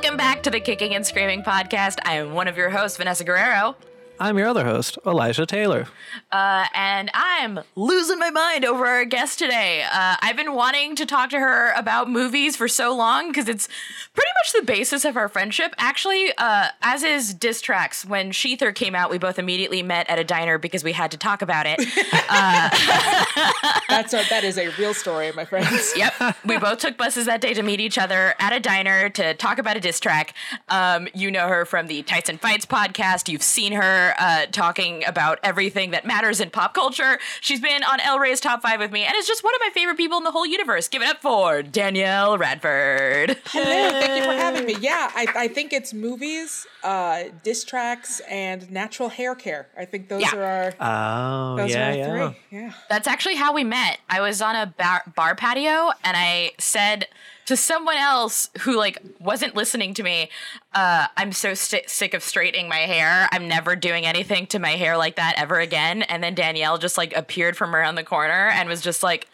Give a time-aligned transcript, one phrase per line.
[0.00, 1.98] Welcome back to the Kicking and Screaming podcast.
[2.04, 3.74] I am one of your hosts, Vanessa Guerrero.
[4.20, 5.88] I'm your other host, Elijah Taylor.
[6.30, 9.82] Uh, and I'm losing my mind over our guest today.
[9.82, 13.66] Uh, I've been wanting to talk to her about movies for so long because it's
[14.12, 15.74] pretty much the basis of our friendship.
[15.78, 20.18] Actually, uh, as is diss tracks, when Shether came out, we both immediately met at
[20.18, 21.78] a diner because we had to talk about it.
[23.88, 25.92] That's a, that is a real story, my friends.
[25.96, 26.12] yep,
[26.44, 29.58] we both took buses that day to meet each other at a diner to talk
[29.58, 30.34] about a diss track.
[30.68, 33.30] Um, you know her from the Tights and Fights podcast.
[33.30, 37.18] You've seen her uh, talking about everything that matters in pop culture.
[37.40, 39.70] She's been on El Rey's Top 5 with me and is just one of my
[39.72, 40.88] favorite people in the whole universe.
[40.88, 43.38] Give it up for Danielle Radford.
[43.46, 43.64] Hello,
[44.00, 44.76] thank you for having me.
[44.80, 49.68] Yeah, I, I think it's movies, uh, diss tracks, and natural hair care.
[49.78, 50.34] I think those Yeah.
[50.36, 52.28] are our Oh, those yeah, are our yeah.
[52.30, 52.58] three.
[52.58, 52.72] Yeah.
[52.88, 53.98] That's actually how we met.
[54.10, 57.06] I was on a bar, bar patio and I said
[57.48, 60.28] to someone else who like wasn't listening to me,
[60.74, 63.26] uh, I'm so st- sick of straightening my hair.
[63.32, 66.02] I'm never doing anything to my hair like that ever again.
[66.02, 69.28] And then Danielle just like appeared from around the corner and was just like,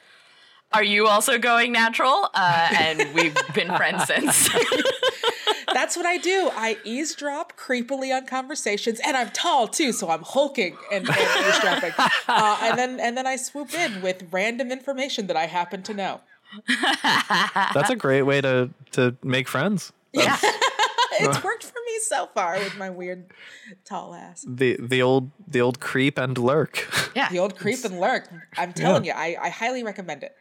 [0.72, 4.48] "Are you also going natural?" Uh, and we've been friends since.
[5.72, 6.52] That's what I do.
[6.54, 11.94] I eavesdrop creepily on conversations, and I'm tall too, so I'm hulking and, and eavesdropping.
[12.28, 15.94] Uh, and then and then I swoop in with random information that I happen to
[15.94, 16.20] know.
[17.74, 19.92] That's a great way to to make friends.
[20.12, 20.38] yeah.
[21.20, 23.26] It's worked for me so far with my weird
[23.84, 24.44] tall ass.
[24.48, 26.88] The the old the old creep and lurk.
[27.14, 27.28] Yeah.
[27.30, 28.28] The old creep and lurk.
[28.58, 30.34] I'm telling you, I, I highly recommend it.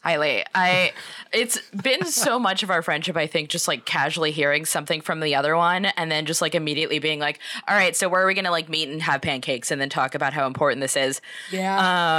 [0.00, 0.92] highly i
[1.32, 5.18] it's been so much of our friendship i think just like casually hearing something from
[5.18, 8.26] the other one and then just like immediately being like all right so where are
[8.28, 11.20] we gonna like meet and have pancakes and then talk about how important this is
[11.50, 11.74] Yeah.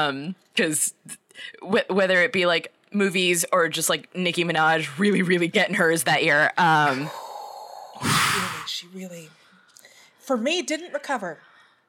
[0.09, 0.93] um because
[1.61, 6.03] w- whether it be like movies or just like nicki minaj really really getting hers
[6.03, 7.09] that year um
[8.01, 9.29] really, she really,
[10.19, 11.39] for me, didn't recover.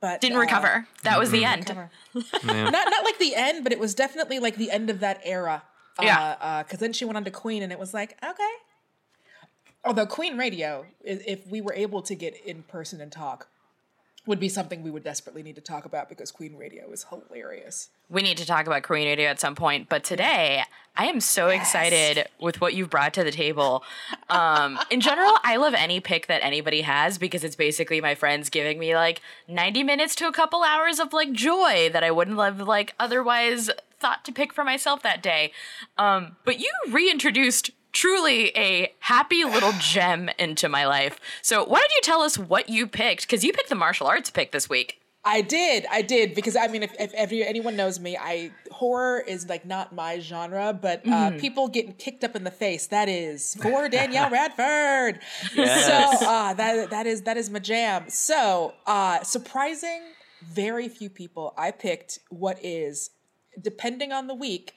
[0.00, 1.90] But didn't uh, recover that was the end recover.
[2.44, 5.64] not not like the end, but it was definitely like the end of that era.
[6.00, 6.62] Yeah.
[6.62, 8.52] Because then she went on to Queen, and it was like okay.
[9.84, 13.48] Although Queen Radio, if we were able to get in person and talk,
[14.26, 17.88] would be something we would desperately need to talk about because Queen Radio is hilarious.
[18.10, 19.88] we need to talk about Queen radio at some point.
[19.88, 20.62] But today,
[20.96, 23.84] I am so excited with what you've brought to the table.
[24.28, 28.50] Um, in general, I love any pick that anybody has because it's basically my friends
[28.50, 32.38] giving me like 90 minutes to a couple hours of like joy that I wouldn't
[32.38, 33.70] have like otherwise
[34.00, 35.52] thought to pick for myself that day.
[35.96, 41.18] Um, but you reintroduced truly a happy little gem into my life.
[41.42, 43.22] So why don't you tell us what you picked?
[43.22, 45.00] Because you picked the martial arts pick this week.
[45.24, 48.50] I did, I did, because I mean, if, if, if you- anyone knows me, I
[48.70, 52.86] horror is like not my genre, but uh, people getting kicked up in the face
[52.86, 55.20] that is for Danielle Radford.
[55.54, 55.86] Yes.
[56.20, 58.04] So uh, that that is that is my jam.
[58.08, 60.00] So uh, surprising,
[60.42, 61.52] very few people.
[61.58, 63.10] I picked what is,
[63.60, 64.72] depending on the week,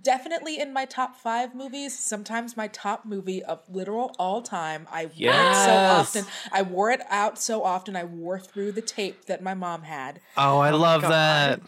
[0.00, 1.98] definitely in my top five movies.
[1.98, 4.86] Sometimes my top movie of literal all time.
[4.90, 6.24] I wore it so often.
[6.52, 7.96] I wore it out so often.
[7.96, 10.20] I wore through the tape that my mom had.
[10.36, 11.60] Oh, I love that.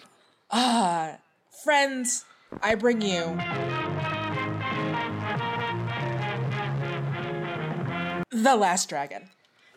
[0.51, 1.19] Ah,
[1.65, 2.25] Friends,
[2.63, 3.39] I bring you.
[8.31, 9.31] The Last Dragon.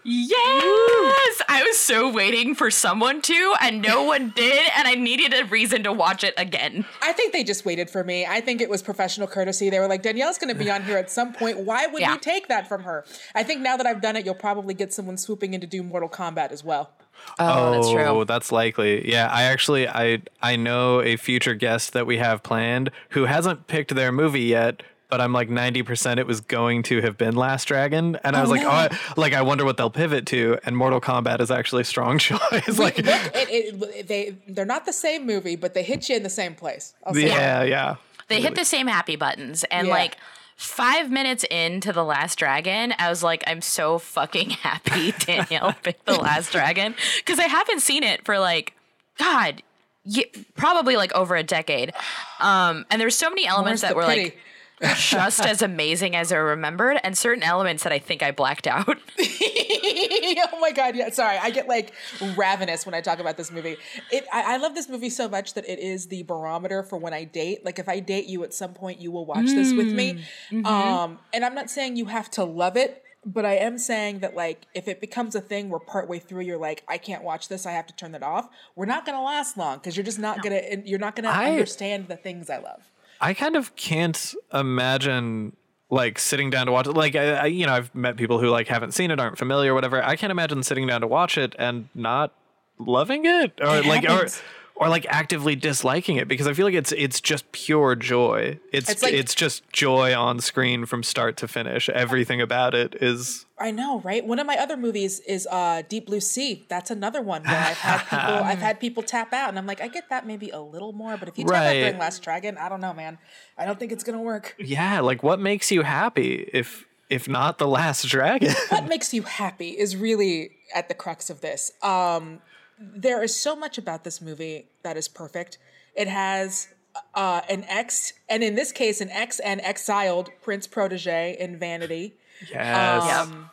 [0.10, 1.42] Yes!
[1.50, 5.44] I was so waiting for someone to, and no one did, and I needed a
[5.46, 6.86] reason to watch it again.
[7.02, 8.26] I think they just waited for me.
[8.26, 9.70] I think it was professional courtesy.
[9.70, 11.60] They were like, Danielle's going to be on here at some point.
[11.60, 12.14] Why would Yeah.
[12.14, 13.04] you take that from her?
[13.36, 15.84] I think now that I've done it, you'll probably get someone swooping in to do
[15.84, 16.92] Mortal Kombat as well.
[17.40, 18.26] Oh, that's oh, true.
[18.26, 19.10] that's likely.
[19.12, 23.66] Yeah, I actually I I know a future guest that we have planned who hasn't
[23.68, 27.66] picked their movie yet, but I'm like 90% it was going to have been Last
[27.66, 28.68] Dragon and I was like, no.
[28.70, 31.86] "Oh, I, like I wonder what they'll pivot to." And Mortal Kombat is actually a
[31.86, 32.78] strong choice.
[32.80, 36.24] like Look, it, it, they they're not the same movie, but they hit you in
[36.24, 36.94] the same place.
[37.06, 37.30] I'll say that.
[37.30, 37.96] yeah, yeah.
[38.28, 39.94] They hit the same happy buttons, and Yeah.
[39.94, 40.18] like
[40.58, 46.06] five minutes into The Last Dragon, I was like, I'm so fucking happy Danielle picked
[46.06, 48.74] The Last Dragon because I haven't seen it for like,
[49.20, 49.62] God,
[50.04, 51.94] ye- probably like over a decade.
[52.40, 54.24] Um, and there's so many elements More's that were pity.
[54.24, 54.38] like
[54.82, 58.88] just as amazing as I remembered, and certain elements that I think I blacked out.
[59.20, 61.10] oh my god, yeah.
[61.10, 61.94] Sorry, I get like
[62.36, 63.78] ravenous when I talk about this movie.
[64.12, 67.14] It, I, I love this movie so much that it is the barometer for when
[67.14, 67.66] I date.
[67.66, 70.24] Like, if I date you at some point, you will watch this with me.
[70.66, 74.36] Um, and I'm not saying you have to love it, but I am saying that
[74.36, 77.66] like if it becomes a thing where partway through you're like, I can't watch this,
[77.66, 78.48] I have to turn that off.
[78.76, 82.08] We're not gonna last long because you're just not gonna you're not gonna I- understand
[82.08, 82.84] the things I love.
[83.20, 85.56] I kind of can't imagine
[85.90, 86.94] like sitting down to watch it.
[86.94, 89.74] Like I, I, you know, I've met people who like haven't seen it, aren't familiar,
[89.74, 90.04] whatever.
[90.04, 92.34] I can't imagine sitting down to watch it and not
[92.78, 94.38] loving it, or It like, happens.
[94.38, 94.42] or
[94.80, 98.60] like actively disliking it because I feel like it's it's just pure joy.
[98.72, 101.90] It's It's like- it's just joy on screen from start to finish.
[101.90, 104.24] Everything about it is I know, right?
[104.24, 106.64] One of my other movies is uh, Deep Blue Sea.
[106.70, 109.82] That's another one where I've had people I've had people tap out, and I'm like,
[109.82, 111.80] I get that maybe a little more, but if you tap out Right.
[111.80, 113.18] during Last Dragon, I don't know, man.
[113.58, 114.56] I don't think it's gonna work.
[114.60, 115.00] yeah.
[115.00, 118.54] Like what makes you happy if if not the Last Dragon?
[118.70, 121.72] what makes you happy is really at the crux of this.
[121.82, 122.42] Um,
[122.80, 125.58] there is so much about this movie that is perfect.
[125.96, 126.68] It has
[127.16, 132.16] uh, an ex, and in this case, an ex and exiled prince protege in Vanity,
[132.52, 133.12] yes.
[133.18, 133.50] um,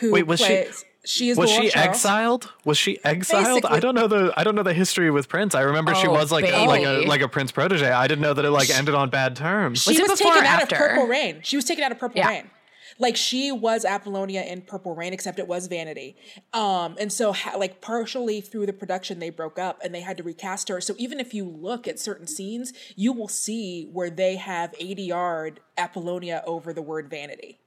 [0.00, 0.84] who Wait, was she- plays.
[1.08, 1.76] She, is was she Charles.
[1.76, 2.52] exiled?
[2.64, 3.64] Was she exiled?
[3.64, 5.54] I don't know the I don't know the history with Prince.
[5.54, 7.88] I remember she Oh, was like a, like a like a Prince protege.
[7.88, 9.82] I didn't know that it like ended on bad terms.
[9.84, 10.74] She Was it was taken out after?
[10.74, 11.38] of Purple Rain.
[11.44, 12.28] She was taken out of Purple Yeah.
[12.28, 12.50] Rain.
[12.98, 16.16] Like she was Apollonia in Purple Rain, except it was Vanity.
[16.52, 20.16] Um, and so ha- like partially through the production, they broke up and they had
[20.16, 20.80] to recast her.
[20.80, 25.60] So even if you look at certain scenes, you will see where they have ADR'd
[25.76, 27.58] Apollonia over the word Vanity.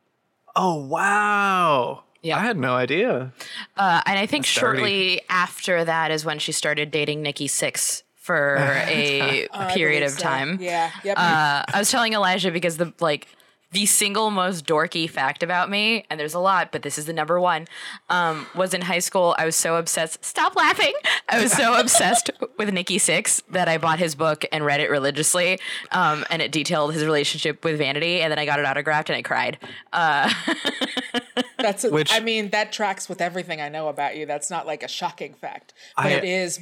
[0.55, 2.03] Oh wow!
[2.21, 2.37] Yeah.
[2.37, 3.31] I had no idea.
[3.77, 4.77] Uh, and I think That's dirty.
[4.79, 10.11] shortly after that is when she started dating Nikki Sixx for a I period of
[10.11, 10.19] so.
[10.23, 10.57] time.
[10.59, 10.91] Yeah.
[11.03, 11.17] Yep.
[11.17, 13.27] Uh, I was telling Elijah because the like
[13.71, 17.13] the single most dorky fact about me, and there's a lot, but this is the
[17.13, 17.67] number one,
[18.09, 19.35] um, was in high school.
[19.37, 20.25] I was so obsessed.
[20.25, 20.93] Stop laughing.
[21.29, 24.89] I was so obsessed with Nikki Sixx that I bought his book and read it
[24.89, 25.59] religiously.
[25.91, 29.17] Um, and it detailed his relationship with Vanity, and then I got it autographed and
[29.17, 29.59] I cried.
[29.93, 30.33] Uh,
[31.59, 34.25] That's a, Which- I mean, that tracks with everything I know about you.
[34.25, 36.59] That's not like a shocking fact, but I- it is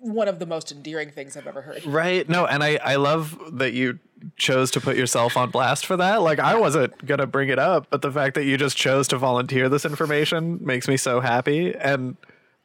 [0.00, 1.84] one of the most endearing things I've ever heard.
[1.86, 2.28] Right?
[2.28, 3.98] No, and I I love that you
[4.36, 6.22] chose to put yourself on blast for that.
[6.22, 9.18] Like I wasn't gonna bring it up, but the fact that you just chose to
[9.18, 11.74] volunteer this information makes me so happy.
[11.74, 12.16] And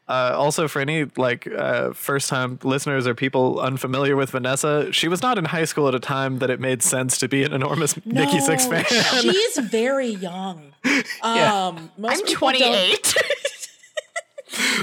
[0.08, 5.08] uh, also for any like uh, first time listeners or people unfamiliar with Vanessa, she
[5.08, 7.54] was not in high school at a time that it made sense to be an
[7.54, 9.22] enormous Nikki Sixx fan.
[9.22, 10.74] She's very young.
[11.22, 13.16] Um, most I'm 28.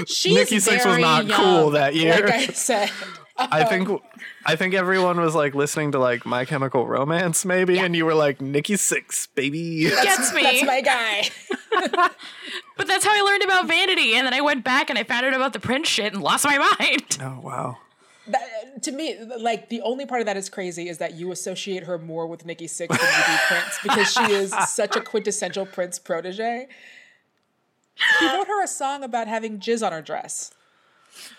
[0.07, 2.25] She's Nikki Sixx was not young, cool that year.
[2.25, 2.89] Like I said,
[3.37, 3.89] I think
[4.45, 8.15] I think everyone was like listening to like My Chemical Romance maybe, and you were
[8.15, 9.89] like Nikki Sixx, baby.
[9.89, 10.43] Gets me.
[10.43, 11.29] that's my guy.
[12.81, 15.23] But that's how I learned about Vanity, and then I went back and I found
[15.23, 17.17] out about the Prince shit and lost my mind.
[17.21, 17.77] oh wow.
[18.25, 21.83] That, to me, like the only part of that is crazy is that you associate
[21.83, 25.67] her more with Nikki Sixx than you do Prince because she is such a quintessential
[25.67, 26.67] Prince protege.
[28.19, 30.51] He wrote her a song about having jizz on her dress.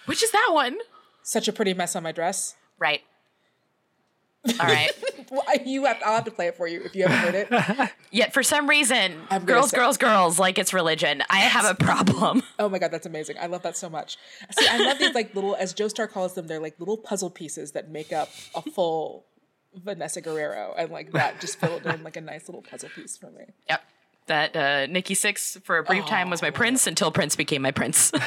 [0.07, 0.79] Which is that one?
[1.23, 2.55] Such a pretty mess on my dress.
[2.79, 3.03] Right.
[4.61, 4.91] All right.
[5.31, 7.91] Well, you have, I'll have to play it for you if you haven't heard it.
[8.11, 9.15] Yet for some reason,
[9.47, 11.23] girls, say- girls, girls, like it's religion.
[11.31, 12.43] I have a problem.
[12.59, 13.37] Oh my god, that's amazing!
[13.41, 14.19] I love that so much.
[14.59, 17.31] See, I love these like little, as Joe Star calls them, they're like little puzzle
[17.31, 19.25] pieces that make up a full
[19.75, 23.31] Vanessa Guerrero, and like that just filled in like a nice little puzzle piece for
[23.31, 23.45] me.
[23.71, 23.83] Yep.
[24.27, 27.73] That uh, Nikki Sixx for a brief time was my prince until Prince became my
[27.73, 28.11] prince.
[28.13, 28.23] God,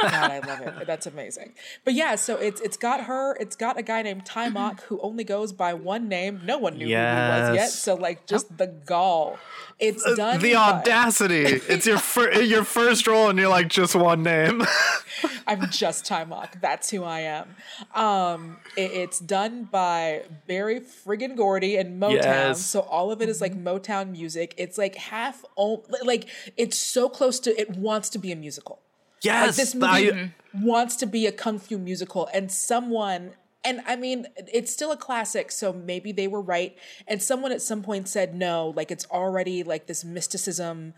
[0.00, 0.86] I love it.
[0.86, 1.54] That's amazing.
[1.84, 3.36] But yeah, so it's it's got her.
[3.36, 6.40] It's got a guy named Taimak who only goes by one name.
[6.44, 7.68] No one knew who he was yet.
[7.70, 9.38] So like just the gall.
[9.78, 10.40] It's done.
[10.40, 11.44] The by- audacity!
[11.44, 14.64] It's your fir- your first role, and you're like just one name.
[15.46, 16.60] I'm just Taimak.
[16.60, 17.54] That's who I am.
[17.94, 22.14] Um, it- it's done by Berry friggin' Gordy and Motown.
[22.14, 22.66] Yes.
[22.66, 24.52] So all of it is like Motown music.
[24.56, 24.96] It's like
[25.28, 27.58] half, o- like it's so close to.
[27.60, 28.80] It wants to be a musical.
[29.16, 33.32] Like yes, this I- movie wants to be a kung fu musical, and someone.
[33.64, 36.76] And I mean, it's still a classic, so maybe they were right.
[37.08, 40.94] And someone at some point said no, like it's already like this mysticism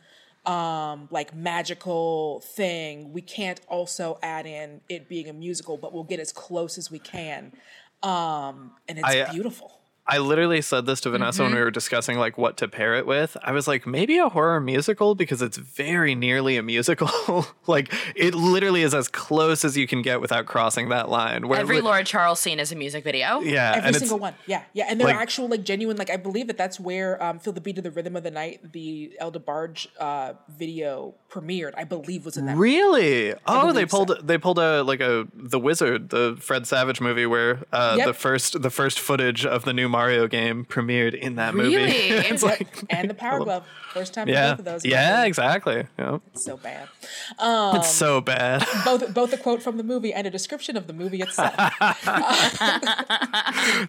[0.47, 6.03] um like magical thing we can't also add in it being a musical but we'll
[6.03, 7.53] get as close as we can
[8.03, 9.80] um and it's I, uh, beautiful
[10.13, 13.07] I literally said this to Vanessa when we were discussing like what to pair it
[13.07, 13.37] with.
[13.43, 17.47] I was like, maybe a horror musical because it's very nearly a musical.
[17.69, 21.47] like it literally is as close as you can get without crossing that line.
[21.47, 23.41] Where Every li- Laura Charles scene is a music video.
[23.41, 26.47] yeah, every single one yeah yeah and they're like- actual like genuine like i believe
[26.49, 29.31] that that's where um feel the beat of the rhythm of the night the El
[29.31, 33.33] DeBarge uh video premiered i believe was in that Really?
[33.47, 33.97] Oh, they believe so.
[34.05, 38.07] pulled they pulled a like a The Wizard, the Fred Savage movie where uh, Yep.
[38.07, 41.77] the first the first footage of the new Mario game premiered in that movie.
[41.77, 41.91] Really?
[42.31, 45.25] it's Yep, like and the power glove first time for yeah, both of those yeah,
[45.25, 45.87] exactly.
[45.99, 46.19] Yeah.
[46.35, 46.89] so bad
[47.41, 48.65] it's so bad.
[48.85, 51.55] both both a quote from the movie and a description of the movie itself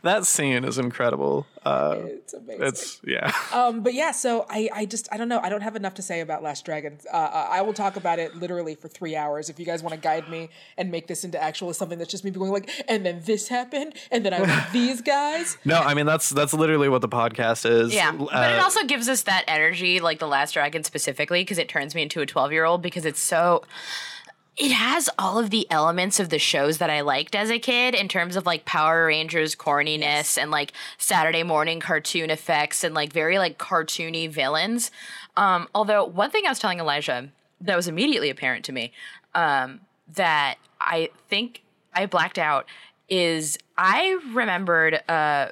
[0.04, 1.46] that scene is incredible.
[1.66, 2.64] It's amazing.
[2.66, 3.32] It's yeah.
[3.54, 5.40] Um, but yeah, so I, I just, I don't know.
[5.40, 6.98] I don't have enough to say about Last Dragon.
[7.12, 9.94] Uh, uh, I will talk about it literally for three hours if you guys want
[9.94, 13.06] to guide me and make this into actual something that's just me going like, and
[13.06, 15.58] then this happened, and then I met these guys.
[15.66, 17.94] No, I mean that's that's literally what the podcast is.
[17.94, 21.58] Yeah, but it Uh, also gives us that energy, like the Last Dragon specifically, because
[21.58, 23.64] it turns me into a twelve-year-old because it's so.
[24.58, 27.96] It has all of the elements of the shows that I liked as a kid
[27.96, 33.14] in terms of like Power Rangers corniness and like Saturday morning cartoon effects and like
[33.14, 34.92] very like cartoony villains.
[35.38, 37.30] Um, although one thing I was telling Elijah
[37.62, 38.92] that was immediately apparent to me
[39.34, 39.80] um,
[40.16, 42.66] that I think I blacked out
[43.08, 45.50] is I remembered uh,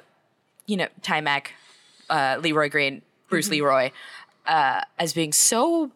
[0.70, 1.48] you know, Taimak,
[2.08, 3.90] uh, Leroy Green, Bruce Leroy,
[4.46, 5.90] uh, as being so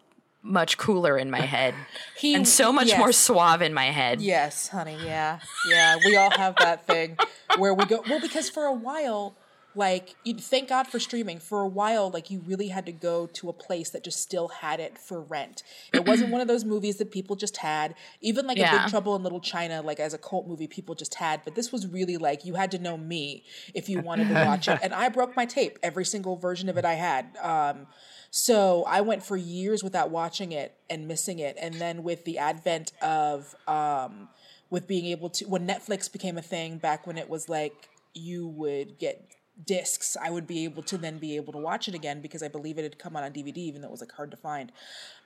[0.45, 1.75] much cooler in my head
[2.17, 2.99] He and so much yes.
[2.99, 4.21] more suave in my head.
[4.21, 4.99] Yes, honey.
[5.05, 5.97] Yeah, yeah.
[6.05, 7.17] We all have that thing
[7.59, 8.05] where we go.
[8.09, 9.35] Well, because for a while,
[9.77, 11.39] like, you, thank God for streaming.
[11.39, 14.49] For a while, like, you really had to go to a place that just still
[14.49, 15.63] had it for rent.
[15.93, 17.95] It wasn't one of those movies that people just had.
[18.21, 21.15] Even like a Big Trouble in Little China, like as a cult movie, people just
[21.15, 21.41] had.
[21.45, 24.69] But this was really like you had to know me if you wanted to watch
[24.69, 24.79] it.
[24.85, 25.79] And I broke my tape.
[25.83, 27.37] Every single version of it I had.
[27.43, 27.87] Um,
[28.37, 31.57] so I went for years without watching it and missing it.
[31.57, 34.29] And then with the advent of um,
[34.71, 38.49] with being able to when Netflix became a thing back when it was like you
[38.49, 39.25] would get
[39.65, 42.49] discs, I would be able to then be able to watch it again because I
[42.49, 44.73] believe it had come out on DVD, even though it was like hard to find.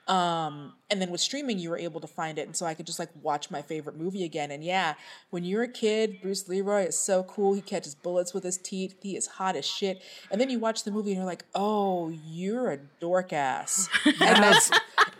[0.09, 2.87] Um, and then with streaming, you were able to find it, and so I could
[2.87, 4.49] just like watch my favorite movie again.
[4.49, 4.95] And yeah,
[5.29, 7.53] when you're a kid, Bruce Leroy is so cool.
[7.53, 8.95] He catches bullets with his teeth.
[9.03, 10.01] He is hot as shit.
[10.31, 13.87] And then you watch the movie, and you're like, oh, you're a dork ass.
[14.05, 14.71] and that's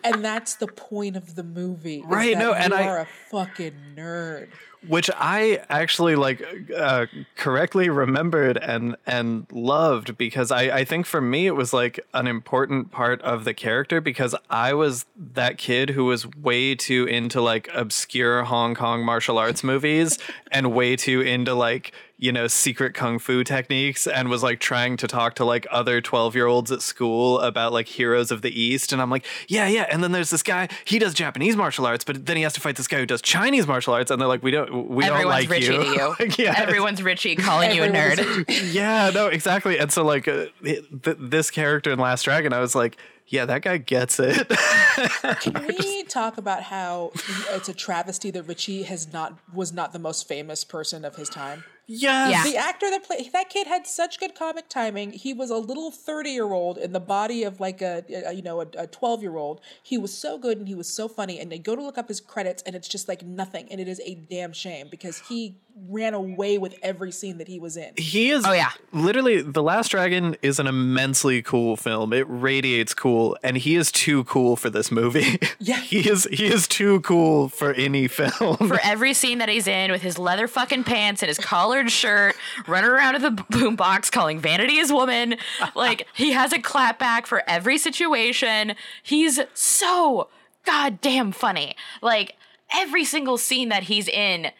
[0.03, 3.75] and that's the point of the movie, Right, no, and you I- are a fucking
[3.96, 4.48] nerd.
[4.88, 6.42] Which I actually like
[6.76, 12.00] uh, correctly remembered and and loved because I I think for me it was like
[12.14, 17.06] an important part of the character because I was that kid who was way too
[17.06, 20.18] into like obscure Hong Kong martial arts movies
[20.52, 24.98] and way too into like you know secret kung fu techniques and was like trying
[24.98, 28.62] to talk to like other 12 year olds at school about like heroes of the
[28.62, 28.92] east.
[28.92, 29.88] And i'm like yeah yeah.
[29.90, 32.62] And then there's this guy he does japanese martial arts but then he has to
[32.62, 34.12] fight this guy who does chinese martial arts.
[34.12, 36.16] And they're like we don't we don't Everyone's like Richie you, to you.
[36.20, 36.54] Like, yeah.
[36.58, 38.46] Everyone's Richie calling you a nerd.
[38.74, 39.80] yeah no exactly.
[39.80, 40.86] And so like uh, th-
[41.20, 42.98] this character in last dragon i was like
[43.28, 44.48] yeah that guy gets it.
[45.42, 47.12] Can we talk about how
[47.52, 51.30] it's a travesty that Richie has not was not the most famous person of his
[51.30, 51.64] time?
[51.89, 52.43] Yes Yeah.
[52.43, 55.12] The actor that played that kid had such good comic timing.
[55.12, 58.41] He was a little thirty year old in the body of like a, a you
[58.43, 59.60] know a twelve year old.
[59.81, 61.39] He was so good and he was so funny.
[61.39, 63.67] And they go to look up his credits and it's just like nothing.
[63.72, 67.58] And it is a damn shame because he ran away with every scene that he
[67.58, 67.93] was in.
[67.96, 68.43] He is.
[68.46, 68.72] Oh, yeah.
[68.91, 72.12] Literally, The Last Dragon is an immensely cool film.
[72.12, 75.39] It radiates cool, and he is too cool for this movie.
[75.62, 75.79] Yeah.
[75.81, 76.25] he is.
[76.31, 78.55] He is too cool for any film.
[78.58, 81.38] For every scene that he's in with his leather fucking pants and his
[81.80, 82.36] collared shirt,
[82.68, 85.36] running around with a boombox calling Vanity his woman.
[85.76, 88.76] Like, he has a clapback for every situation.
[89.02, 90.30] He's so
[90.66, 91.76] goddamn funny.
[92.02, 92.36] Like,
[92.76, 94.52] every single scene that he's in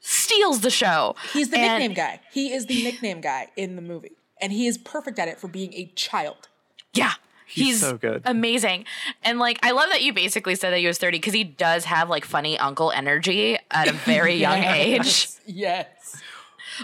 [0.00, 1.14] steals the show.
[1.32, 2.20] He's the And- nickname guy.
[2.32, 4.12] He is the nickname guy in the movie.
[4.40, 6.48] And he is perfect at it for being a child.
[6.94, 7.12] Yeah.
[7.46, 8.22] He's, so good.
[8.24, 8.84] Amazing.
[9.24, 11.84] And like I love that you basically said that he was 30 because he does
[11.84, 15.26] have like funny uncle energy at a very young age.
[15.46, 15.88] Yes.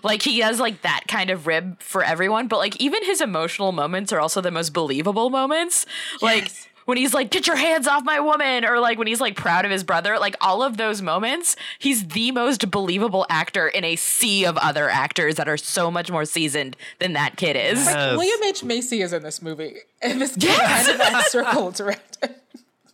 [0.02, 3.72] Like he has like that kind of rib for everyone, but like even his emotional
[3.72, 5.86] moments are also the most believable moments.
[6.22, 6.50] Like
[6.84, 9.64] when he's like, "Get your hands off my woman," or like when he's like proud
[9.64, 10.18] of his brother.
[10.18, 14.88] Like all of those moments, he's the most believable actor in a sea of other
[14.88, 17.84] actors that are so much more seasoned than that kid is.
[17.84, 18.16] Yes.
[18.16, 18.62] William H.
[18.62, 20.86] Macy is in this movie, and this kid Yes!
[20.86, 22.34] kind of has circles around him.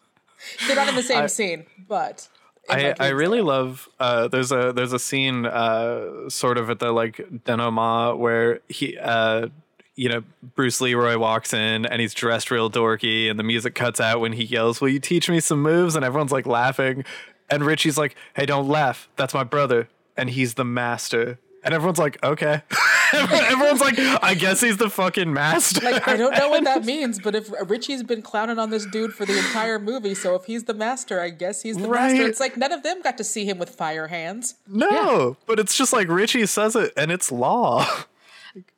[0.66, 2.31] They're not in the same scene, but in my
[2.68, 6.92] I, I really love uh, there's a there's a scene uh, sort of at the
[6.92, 9.48] like denouement where he uh,
[9.96, 10.22] you know
[10.54, 14.32] Bruce Leroy walks in and he's dressed real dorky and the music cuts out when
[14.32, 15.96] he yells will you teach me some moves?
[15.96, 17.04] And everyone's like laughing.
[17.50, 19.08] And Richie's like hey don't laugh.
[19.16, 19.88] That's my brother.
[20.16, 22.62] And he's the master and everyone's like okay.
[23.14, 25.84] Everyone's like I guess he's the fucking master.
[25.84, 29.12] Like I don't know what that means, but if Richie's been clowning on this dude
[29.12, 32.26] for the entire movie, so if he's the master, I guess he's the master.
[32.26, 34.54] It's like none of them got to see him with fire hands.
[34.66, 37.86] no but it's just like Richie says it and it's law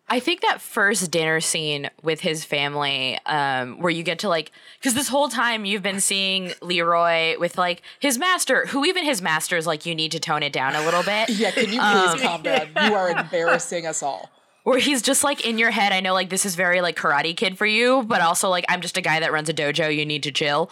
[0.09, 4.53] I think that first dinner scene with his family, um, where you get to like,
[4.79, 9.23] because this whole time you've been seeing Leroy with like his master, who even his
[9.23, 11.31] master is like, you need to tone it down a little bit.
[11.35, 12.69] Yeah, can you Um, please calm down?
[12.85, 14.31] You are embarrassing us all.
[14.65, 15.93] Where he's just like in your head.
[15.93, 18.81] I know like this is very like Karate Kid for you, but also like I'm
[18.81, 19.95] just a guy that runs a dojo.
[19.95, 20.71] You need to chill.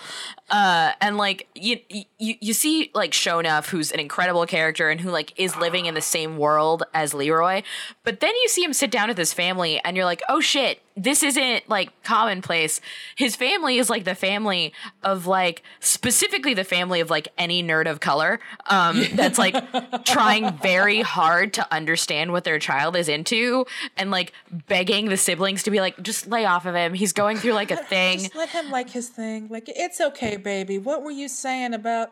[0.51, 5.11] Uh, and like you, you you see like Sho'nuff, who's an incredible character and who
[5.11, 7.63] like is living in the same world as Leroy,
[8.05, 10.82] but then you see him sit down with his family, and you're like, oh shit,
[10.97, 12.81] this isn't like commonplace.
[13.17, 14.73] His family is like the family
[15.03, 19.55] of like specifically the family of like any nerd of color um, that's like
[20.05, 23.65] trying very hard to understand what their child is into
[23.97, 26.95] and like begging the siblings to be like, just lay off of him.
[26.95, 28.19] He's going through like a thing.
[28.19, 29.49] Just let him like his thing.
[29.49, 30.79] Like it's okay, baby.
[30.79, 32.11] What were you saying about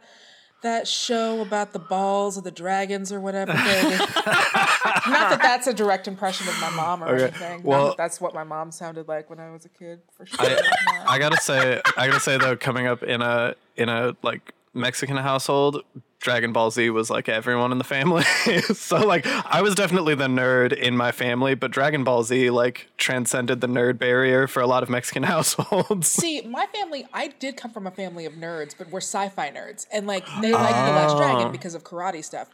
[0.62, 3.96] that show about the balls of the dragons or whatever, baby?
[3.96, 7.62] Not that that's a direct impression of my mom or Okay, anything.
[7.62, 10.38] well- that that's what my mom sounded like when I was a kid, for sure.
[10.40, 14.52] I, I gotta say, I gotta say though, coming up in a in a like
[14.72, 15.82] Mexican household,
[16.20, 18.22] Dragon Ball Z was like everyone in the family.
[18.74, 22.88] so like, I was definitely the nerd in my family, but Dragon Ball Z like
[22.96, 26.08] transcended the nerd barrier for a lot of Mexican households.
[26.08, 29.86] See, my family, I did come from a family of nerds, but we're sci-fi nerds,
[29.92, 31.50] and like they like the Last Dragon ah.
[31.50, 32.48] because of karate stuff.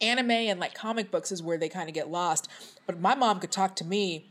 [0.00, 2.48] Anime and like comic books is where they kind of get lost.
[2.86, 4.24] But my mom could talk to me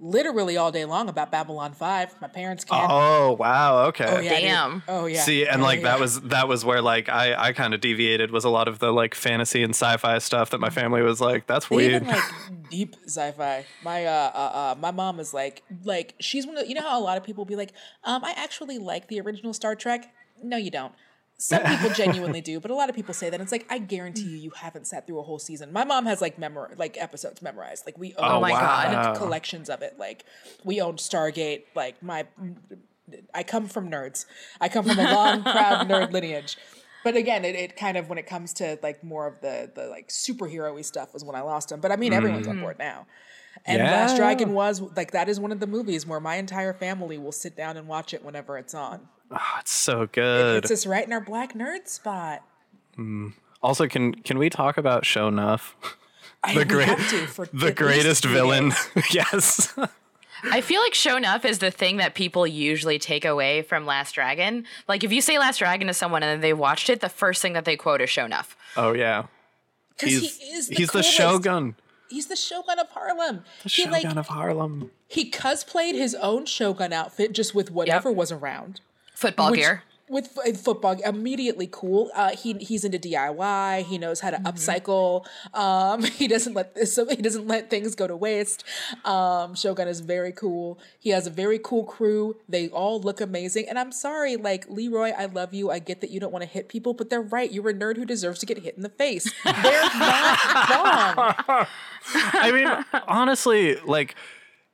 [0.00, 2.14] literally all day long about Babylon Five.
[2.20, 2.86] My parents can.
[2.90, 4.06] Oh wow, okay.
[4.06, 4.40] Oh, yeah, dude.
[4.42, 4.82] Damn.
[4.88, 5.22] Oh yeah.
[5.22, 8.30] See, and Oh, like that was that was where like I I kind of deviated
[8.30, 11.46] was a lot of the like fantasy and sci-fi stuff that my family was like
[11.46, 12.02] that's weird.
[12.02, 12.22] Even like
[12.70, 13.64] deep sci-fi.
[13.82, 16.98] My uh, uh uh my mom is like like she's one of you know how
[16.98, 17.72] a lot of people be like,
[18.04, 20.12] um, I actually like the original Star Trek.
[20.42, 20.92] No, you don't.
[21.40, 23.40] Some people genuinely do, but a lot of people say that.
[23.40, 25.72] It's like I guarantee you, you haven't sat through a whole season.
[25.72, 27.86] My mom has like memor like episodes memorized.
[27.86, 28.92] Like we own Oh, my God.
[28.92, 29.14] wow.
[29.14, 29.94] collections of it.
[29.98, 30.24] Like
[30.64, 31.64] we own Stargate.
[31.76, 32.26] Like my,
[33.32, 34.26] I come from nerds.
[34.60, 36.58] I come from a long, proud nerd lineage.
[37.04, 39.86] But again, it, it kind of when it comes to like more of the the
[39.86, 41.80] like superhero-y stuff was when I lost them.
[41.80, 42.62] But I mean, everyone's on mm.
[42.62, 43.06] board now.
[43.64, 47.18] And Last Dragon was like that is one of the movies where my entire family
[47.18, 49.08] will sit down and watch it whenever it's on.
[49.30, 50.58] Oh, it's so good.
[50.64, 52.42] It's just right in our black nerd spot.
[52.96, 53.28] Hmm.
[53.62, 55.72] also, can can we talk about Sho'nuff?
[56.44, 58.72] I The great, have to the greatest villain.
[59.10, 59.76] yes.
[60.44, 64.64] I feel like Sho'nuff is the thing that people usually take away from Last Dragon.
[64.86, 67.42] Like if you say Last Dragon to someone and then they watched it, the first
[67.42, 68.54] thing that they quote is Sho'nuff.
[68.76, 69.24] Oh yeah.
[69.98, 71.02] 'Cause He's he is the he's the.
[71.02, 71.74] Shogun.
[72.08, 73.38] He's the Shogun of Harlem.
[73.64, 74.90] The he Shogun like of Harlem.
[75.08, 78.80] he cosplayed his own Shogun outfit just with whatever was around.
[79.18, 79.82] Football Which- gear.
[80.10, 80.28] with
[80.66, 82.10] football immediately cool.
[82.14, 85.26] Uh he he's into diy he knows how to upcycle.
[85.52, 88.64] Um he doesn't let this so he doesn't let things go to waste.
[89.04, 90.78] Um shogun is very cool.
[90.98, 92.36] He has a very cool crew.
[92.48, 93.68] They all look amazing.
[93.68, 95.70] And i'm sorry like leroy i love you.
[95.70, 97.50] I get that you don't want to hit people but they're right.
[97.52, 99.30] You're a nerd who deserves to get hit in the face.
[99.44, 99.54] They're
[99.98, 101.66] not wrong.
[102.14, 104.14] I mean, honestly, like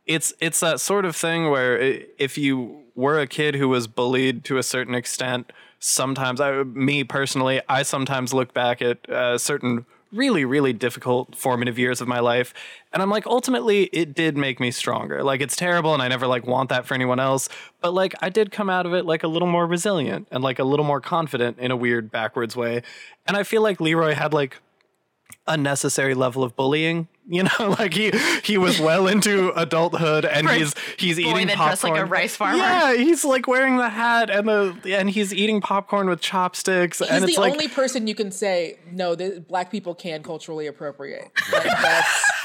[0.07, 1.77] it's it's that sort of thing where
[2.19, 7.05] if you were a kid who was bullied to a certain extent, sometimes I, me
[7.05, 12.21] personally, I sometimes look back at uh, certain really really difficult formative years of my
[12.21, 12.55] life
[12.93, 15.25] and i'm like ultimately it did make me stronger.
[15.25, 17.49] Like it's terrible and i never like want that for anyone else
[17.81, 20.61] but like i did come out of it like a little more resilient and like
[20.61, 22.83] a little more confident in a weird backwards way
[23.27, 24.61] and i feel like leroy had like
[25.47, 27.09] a necessary level of bullying.
[27.27, 31.49] You know, like he he was well into adulthood, and For he's he's boy eating
[31.49, 31.69] popcorn.
[31.69, 32.59] dressed like a rice farmer.
[32.59, 37.09] Yeah, he's like wearing the hat and the and he's eating popcorn with chopsticks, He's
[37.09, 39.15] and the like only person you can say no.
[39.15, 41.31] The, black people can culturally appropriate.
[41.51, 42.25] Like, that's,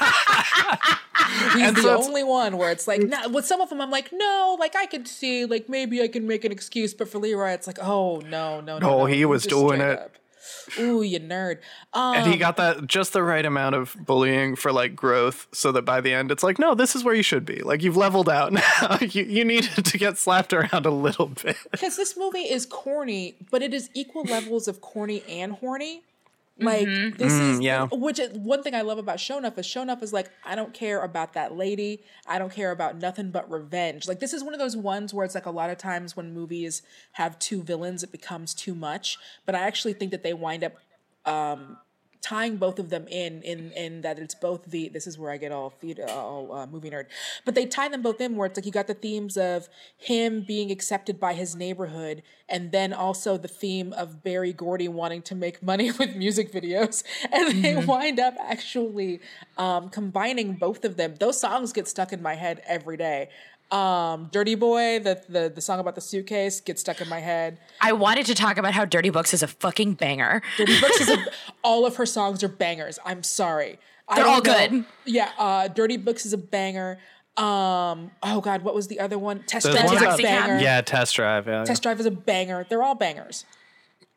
[1.54, 3.90] he's And the so only one where it's like, no, with some of them, I'm
[3.90, 7.18] like, no, like I could see, like maybe I can make an excuse, but for
[7.18, 9.98] Leroy, it's like, oh no, no, no, No, no, he you was doing it.
[9.98, 10.12] up.
[10.78, 11.58] Ooh, you nerd.
[11.92, 15.72] Um, and he got that just the right amount of bullying for like growth, so
[15.72, 17.62] that by the end it's like, no, this is where you should be.
[17.62, 18.98] Like you've leveled out now.
[19.00, 21.56] you you needed to get slapped around a little bit.
[21.70, 26.02] because this movie is corny, but it is equal levels of corny and horny.
[26.60, 27.88] Like this is Mm, yeah.
[27.90, 31.00] which is one thing I love about Sho'nuff is Sho'nuff is like I don't care
[31.02, 32.02] about that lady.
[32.26, 34.06] I don't care about nothing but revenge.
[34.06, 36.34] Like this is one of those ones where it's like a lot of times when
[36.34, 39.18] movies have two villains, it becomes too much.
[39.46, 40.74] But I actually think that they wind up
[41.24, 41.78] um,
[42.22, 45.36] tying both of them in in in that it's both the this is where I
[45.36, 47.06] get all feed all uh, movie nerd,
[47.44, 50.42] but they tie them both in where it's like you got the themes of him
[50.46, 55.34] being accepted by his neighborhood, and then also the theme of Berry Gordy wanting to
[55.34, 57.02] make money with music videos,
[57.32, 59.20] and they wind up actually
[59.56, 61.14] um, combining both of them.
[61.18, 63.28] Those songs get stuck in my head every day.
[63.70, 67.58] Um, Dirty Boy, the, the the song about the suitcase, gets stuck in my head.
[67.80, 70.42] I wanted to talk about how Dirty Books is a fucking banger.
[70.56, 71.24] Dirty Books is a,
[71.64, 72.98] all of her songs are bangers.
[73.04, 73.78] I'm sorry.
[74.14, 74.68] They're all know.
[74.68, 74.84] good.
[75.04, 76.98] Yeah, uh, Dirty Books is a banger.
[77.36, 79.44] Um, oh God, what was the other one?
[79.46, 80.58] Test There's Drive one is a banger.
[80.58, 81.46] Yeah, test drive.
[81.46, 81.64] Yeah.
[81.64, 82.66] Test Drive is a banger.
[82.68, 83.44] They're all bangers.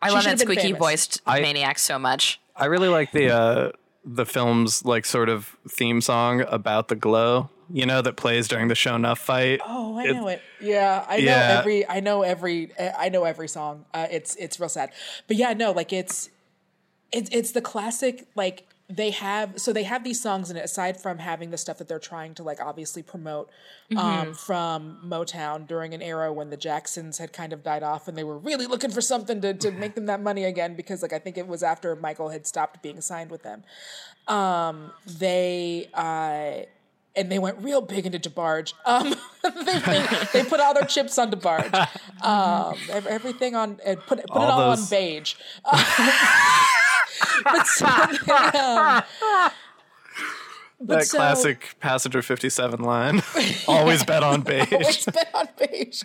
[0.02, 0.80] I She love that squeaky famous.
[0.80, 2.40] voiced I- maniac so much.
[2.56, 3.72] I really like the uh,
[4.04, 7.50] the film's like sort of theme song about the glow.
[7.72, 9.62] You know that plays during the Sho'nuff fight.
[9.66, 10.42] Oh, I know it.
[10.62, 11.58] Yeah, I know Yeah.
[11.60, 11.88] every.
[11.88, 12.72] I know every.
[12.80, 13.86] I know every song.
[13.94, 14.92] Uh, it's it's real sad,
[15.28, 16.30] but yeah, no, like it's
[17.12, 21.00] it's it's the classic like they have so they have these songs in it aside
[21.00, 23.50] from having the stuff that they're trying to like obviously promote
[23.96, 28.18] um, from Motown during an era when the Jacksons had kind of died off and
[28.18, 31.14] they were really looking for something to, to make them that money again because like
[31.14, 33.64] I think it was after Michael had stopped being signed with them.
[34.28, 36.66] Um, they uh,
[37.16, 38.74] and they went real big into DeBarge.
[38.86, 39.16] Um,
[39.66, 41.74] they, they, they put all their chips on DeBarge.
[42.24, 42.76] Um,
[43.08, 45.36] everything on and put put All it all on those- beige.
[47.44, 47.86] but so
[48.26, 49.04] they, um,
[50.86, 53.22] but that so- classic passenger 57 line.
[53.68, 54.72] Always bet on beige.
[54.72, 56.04] always been on beige.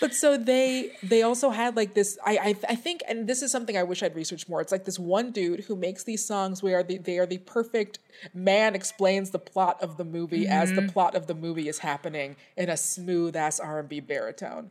[0.00, 2.18] But so they they also had like this.
[2.24, 4.60] I, I I think, and this is something I wish I'd researched more.
[4.60, 7.98] It's like this one dude who makes these songs where the, they are the perfect
[8.34, 10.86] man explains the plot of the movie as Mm-hmm.
[10.86, 14.70] the plot of the movie is happening in a smooth ass R and B baritone.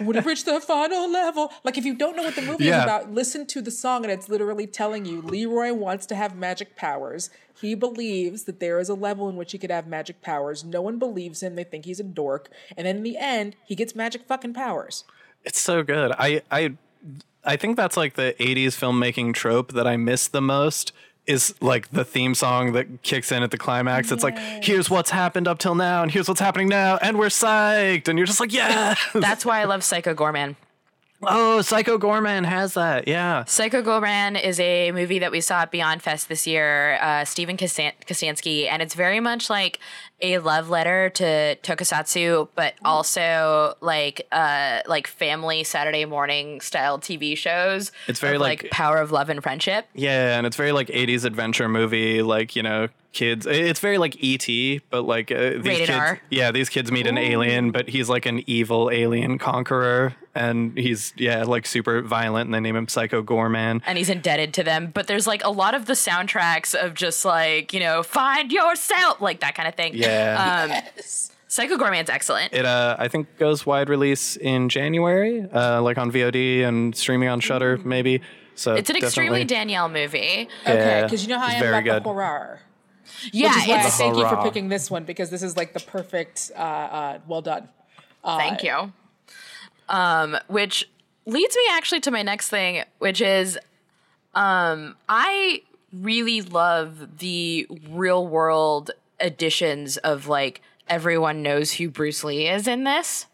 [0.00, 1.52] Would have reached the final level.
[1.64, 4.12] Like if you don't know what the movie is about, listen to the song and
[4.12, 7.30] it's literally telling you Leroy wants to have magic powers.
[7.60, 10.64] He believes that there is a level in which he could have magic powers.
[10.64, 11.56] No one believes him.
[11.56, 12.50] They think he's a dork.
[12.76, 15.04] And then in the end, he gets magic fucking powers.
[15.44, 16.12] It's so good.
[16.18, 16.76] I I
[17.44, 20.92] I think that's like the 80s filmmaking trope that I miss the most
[21.26, 24.10] is like the theme song that kicks in at the climax.
[24.10, 27.26] It's like here's what's happened up till now and here's what's happening now and we're
[27.26, 28.94] psyched and you're just like yeah.
[29.14, 30.56] That's why I love Psycho Goreman.
[31.24, 33.06] oh, Psycho Goreman has that.
[33.06, 33.44] Yeah.
[33.44, 37.56] Psycho Goreman is a movie that we saw at Beyond Fest this year, uh, Steven
[37.56, 39.78] Kostanski, and it's very much like
[40.22, 47.36] a love letter to Tokusatsu, but also like uh, like family Saturday morning style TV
[47.36, 47.92] shows.
[48.06, 49.86] It's very of, like- Power of Love and Friendship.
[49.94, 53.46] Yeah, and it's very like 80s adventure movie, like, you know, kids.
[53.46, 55.98] It's very like E.T., but like uh, these Rated kids.
[55.98, 56.20] R.
[56.30, 60.14] Yeah, these kids meet an alien, but he's like an evil alien conqueror.
[60.34, 63.82] And he's, yeah, like super violent, and they name him Psycho Goreman.
[63.84, 64.90] and he's indebted to them.
[64.94, 69.20] But there's like a lot of the soundtracks of just like, you know, find yourself,
[69.20, 69.92] like that kind of thing.
[69.94, 70.11] Yeah.
[70.12, 70.82] Um,
[71.48, 72.52] Psycho Goreman's excellent.
[72.54, 77.28] It, uh, I think, goes wide release in January, uh, like on VOD and streaming
[77.28, 78.22] on Shudder, maybe.
[78.54, 80.48] So It's an extremely Danielle movie.
[80.62, 82.04] Okay, Yeah, because you know how I am very about good.
[82.04, 82.60] the horror.
[83.32, 85.56] Yeah, Which is why I it's, thank you for picking this one because this is
[85.56, 87.68] like the perfect, uh, uh, well done.
[88.24, 88.92] thank you.
[89.88, 90.88] Um, which
[91.26, 93.58] leads me actually to my next thing, which is
[94.34, 98.90] um, I really love the real world
[99.22, 103.26] editions of like everyone knows who Bruce Lee is in this.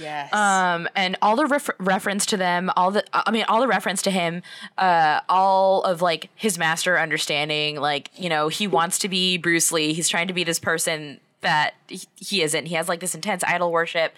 [0.00, 0.32] Yes.
[0.32, 4.02] um, and all the ref- reference to them, all the, I mean, all the reference
[4.02, 4.42] to him,
[4.76, 9.70] uh, all of like his master understanding, like you know, he wants to be Bruce
[9.70, 9.92] Lee.
[9.92, 12.66] He's trying to be this person that he- he isn't.
[12.66, 14.12] He has like this intense idol worship,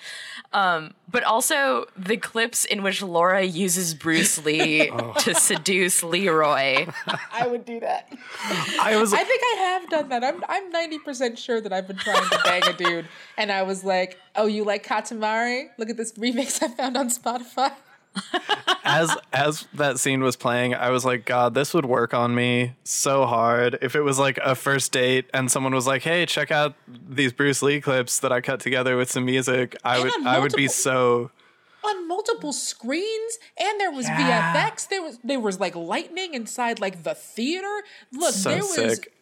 [0.52, 6.87] um, but also the clips in which Laura uses Bruce Lee to seduce Leroy.
[7.33, 8.11] I would do that.
[8.80, 9.12] I was.
[9.12, 10.24] I think I have done that.
[10.24, 13.06] I'm I'm 90% sure that I've been trying to bang a dude
[13.37, 15.68] and I was like, "Oh, you like Katamari?
[15.78, 17.72] Look at this remix I found on Spotify."
[18.84, 22.74] As as that scene was playing, I was like, God, this would work on me
[22.84, 23.78] so hard.
[23.82, 27.32] If it was like a first date and someone was like, Hey, check out these
[27.32, 30.38] Bruce Lee clips that I cut together with some music, I And would on I
[30.38, 31.30] would be so
[31.82, 34.54] on multiple screens and there was Yeah.
[34.54, 38.74] VFX there was there was like lightning inside like the theater look So there was
[38.74, 39.12] sick.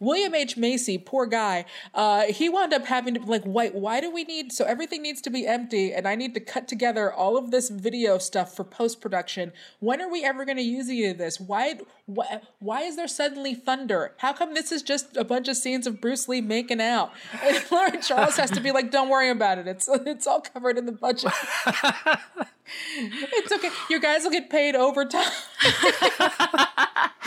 [0.00, 0.56] William H.
[0.56, 4.24] Macy poor guy uh he wound up having to be like why why do we
[4.24, 7.50] need so everything needs to be empty and I need to cut together all of
[7.50, 11.18] this video stuff for post production when are we ever going to use any of
[11.18, 11.40] this?
[11.40, 14.14] Why why why is there suddenly thunder?
[14.18, 17.12] How come this is just a bunch of scenes of Bruce Lee making out?
[17.42, 19.66] And Lauren Charles has to be like don't worry about it.
[19.66, 21.32] It's it's all covered in the budget
[22.96, 23.70] it's okay.
[23.90, 25.30] Your guys will get paid overtime.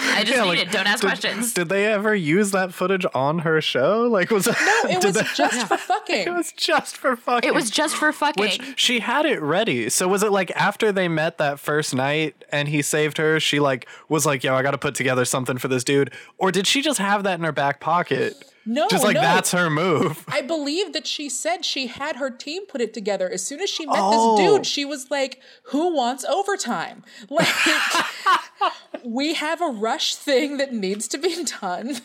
[0.03, 0.71] I just Yeah, need like, it.
[0.71, 1.53] Don't ask did, questions.
[1.53, 4.07] Did they ever use that footage on her show?
[4.07, 6.27] Like was it No, it was they- just for fucking.
[6.27, 8.41] it was just for fucking It was just for fucking.
[8.41, 9.89] Which she had it ready.
[9.89, 13.59] So was it like after they met that first night and he saved her, she
[13.59, 16.67] like was like, "Yo, I got to put together something for this dude," or did
[16.67, 18.33] she just have that in her back pocket?
[18.65, 19.21] No, just like no.
[19.21, 20.23] that's her move.
[20.27, 23.27] I believe that she said she had her team put it together.
[23.29, 24.37] As soon as she met Oh.
[24.37, 27.03] this dude, she was like, "Who wants overtime?
[27.29, 27.47] Like,
[29.03, 31.97] we have a rush thing that needs to be done."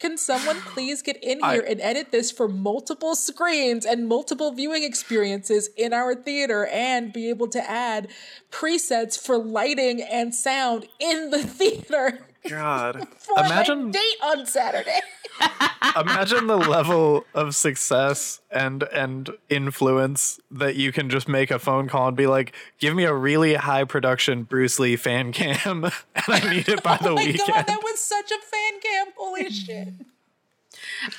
[0.00, 4.50] Can someone please get in I- here and edit this for multiple screens and multiple
[4.52, 8.08] viewing experiences in our theater and be able to add
[8.50, 15.00] presets for lighting and sound in the theater God, for my imagine date on Saturday?
[15.96, 21.88] imagine the level of success and and influence that you can just make a phone
[21.88, 26.24] call and be like, "Give me a really high production Bruce Lee fan cam, and
[26.28, 28.80] I need it by oh the oh my weekend." god, that was such a fan
[28.80, 29.06] cam.
[29.16, 29.88] Holy shit.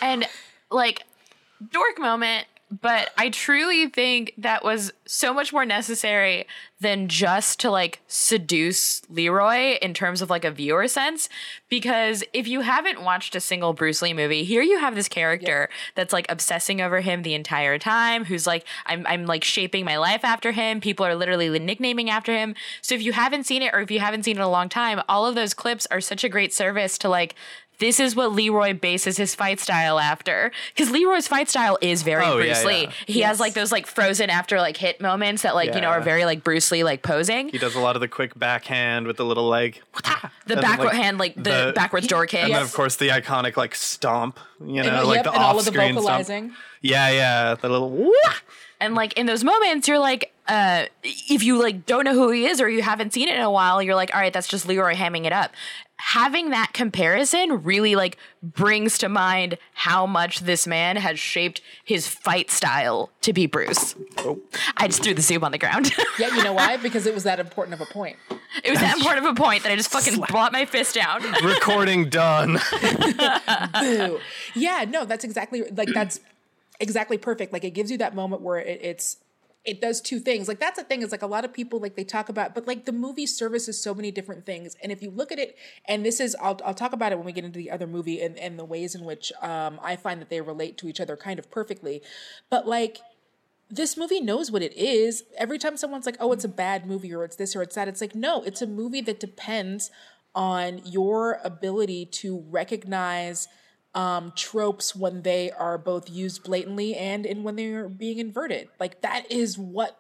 [0.02, 0.28] And
[0.70, 1.04] like
[1.72, 6.48] dork moment, but I truly think that was so much more necessary
[6.80, 11.30] than just to like seduce Leroy in terms of like a viewer sense.
[11.70, 15.70] Because if you haven't watched a single Bruce Lee movie, here you have this character
[15.96, 19.98] that's like obsessing over him the entire time, who's like, I'm, I'm like shaping my
[19.98, 20.82] life after him.
[20.82, 22.56] People are literally nicknaming after him.
[22.82, 24.70] So if you haven't seen it or if you haven't seen it in a long
[24.70, 27.36] time, all of those clips are such a great service to like,
[27.82, 30.52] this is what Leroy bases his fight style after.
[30.74, 32.82] Because Leroy's fight style is very Oh, Bruce yeah, Lee.
[32.84, 32.92] yeah.
[33.08, 36.00] He has like those like frozen after like hit moments that like, you know, are
[36.00, 37.50] very like Bruce Lee like posing.
[37.50, 40.62] He does a lot of the quick backhand with the little like The and then,
[40.62, 42.44] backward like, hand, like the, backwards door kick.
[42.44, 45.58] and then of course the iconic like stomp, you know, And, like yep, the all
[45.60, 46.54] of the off-screen stomp.
[46.82, 48.12] Yeah, yeah, the little wah!
[48.80, 52.46] And like in those moments, you're like, uh, if you like don't know who he
[52.46, 54.68] is or you haven't seen it in a while, you're like, all right, that's just
[54.68, 55.52] Leroy hamming it up.
[56.04, 62.08] Having that comparison really like brings to mind how much this man has shaped his
[62.08, 63.94] fight style to be Bruce.
[64.18, 64.40] Oh.
[64.78, 65.92] I just threw the soup on the ground.
[66.20, 66.78] Yeah, you know why?
[66.78, 68.18] Because it was that important of a point.
[68.64, 71.22] it was that important of a point that I just fucking brought my fist down.
[71.44, 72.60] recording done.
[73.80, 74.20] Boo.
[74.54, 76.20] yeah, no, that's exactly like that's
[76.80, 77.54] exactly perfect.
[77.54, 79.18] Like it gives you that moment where it, it's
[79.64, 80.48] it does two things.
[80.48, 82.68] Like that's the thing is like a lot of people like they talk about, but
[82.68, 84.76] like the movie services so many different things.
[84.82, 87.26] And if you look at it, and this is I'll I'll talk about it when
[87.26, 90.20] we get into the other movie and and the ways in which um I find
[90.22, 92.02] that they relate to each other kind of perfectly.
[92.50, 93.00] But like
[93.70, 95.24] this movie knows what it is.
[95.38, 97.88] Every time someone's like, "Oh, it's a bad movie," or "It's this," or "It's that,"
[97.88, 99.92] it's like, no, it's a movie that depends
[100.36, 103.48] on your ability to recognize
[103.94, 108.70] um, tropes when they are both used blatantly and in when they are being inverted.
[108.80, 110.00] Like that is what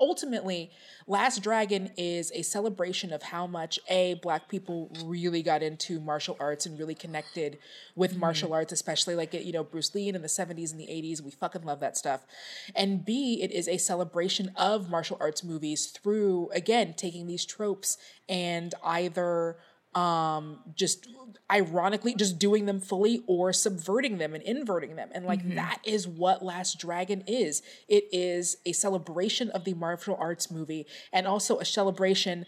[0.00, 0.70] ultimately
[1.06, 6.36] last dragon is a celebration of how much a black people really got into martial
[6.40, 7.58] arts and really connected
[7.94, 11.22] with martial arts especially like you know bruce lee in the 70s and the 80s
[11.22, 12.26] we fucking love that stuff.
[12.74, 17.96] And b it is a celebration of martial arts movies through again taking these tropes
[18.28, 19.56] and either
[19.94, 21.08] um just
[21.52, 25.10] ironically just doing them fully or subverting them and inverting them.
[25.12, 27.62] And like that is what last dragon is.
[27.88, 32.46] It is a celebration of the martial arts movie and also a celebration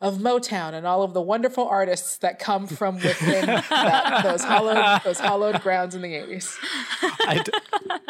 [0.00, 5.00] of Motown and all of the wonderful artists that come from within that, those hollowed
[5.04, 6.54] those hollowed grounds in the 80s.
[7.20, 7.52] I, d-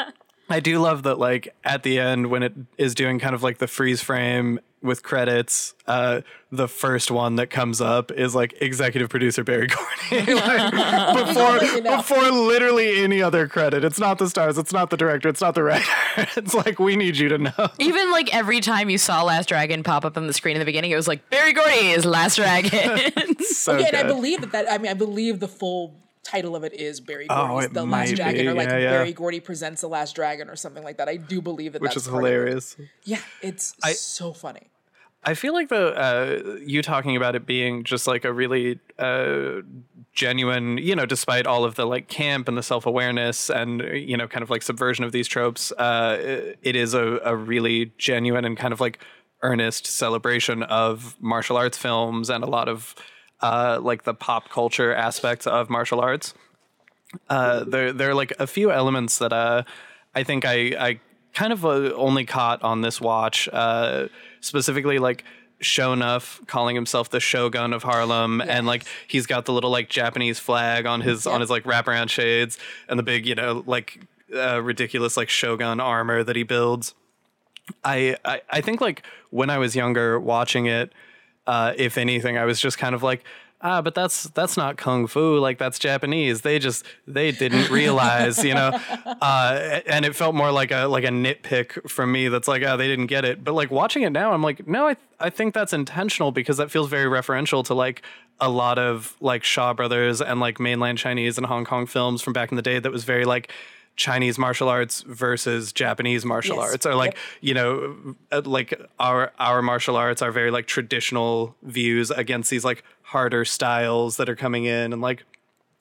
[0.48, 3.58] I do love that like at the end when it is doing kind of like
[3.58, 6.20] the freeze frame with credits uh
[6.52, 10.72] the first one that comes up is like executive producer berry gordy like,
[11.26, 11.96] before let you know.
[11.96, 15.54] before literally any other credit it's not the stars it's not the director it's not
[15.54, 15.86] the writer
[16.36, 19.82] it's like we need you to know Even like every time you saw Last Dragon
[19.82, 22.36] pop up on the screen in the beginning, it was like Berry Gordy is Last
[22.36, 23.00] Dragon.
[23.40, 26.64] so yeah, and I believe that, that I mean I believe the full title of
[26.64, 28.90] it is Berry Oh, Gordy's it The might Last Dragon be, or like yeah, yeah.
[28.90, 31.08] Berry Gordy presents The Last Dragon or something like that.
[31.08, 32.32] I do believe that which that's is part of it.
[32.32, 34.70] hilarious Yeah, it's so funny.
[35.26, 39.62] I feel like the uh, you talking about it being just like a really uh,
[40.12, 44.16] genuine, you know, despite all of the like camp and the self awareness and you
[44.16, 48.44] know, kind of like subversion of these tropes, uh, it is a, a really genuine
[48.44, 48.98] and kind of like
[49.42, 52.94] earnest celebration of martial arts films and a lot of
[53.44, 56.32] uh, like the pop culture aspects of martial arts.
[57.28, 59.62] Uh, there, there are like a few elements that uh,
[60.14, 61.00] I think I, I
[61.34, 64.08] kind of uh, only caught on this watch, uh,
[64.40, 65.24] specifically like
[65.60, 70.38] Sho'nuff calling himself the Shogun of Harlem, and like he's got the little like Japanese
[70.38, 74.00] flag on his on his like wraparound shades, and the big you know like
[74.34, 76.94] uh, ridiculous like Shogun armor that he builds.
[77.84, 80.92] I, I I think like when I was younger watching it,
[81.46, 83.24] uh, if anything, I was just kind of like,
[83.60, 85.38] ah, but that's that's not kung fu.
[85.38, 86.42] Like that's Japanese.
[86.42, 88.78] They just they didn't realize, you know.
[89.20, 92.28] Uh, and it felt more like a like a nitpick from me.
[92.28, 93.42] That's like, ah, they didn't get it.
[93.42, 96.70] But like watching it now, I'm like, no, I I think that's intentional because that
[96.70, 98.02] feels very referential to like
[98.40, 102.32] a lot of like Shaw Brothers and like mainland Chinese and Hong Kong films from
[102.32, 102.78] back in the day.
[102.78, 103.50] That was very like.
[103.96, 106.70] Chinese martial arts versus Japanese martial Yes.
[106.72, 107.18] arts, or like Yep.
[107.42, 112.64] you know, uh, like our our martial arts are very like traditional views against these
[112.64, 115.24] like harder styles that are coming in, and like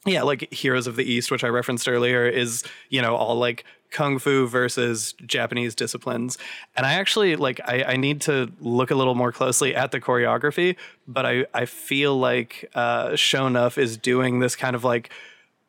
[0.06, 3.64] yeah, like Heroes of the East, which I referenced earlier, is you know all like
[3.90, 6.38] kung fu versus Japanese disciplines.
[6.76, 10.02] And I actually like I, I need to look a little more closely at the
[10.02, 10.76] choreography,
[11.08, 15.10] but I I feel like uh, Sho'nuff is doing this kind of like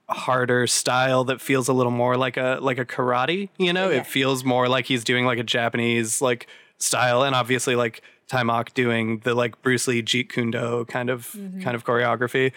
[0.08, 3.48] harder style that feels a little more like a like a karate.
[3.58, 3.98] You know, Yeah.
[3.98, 6.46] it feels more like he's doing like a Japanese like
[6.78, 11.30] style, and obviously like Taimak doing the like Bruce Lee Jeet Kune Do kind of
[11.32, 11.62] Mm-hmm.
[11.62, 12.52] kind of choreography.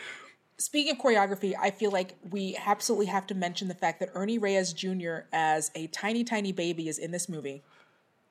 [0.60, 4.40] Speaking of choreography, I feel like we absolutely have to mention the fact that Ernie
[4.40, 5.20] Reyes Jr.
[5.32, 7.62] as a tiny, tiny baby is in this movie.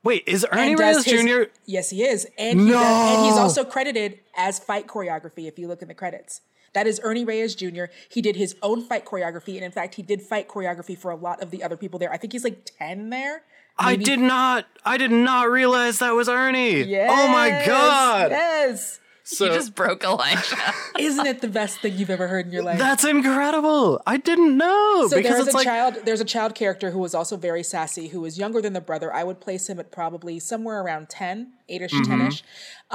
[0.02, 1.42] Wait, is Ernie Reyes his- Jr.
[1.66, 5.46] Yes, he is, and he does, and he's also credited as fight choreography.
[5.46, 6.40] If you look in the credits,
[6.76, 7.84] that is Ernie Reyes Jr.
[8.10, 11.16] He did his own fight choreography, and in fact, he did fight choreography for a
[11.16, 12.12] lot of the other people there.
[12.12, 13.42] I think he's like ten there.
[13.78, 14.66] I did not.
[14.84, 16.94] I did not realize that was Ernie.
[16.98, 18.30] Oh my god!
[18.30, 19.00] Yes,
[19.36, 20.56] So you just broke Elijah.
[21.00, 22.78] isn't it the best thing you've ever heard in your life?
[22.78, 24.00] that's incredible.
[24.06, 25.94] I didn't know So because there's it's a like child.
[26.04, 29.12] There's a child character who was also very sassy, who was younger than the brother.
[29.12, 32.12] I would place him at probably somewhere around 10, 8ish, Mm-hmm.
[32.22, 32.42] 10ish.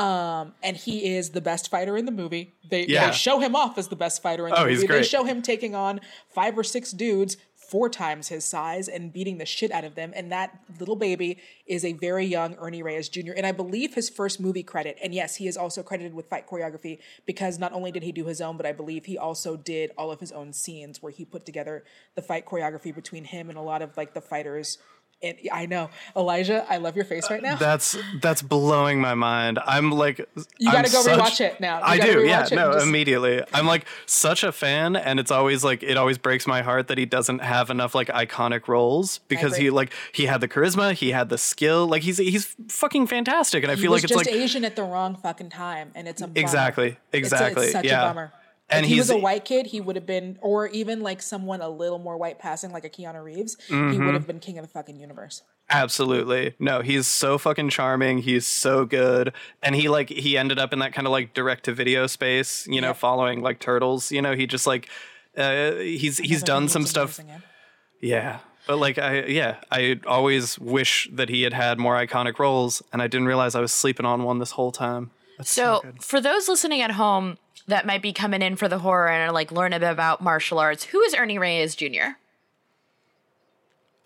[0.02, 2.54] Um, and he is the best fighter in the movie.
[2.70, 3.08] They, Yeah.
[3.08, 4.76] they show him off as the best fighter in the Oh, movie.
[4.80, 7.36] he's They show him taking on five or six dudes
[7.72, 10.12] four times his size and beating the shit out of them.
[10.14, 13.32] And that little baby is a very young Ernie Reyes Jr.
[13.32, 14.98] And I believe his first movie credit.
[15.02, 18.26] And yes, he is also credited with fight choreography because not only did he do
[18.26, 21.24] his own, but I believe he also did all of his own scenes where he
[21.24, 24.78] put together the fight choreography between him and a lot of like the fighters.
[25.24, 27.54] And I know, Elijah, I love your face right now.
[27.54, 29.60] Uh, that's that's blowing my mind.
[29.66, 30.26] I'm like You
[30.70, 31.78] I'm gotta go such- rewatch it now.
[31.78, 33.44] You I do, yeah, no, just- immediately.
[33.54, 36.98] I'm like such a fan, and it's always like it always breaks my heart that
[36.98, 41.12] he doesn't have enough like iconic roles because he like he had the charisma, he
[41.12, 44.26] had the skill, like he's he's fucking fantastic, and I he feel like it's just
[44.26, 46.40] like Asian at the wrong fucking time, and it's a bummer.
[46.40, 48.02] Exactly, It's a- exactly, It's, such yeah.
[48.06, 48.32] a bummer.
[48.72, 51.62] And if he was a white kid, he would have been, or even like someone
[51.62, 53.58] a little more white passing, like a Keanu Reeves.
[53.68, 54.06] He Mm-hmm.
[54.06, 55.44] would have been king of the fucking universe.
[55.70, 56.56] Absolutely.
[56.60, 58.20] No, he's so fucking charming.
[58.20, 59.34] He's so good.
[59.64, 62.68] And he like he ended up in that kind of like direct to video space,
[62.68, 62.94] you know, Yeah.
[62.94, 64.90] following like Turtles, you know, he just like
[65.38, 67.20] uh he's he's done some stuff.
[68.02, 68.40] Yeah.
[68.68, 73.02] But like I yeah, I always wish that he had had more iconic roles and
[73.02, 75.12] I didn't realize I was sleeping on one this whole time.
[75.38, 79.08] That's So, for those listening at home that might be coming in for the horror
[79.10, 82.16] and are like learn a bit about martial arts, who is Ernie Reyes Jr.?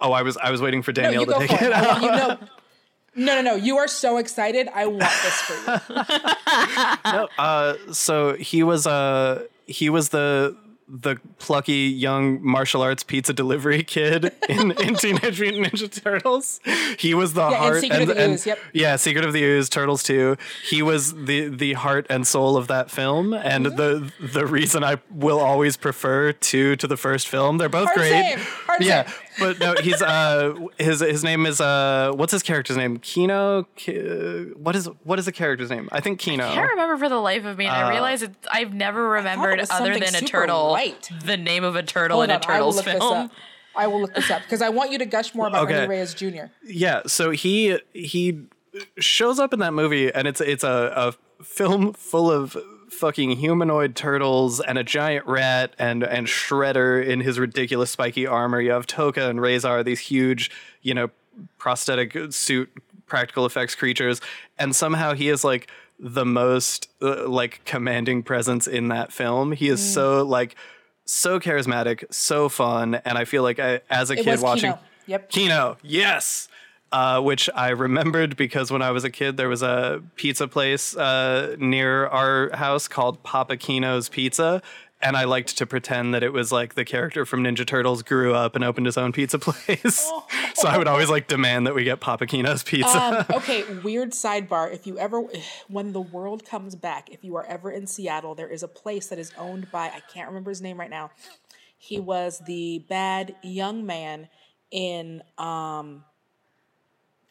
[0.02, 1.62] Oh, I was I was waiting for No, Danielle you to take it.
[1.62, 1.74] it.
[1.74, 2.38] I want you know.
[3.18, 3.56] No, no, no.
[3.56, 4.68] You are so excited.
[4.74, 6.02] I want this for you.
[7.14, 10.56] no, uh, so he was uh he was the
[10.88, 16.60] the plucky young martial arts pizza delivery kid in, in Teenage Mutant Ninja Turtles.
[17.00, 18.60] He was the and heart Secret of the Ooze, yep.
[18.74, 20.38] yeah, Secret of the Ooze, Turtles too.
[20.70, 23.76] He was the the heart and soul of that film, and Mm-hmm.
[23.78, 27.58] the the reason I will always prefer two to the first film.
[27.58, 28.38] They're both Hard great.
[28.78, 29.16] Hard yeah, same.
[29.40, 32.98] but no, he's uh his his name is uh what's his character's name?
[32.98, 33.64] Keno.
[33.76, 35.90] Ki- what is what is the character's name?
[35.92, 36.46] I think Keno.
[36.48, 39.10] I can't remember for the life of me, and Uh, I realize it, I've never
[39.10, 41.10] remembered was other than a turtle white.
[41.24, 43.14] the name of a turtle Hold in a on, I will turtles look this film.
[43.26, 43.32] up.
[43.78, 45.80] I will look this up because I want you to gush more about Okay.
[45.80, 46.46] Ernie Reyes Jr.
[46.64, 48.44] yeah so he he
[49.00, 52.56] shows up in that movie and it's it's a, a film full of
[52.96, 58.60] fucking humanoid turtles and a giant rat and and shredder in his ridiculous spiky armor
[58.62, 60.50] you have Tokka and Rahzar these huge
[60.82, 61.10] you know
[61.58, 62.70] prosthetic suit
[63.06, 64.22] practical effects creatures
[64.58, 69.68] and somehow he is like the most uh, like commanding presence in that film he
[69.68, 69.72] Mm.
[69.74, 70.56] is so like
[71.06, 74.80] so charismatic so fun and i feel like I, as a It kid watching Keno.
[75.08, 75.30] Yep.
[75.30, 76.48] Keno, yes.
[76.96, 80.96] Uh, which I remembered because when I was a kid, there was a pizza place
[80.96, 84.62] uh, near our house called Papa Keno's Pizza.
[85.02, 88.34] And I liked to pretend that it was like the character from Ninja Turtles grew
[88.34, 90.10] up and opened his own pizza place.
[90.54, 92.98] so I would always like demand that we get Papa Keno's pizza.
[92.98, 94.74] Um, okay, weird sidebar.
[94.74, 95.22] If you ever,
[95.68, 99.08] when the world comes back, if you are ever in Seattle, there is a place
[99.08, 101.12] that is owned by, I can't remember his name right now.
[101.78, 104.30] He was the bad young man
[104.72, 106.06] in um,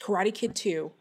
[0.05, 0.93] Karate Kid 2.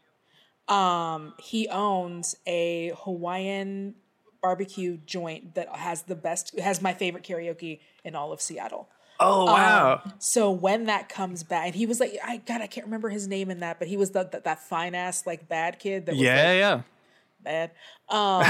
[0.72, 3.96] Um, he owns a Hawaiian
[4.40, 8.88] barbecue joint that has the best, has my favorite karaoke in all of Seattle.
[9.20, 10.02] oh, wow.
[10.18, 13.28] So when that comes back, and he was like, I God, I can't remember his
[13.28, 16.12] name in that, but he was the, the that fine ass like bad kid that
[16.12, 16.82] was yeah, like, yeah.
[17.44, 17.70] Bad,
[18.08, 18.42] um,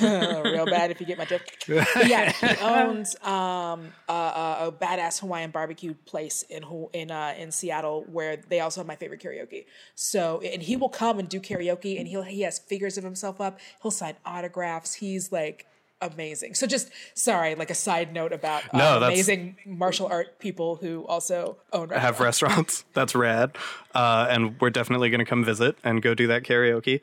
[0.44, 1.42] real bad if you get my joke.
[1.68, 7.34] But yeah, he owns um a, a, a badass Hawaiian barbecue place in in uh,
[7.38, 9.66] in Seattle where they also have my favorite karaoke.
[9.94, 13.40] So and he will come and do karaoke, and he'll he has figures of himself
[13.40, 13.60] up.
[13.82, 14.94] He'll sign autographs.
[14.94, 15.66] He's like
[16.00, 16.54] amazing.
[16.54, 21.06] So just sorry, like a side note about uh, No, amazing martial art people who
[21.06, 22.42] also own have restaurants.
[22.42, 22.84] restaurants.
[22.92, 23.56] That's rad.
[23.94, 27.00] Uh, and we're definitely going to come visit and go do that karaoke.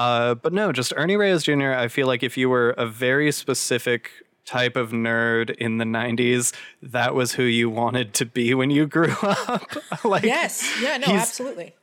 [0.00, 3.30] Uh, but no, just Ernie Reyes Jr., I feel like if you were a very
[3.32, 4.10] specific
[4.46, 8.86] type of nerd in the 90s, that was who you wanted to be when you
[8.86, 9.70] grew up.
[10.04, 11.74] like Yes, yeah, no, absolutely.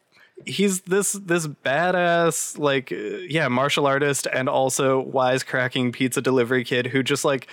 [0.47, 6.87] he's this this badass like uh, yeah martial artist and also wisecracking pizza delivery kid
[6.87, 7.47] who just like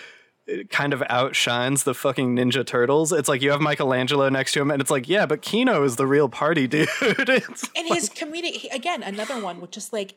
[0.68, 4.70] kind of outshines the fucking ninja turtles it's like you have michelangelo next to him
[4.70, 9.02] and it's like yeah but keno is the real party dude And his comedic again,
[9.02, 10.14] another one with just like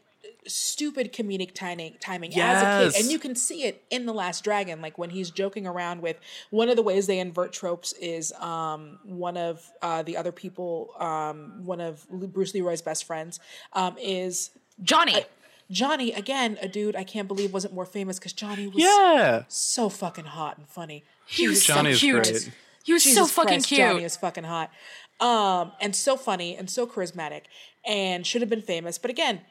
[0.47, 3.01] stupid comedic timing timing as a kid.
[3.01, 6.17] And you can see it in The Last Dragon, like when he's joking around with
[6.49, 10.89] one of the ways they invert tropes is um one of uh the other people,
[10.99, 13.39] um, one of Bruce Leroy's best friends,
[13.73, 15.25] um, is Johnny.
[15.69, 19.89] Johnny, again, a dude I can't believe wasn't more famous because Johnny was yeah so
[19.89, 21.03] fucking hot and funny.
[21.25, 22.23] he was Johnny's so cute.
[22.23, 22.51] great.
[22.85, 23.79] He was so fucking Christ, cute.
[23.79, 24.71] Johnny is fucking hot.
[25.19, 27.41] Um, and so funny and so charismatic
[27.85, 28.97] and should have been famous.
[28.97, 29.41] But again,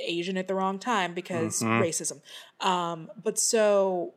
[0.00, 2.20] Asian at the wrong time because racism.
[2.60, 4.14] Um, but so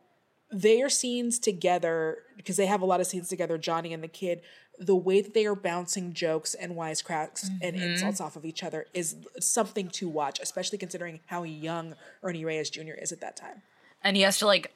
[0.50, 4.42] their scenes together, because they have a lot of scenes together, Johnny and the kid,
[4.78, 8.86] the way that they are bouncing jokes and wisecracks and insults off of each other
[8.92, 12.92] is something to watch, especially considering how young Ernie Reyes Jr.
[12.92, 13.62] is at that time.
[14.02, 14.72] and he has to like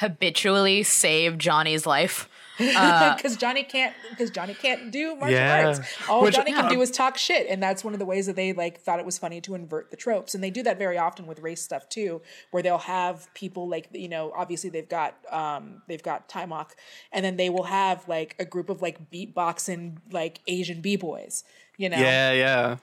[0.00, 2.28] habitually save Johnny's life.
[2.60, 5.66] because Johnny can't because Johnny can't do martial Yeah.
[5.68, 5.80] arts.
[6.10, 6.70] All Which- Johnny can yeah.
[6.70, 9.06] do is talk shit, and that's one of the ways that they like thought it
[9.06, 10.34] was funny to invert the tropes.
[10.34, 12.20] And they do that very often with race stuff too,
[12.50, 16.72] where they'll have people like you know obviously they've got um they've got Taimak,
[17.12, 21.44] and then they will have like a group of like beatboxing like Asian b boys.
[21.78, 22.76] You know, yeah yeah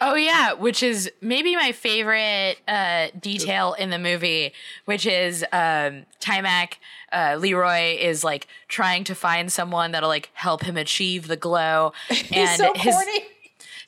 [0.00, 4.52] Oh yeah, which is maybe my favorite uh, detail in the movie,
[4.84, 6.74] which is um, Taimak
[7.12, 11.92] uh, Leroy is like trying to find someone that'll like help him achieve the glow.
[12.08, 13.24] he's and so his, corny.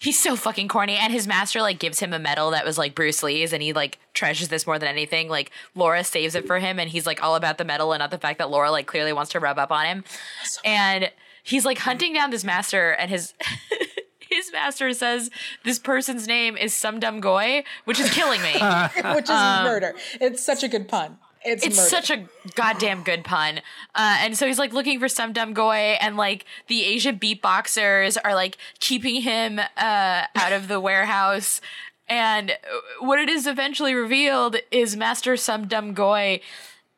[0.00, 2.94] He's so fucking corny, and his master like gives him a medal that was like
[2.94, 5.28] Bruce Lee's, and he like treasures this more than anything.
[5.28, 8.10] Like Laura saves it for him, and he's like all about the medal and not
[8.10, 10.04] the fact that Laura like clearly wants to rub up on him.
[10.64, 11.10] And
[11.42, 13.34] he's like hunting down this master, and his
[14.52, 15.30] master says
[15.64, 18.52] this person's name is Sum Dum Goy, which is killing me.
[19.14, 19.94] which is murder.
[20.20, 21.18] It's such a good pun.
[21.44, 23.58] It's, Um, It's such a goddamn good pun.
[23.94, 28.16] Uh, and so he's like looking for Sum Dum Goy, and like the Asian beatboxers
[28.24, 31.60] are like keeping him uh, out of the warehouse.
[32.08, 32.52] And
[33.00, 36.40] what it is eventually revealed is Master Sum Dum Goy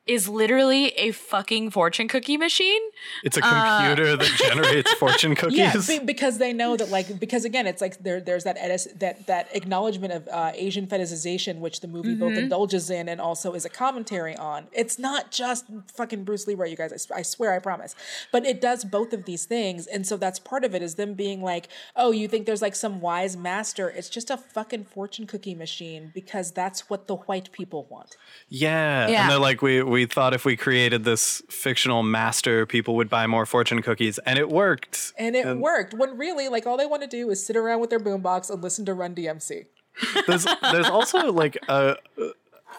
[0.07, 2.83] is literally a fucking fortune cookie machine.
[3.23, 7.45] it's a computer that generates fortune cookies Yeah, be- because they know that, like, because
[7.47, 11.81] again, it's like there, there's that edis- that that acknowledgement of uh, Asian fetishization, which
[11.81, 14.67] the movie both indulges in and also is a commentary on.
[14.73, 17.09] It's not just fucking Bruce Leroy, you guys.
[17.15, 17.95] I swear, I promise.
[18.31, 21.15] But it does both of these things, and so that's part of it is them
[21.15, 23.89] being like, oh, you think there's like some wise master?
[23.89, 28.17] It's just a fucking fortune cookie machine because that's what the white people want.
[28.51, 29.09] Yeah.
[29.09, 29.23] Yeah.
[29.23, 33.27] And they're like, we, we thought if we created this fictional master, people would buy
[33.27, 34.19] more fortune cookies.
[34.19, 35.13] And it worked.
[35.19, 37.91] And it worked when really, like, all they want to do is sit around with
[37.91, 39.67] their boombox and listen to Run DMC.
[40.27, 41.97] There's, there's also like a.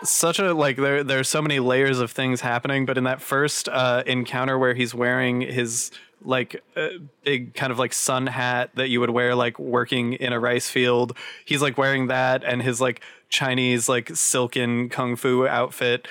[0.04, 3.70] Such a like there there's so many layers of things happening, but in that first
[3.70, 5.90] uh, encounter where he's wearing his
[6.26, 6.90] like uh,
[7.24, 10.70] big kind of like sun hat that you would wear like working in a rice
[10.70, 16.08] field, he's like wearing that and his like Chinese like silken kung fu outfit.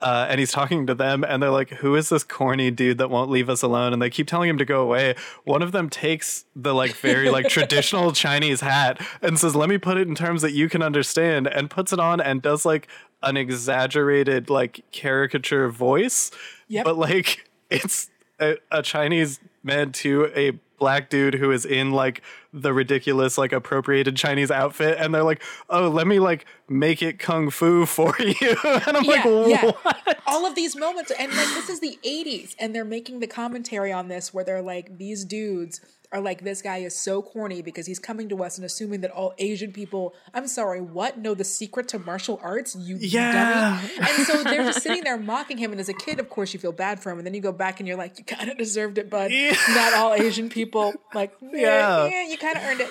[0.00, 3.10] Uh, and he's talking to them, and they're like, "Who is this corny dude that
[3.10, 5.16] won't leave us alone?" And they keep telling him to go away.
[5.44, 9.76] One of them takes the like very like traditional Chinese hat and says, "Let me
[9.76, 12.86] put it in terms that you can understand," and puts it on and does like
[13.24, 16.30] an exaggerated like caricature voice,
[16.68, 16.84] Yep.
[16.84, 18.08] but like it's
[18.40, 22.22] a, a Chinese man to a black dude who is in like
[22.52, 27.18] the ridiculous like appropriated Chinese outfit, and they're like, "Oh, let me like make it
[27.18, 31.68] kung fu for you," and I'm like, "What?" All of these moments, and like this
[31.68, 35.80] is the 80s, and they're making the commentary on this where they're like, these dudes
[36.10, 39.10] are like, this guy is so corny because he's coming to us and assuming that
[39.10, 41.18] all Asian people, I'm sorry, what?
[41.18, 43.78] Know the secret to martial arts, you Yeah.
[43.82, 44.08] dummy.
[44.08, 45.70] And so they're just sitting there mocking him.
[45.70, 47.18] And as a kid, of course, you feel bad for him.
[47.18, 49.30] And then you go back and you're like, you kind of deserved it, bud.
[49.30, 49.54] Yeah.
[49.70, 52.04] Not all Asian people, like, Yeah.
[52.04, 52.90] yeah, yeah you kind of earned it.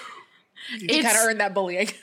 [0.80, 1.90] You kind of earned that bullying.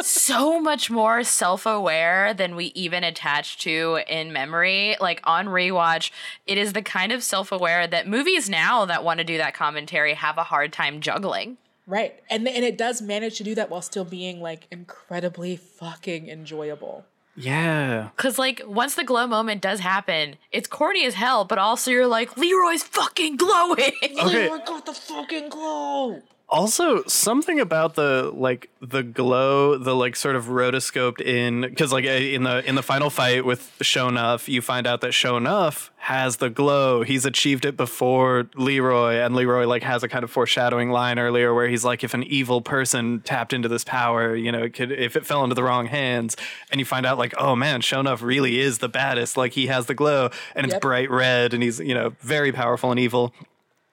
[0.00, 6.10] so much more self-aware than we even attach to in memory like on rewatch
[6.46, 10.14] it is the kind of self-aware that movies now that want to do that commentary
[10.14, 11.56] have a hard time juggling
[11.88, 12.20] Right.
[12.28, 17.06] And and it does manage to do that while still being like incredibly fucking enjoyable.
[17.34, 18.10] Yeah.
[18.16, 22.06] Cause like once the glow moment does happen, it's corny as hell, but also you're
[22.06, 23.92] like, Leroy's fucking glowing.
[24.02, 24.24] Okay.
[24.24, 26.20] Leroy got the fucking glow.
[26.50, 32.06] Also, something about the like the glow, the like sort of rotoscoped in because like
[32.06, 36.38] uh, in the in the final fight with Sho'nuff, you find out that Sho'nuff has
[36.38, 37.02] the glow.
[37.02, 41.52] He's achieved it before Leroy, and Leroy like has a kind of foreshadowing line earlier
[41.52, 44.90] where he's like, if an evil person tapped into this power, you know, it could
[44.90, 46.34] if it fell into the wrong hands,
[46.70, 49.36] and you find out like, oh man, Sho'nuff really is the baddest.
[49.36, 50.80] Like he has the glow, and it's Yep.
[50.80, 53.34] bright red, and he's you know very powerful and evil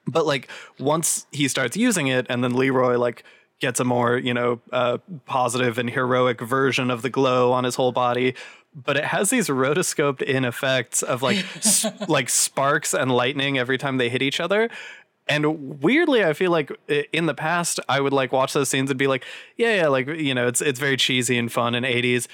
[0.06, 0.48] but like
[0.78, 3.24] once he starts using it and then leroy like
[3.60, 7.74] gets a more you know uh, positive and heroic version of the glow on his
[7.76, 8.34] whole body
[8.74, 13.78] but it has these rotoscoped in effects of like s- like sparks and lightning every
[13.78, 14.68] time they hit each other.
[15.28, 16.70] And weirdly i feel like
[17.12, 19.24] in the past i would like watch those scenes and be like
[19.56, 22.28] yeah yeah like you know it's it's very cheesy and fun in 80s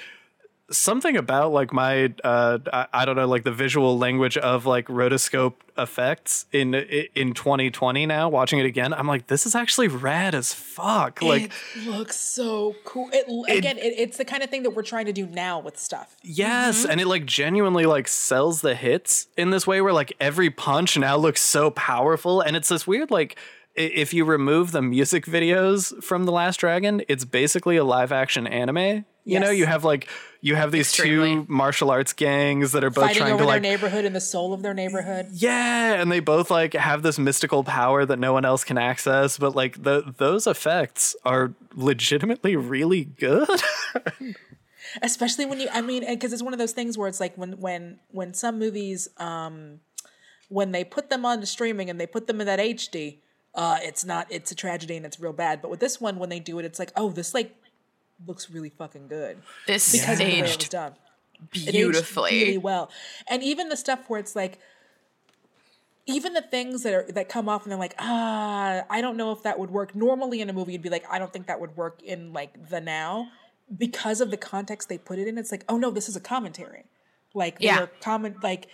[0.71, 4.87] something about like my uh I, I don't know like the visual language of like
[4.87, 10.33] rotoscope effects in in 2020 now watching it again i'm like this is actually rad
[10.33, 13.09] as fuck like it looks so cool.
[13.11, 13.25] It,
[13.57, 16.15] again, it, it's the kind of thing that we're trying to do now with stuff.
[16.23, 20.49] yes and it like genuinely like sells the hits in this way where like every
[20.49, 23.37] punch now looks so powerful and it's this weird like
[23.75, 28.47] if you remove the music videos from the last dragon it's basically a live action
[28.47, 30.07] anime you know you have like
[30.41, 31.35] you have these Extremely.
[31.35, 34.13] two martial arts gangs that are both Fighting trying over to their like neighborhood and
[34.13, 35.29] the soul of their neighborhood.
[35.31, 39.37] Yeah, and they both like have this mystical power that no one else can access,
[39.37, 43.47] but like the those effects are legitimately really good.
[45.01, 47.53] especially when you i mean because it's one of those things where it's like when
[47.59, 49.79] when when some movies um
[50.49, 53.17] when they put them on the streaming and they put them in that hd
[53.55, 56.29] uh it's not it's a tragedy and it's real bad but with this one when
[56.29, 57.55] they do it it's like oh this like
[58.25, 59.37] looks really fucking good.
[59.67, 60.93] This because the it was aged done.
[61.53, 62.31] It aged beautifully.
[62.43, 62.89] really well.
[63.29, 64.59] And even the stuff where it's like
[66.05, 69.31] even the things that are that come off and they're like ah i don't know
[69.31, 69.95] if that would work.
[69.95, 72.69] Normally in a movie you'd be like i don't think that would work in like
[72.69, 73.27] the now.
[73.75, 76.19] Because of the context they put it in it's like oh no this is a
[76.21, 76.85] commentary.
[77.33, 77.87] Like Yeah.
[78.01, 78.67] comment like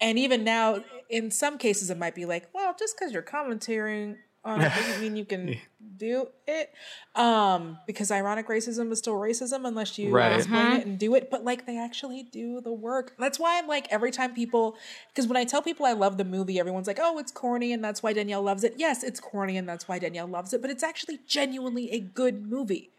[0.00, 4.16] and even now in some cases it might be like well just because you're commentating
[4.44, 5.56] on it doesn't mean you can
[5.96, 6.70] do it
[7.14, 10.32] um because ironic racism is still racism unless you Right.
[10.36, 13.14] explain it and do it but like they actually do the work.
[13.18, 14.76] That's why i'm like every time people
[15.08, 17.82] because when i tell people i love the movie everyone's like oh it's corny and
[17.84, 18.74] that's why danielle loves it.
[18.76, 22.46] Yes it's corny and that's why danielle loves it but it's actually genuinely a good
[22.46, 22.90] movie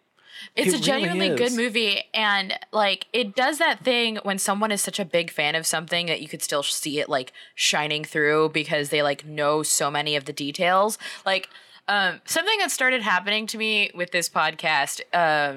[0.55, 4.71] It's It a really genuinely good movie, and like it does that thing when someone
[4.71, 8.03] is such a big fan of something that you could still see it like shining
[8.03, 10.97] through because they like know so many of the details.
[11.25, 11.49] Like
[11.88, 15.01] um, something that started happening to me with this podcast,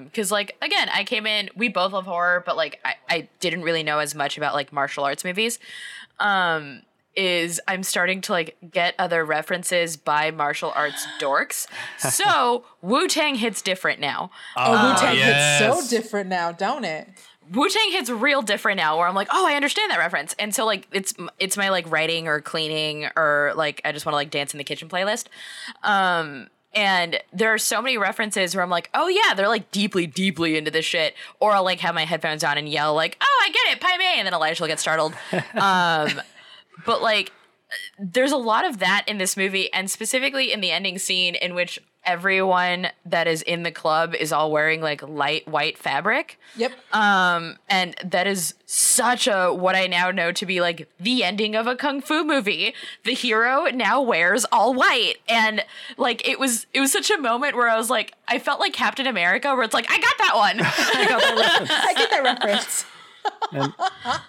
[0.05, 3.63] because like again, I came in, we both love horror, but like I, I didn't
[3.63, 5.59] really know as much about like martial arts movies.
[6.21, 6.83] Um,
[7.19, 11.67] is I'm starting to like get other references by martial arts dorks.
[11.99, 14.31] So Wu Tang hits different now.
[14.57, 15.61] oh wu-tang yes.
[15.61, 17.09] hits so different now don't it
[17.53, 20.55] Wu Tang hits real different now, where I'm like, oh, I understand that reference, and
[20.55, 24.17] so like it's it's my like writing or cleaning or like I just want to
[24.17, 25.27] like dance in the kitchen playlist.
[25.83, 30.07] Um, and there are so many references where I'm like, oh yeah, they're like deeply,
[30.07, 33.43] deeply into this shit, or I'll like have my headphones on and yell like, oh,
[33.43, 35.15] I get it, Pai Mei, and then Elijah will get startled.
[35.55, 36.21] Um,
[36.89, 37.33] but like
[37.99, 41.55] there's a lot of that in this movie and specifically in the ending scene in
[41.55, 46.41] which everyone that is in the club is all wearing like light white fabric.
[46.57, 46.73] Yep.
[46.95, 51.55] Um and that is such a what i now know to be like the ending
[51.55, 52.73] of a kung fu movie.
[53.05, 55.17] The hero now wears all white.
[55.29, 55.63] And
[55.99, 58.73] like it was it was such a moment where i was like i felt like
[58.73, 60.61] captain america where it's like i got that one.
[60.63, 61.71] I got that reference.
[61.87, 62.87] i get that reference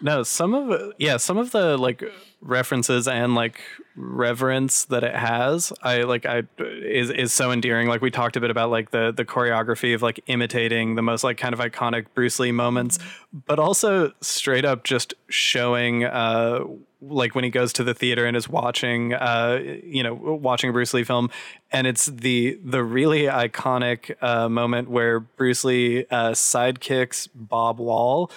[0.02, 2.04] no, some of yeah, some of the like
[2.42, 3.60] references and like
[3.96, 7.88] reverence that it has, I like I is is so endearing.
[7.88, 11.24] Like we talked a bit about like the the choreography of like imitating the most
[11.24, 13.00] like kind of iconic Bruce Lee moments,
[13.46, 16.64] but also straight up just showing uh
[17.02, 20.74] like when he goes to the theater and is watching uh you know watching a
[20.74, 21.30] Bruce Lee film
[21.72, 28.30] and it's the the really iconic uh moment where Bruce Lee uh sidekicks Bob Wall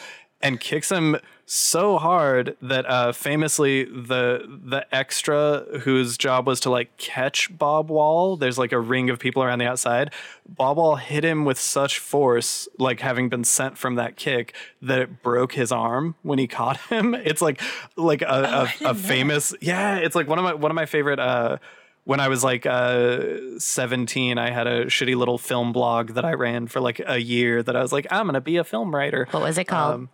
[0.42, 6.70] and kicks him so hard that uh, famously the the extra whose job was to
[6.70, 10.12] like catch Bob Wall, there's like a ring of people around the outside.
[10.48, 14.98] Bob Wall hit him with such force, like having been sent from that kick, that
[14.98, 17.14] it broke his arm when he caught him.
[17.24, 17.60] It's like
[17.96, 19.96] like a, a, a famous yeah.
[19.96, 21.18] It's like one of my one of my favorite.
[21.18, 21.58] Uh,
[22.04, 26.32] when I was like uh, 17, I had a shitty little film blog that I
[26.32, 28.92] ran for like a year that I was like, I'm going to be a film
[28.92, 29.28] writer.
[29.30, 30.08] what was it called Um,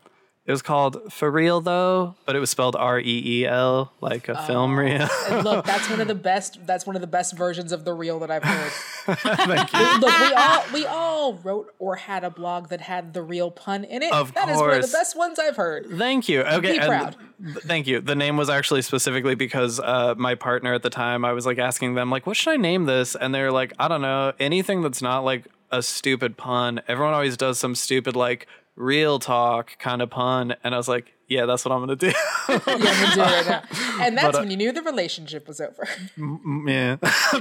[0.49, 4.31] It was called For Real Though, but it was spelled R E E L, like
[4.31, 5.07] a film reel.
[5.29, 6.67] And look, that's one of the best.
[6.67, 8.73] That's one of the best versions of the reel that I've heard.
[9.19, 9.99] Thank you.
[10.01, 13.85] Look, we all we all wrote or had a blog that had the real pun
[13.85, 14.11] in it.
[14.11, 15.87] Of That is one of the best ones I've heard.
[15.99, 16.41] Thank you.
[16.41, 17.17] Okay, Be proud.
[17.45, 18.01] th- thank you.
[18.01, 21.59] The name was actually specifically because uh, my partner at the time, I was like
[21.59, 23.15] asking them, like, what should I name this?
[23.15, 26.81] And they're like, I don't know, anything that's not like a stupid pun.
[26.89, 28.47] Everyone always does some stupid like
[28.79, 32.13] real talk kind of pun, and I was like, yeah, that's what I'm gonna do.
[32.49, 33.63] Yeah, do right.
[34.01, 35.87] And that's But, uh, when you knew the relationship was over.
[36.67, 36.97] yeah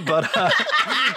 [0.05, 0.49] but uh,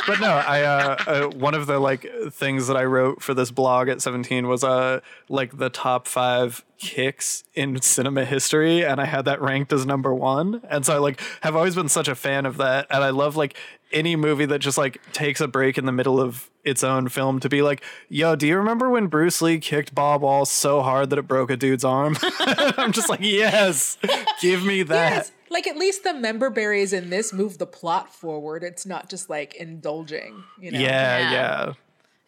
[0.06, 3.50] but no i uh, uh one of the like things that i wrote for this
[3.50, 9.06] blog at 17 was uh like the top five kicks in cinema history and i
[9.06, 12.14] had that ranked as number one and so i like have always been such a
[12.14, 13.56] fan of that and i love like
[13.92, 17.40] any movie that just like takes a break in the middle of its own film
[17.40, 21.08] to be like yo do you remember when bruce lee kicked bob wall so hard
[21.10, 23.96] that it broke a dude's arm i'm just like yes
[24.40, 28.14] give me that Yes, like at least the member berries in this move the plot
[28.14, 28.62] forward.
[28.62, 30.78] It's not just like indulging, you know.
[30.78, 31.30] yeah Yeah.
[31.32, 31.72] yeah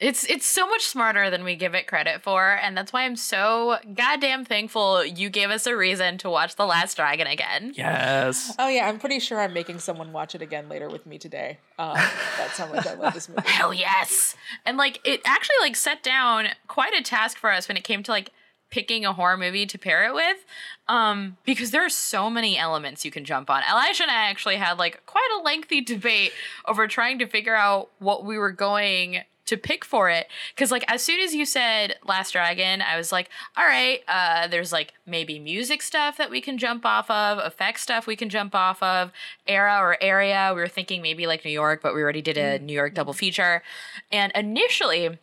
[0.03, 3.14] It's it's so much smarter than we give it credit for, and that's why I'm
[3.14, 7.72] so goddamn thankful you gave us a reason to watch The Last Dragon again.
[7.76, 11.18] yes Oh yeah, I'm pretty sure I'm making someone watch it again later with me
[11.18, 11.59] today.
[11.78, 11.94] Um,
[12.36, 13.42] that's how much I love this movie.
[13.46, 14.34] Hell yes.
[14.66, 18.03] And like it actually like set down quite a task for us when it came
[18.03, 18.30] to like
[18.70, 20.44] picking a horror movie to pair it with.
[20.88, 23.62] Um, because there are so many elements you can jump on.
[23.70, 26.32] Elijah and I actually had like quite a lengthy debate
[26.66, 29.22] over trying to figure out what we were going
[29.53, 30.26] to pick for it.
[30.55, 34.48] Because like as soon as you said last dragon i was like all right uh
[34.48, 38.28] there's like maybe music stuff that we can jump off of effect stuff we can
[38.28, 39.12] jump off of
[39.46, 40.53] era or area.
[40.55, 43.12] We were thinking maybe like new york but we already did a new york double
[43.12, 43.62] feature.
[44.11, 45.18] And initially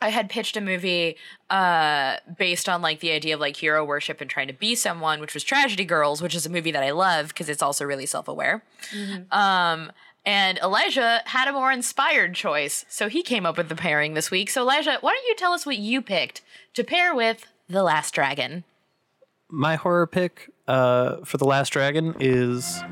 [0.00, 1.16] I had pitched a movie
[1.50, 5.20] uh, based on like the idea of like hero worship and trying to be someone,
[5.20, 8.06] which was Tragedy Girls, which is a movie that I love because it's also really
[8.06, 8.62] self aware.
[9.30, 9.92] Um,
[10.26, 14.30] and Elijah had a more inspired choice, so he came up with the pairing this
[14.30, 14.50] week.
[14.50, 16.42] So Elijah, why don't you tell us what you picked
[16.74, 18.64] to pair with The Last Dragon?
[19.50, 22.82] my horror pick uh, for the last dragon is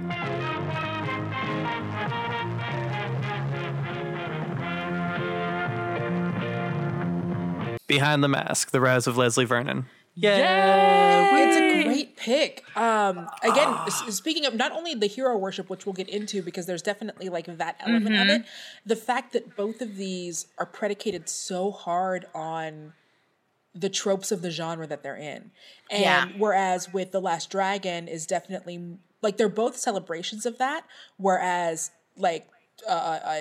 [7.87, 12.65] behind the mask the rise of leslie vernon yeah It's a great pick.
[12.77, 16.67] Um, again, s- speaking of not only the hero worship, which we'll get into because
[16.67, 18.43] there's definitely like that element of it,
[18.85, 22.93] the fact that both of these are predicated so hard on
[23.75, 25.51] the tropes of the genre that they're in.
[25.91, 26.29] And Yeah.
[26.37, 30.85] whereas with The Last Dragon is definitely like they're both celebrations of that,
[31.17, 32.49] whereas like
[32.87, 33.41] uh, uh,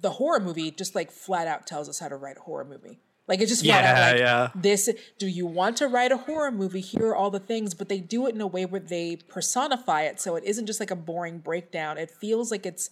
[0.00, 2.98] the horror movie just like flat out tells us how to write a horror movie.
[3.30, 4.50] Like it's just Yeah, out like yeah.
[4.54, 6.80] this do you want to write a horror movie?
[6.80, 10.02] Here are all the things but they do it in a way where they personify
[10.02, 10.20] it.
[10.20, 11.96] So it isn't just like a boring breakdown.
[11.96, 12.90] It feels like it's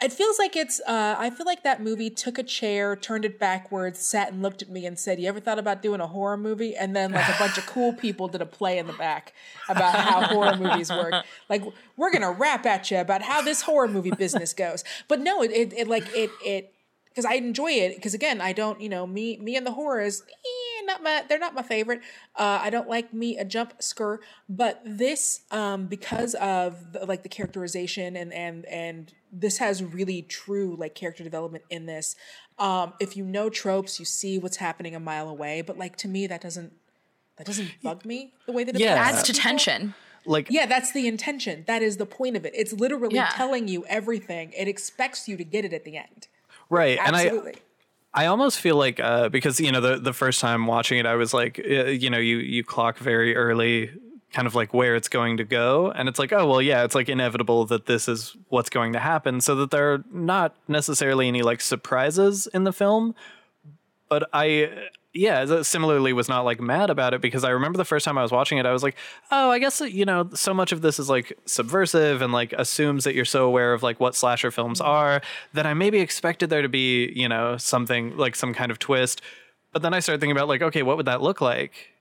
[0.00, 3.36] it feels like it's uh, i feel like that movie took a chair turned it
[3.40, 6.36] backwards sat and looked at me and said you ever thought about doing a horror
[6.36, 6.76] movie?
[6.76, 9.32] And then like a bunch of cool people did a play in the back
[9.68, 11.24] about how horror movies work.
[11.48, 11.64] Like
[11.96, 14.84] we're gonna rap at you about how this horror movie business goes.
[15.08, 16.74] But no it, it, it like it it
[17.18, 17.96] because I enjoy it.
[17.96, 21.40] Because again, I don't, you know, me, me and the horrors, eh, not my, they're
[21.40, 22.00] not my favorite.
[22.36, 27.24] Uh, I don't like me a jump scare, but this, um, because of the, like
[27.24, 32.14] the characterization and and and this has really true like character development in this.
[32.56, 35.62] Um, if you know tropes, you see what's happening a mile away.
[35.62, 36.72] But like to me, that doesn't
[37.36, 38.94] that doesn't bug me the way that it Yeah.
[38.94, 39.94] bugs Adds to tension.
[40.24, 41.64] like Yeah, that's the intention.
[41.66, 42.52] That is the point of it.
[42.54, 43.30] It's literally Yeah.
[43.32, 44.52] telling you everything.
[44.56, 46.28] It expects you to get it at the end.
[46.70, 47.30] Right and i
[48.14, 51.14] I almost feel like uh, because you know the the first time watching it, I
[51.14, 53.90] was like, uh, you know, you you clock very early,
[54.32, 56.94] kind of like where it's going to go, and it's like, oh well, yeah, it's
[56.94, 61.28] like inevitable that this is what's going to happen, so that there are not necessarily
[61.28, 63.14] any like surprises in the film.
[64.08, 64.88] But I,
[65.18, 68.22] yeah, similarly was not like mad about it because I remember the first time I
[68.22, 68.96] was watching it, I was like,
[69.32, 73.02] oh, I guess you know, so much of this is like subversive and like assumes
[73.02, 74.88] that you're so aware of like what slasher films mm-hmm.
[74.90, 75.20] are
[75.54, 79.20] that I maybe expected there to be, you know, something like some kind of twist.
[79.72, 81.92] But then I started thinking about like, okay, what would that look like?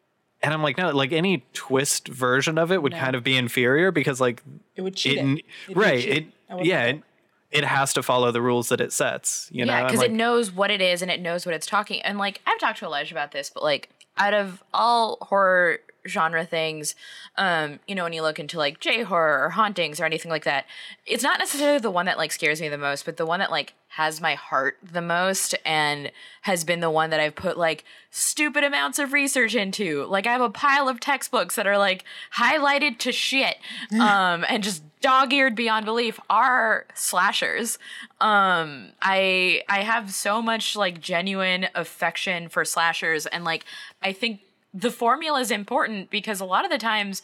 [0.44, 3.92] And I'm like, no, like any twist version of it would kind of be inferior
[3.92, 4.44] because like
[4.76, 5.22] It would cheat it, it.
[5.22, 6.28] n- It'd be right, cheat.
[6.50, 7.04] it yeah, it,
[7.52, 9.74] it has to follow the rules that it sets, you know.
[9.74, 12.02] Yeah, I'm because like, it knows what it is and it knows what it's talking.
[12.02, 16.46] And like I've talked to Elijah about this, but like out of all horror genre
[16.46, 16.96] things,
[17.38, 20.46] um, you know, when you look into like J horror or hauntings or anything like
[20.46, 20.66] that,
[21.06, 23.52] it's not necessarily the one that like scares me the most, but the one that
[23.52, 27.84] like has my heart the most and has been the one that I've put like
[28.12, 30.06] stupid amounts of research into.
[30.06, 32.04] Like I have a pile of textbooks that are like
[32.36, 33.58] highlighted to shit
[34.00, 37.80] um and just dog-eared beyond belief are slashers.
[38.20, 43.64] Um I I have so much like genuine affection for slashers and like
[44.04, 44.42] I think
[44.86, 47.22] the formula is important because a lot of the times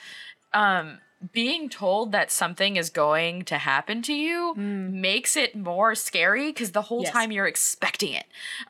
[0.53, 0.99] um
[1.31, 6.71] being told that something is going to happen to you makes it more scary because
[6.71, 7.13] the whole Yes.
[7.13, 8.25] time you're expecting it.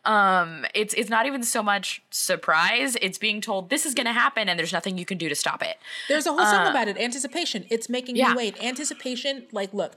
[0.05, 4.13] Um, it's it's not even so much surprise; it's being told this is going to
[4.13, 5.77] happen, and there's nothing you can do to stop it.
[6.07, 6.95] There's a whole song about it.
[6.97, 7.65] Anticipation.
[7.71, 8.29] It's making Yeah.
[8.29, 8.63] you wait.
[8.63, 9.47] Anticipation.
[9.51, 9.93] Like, look,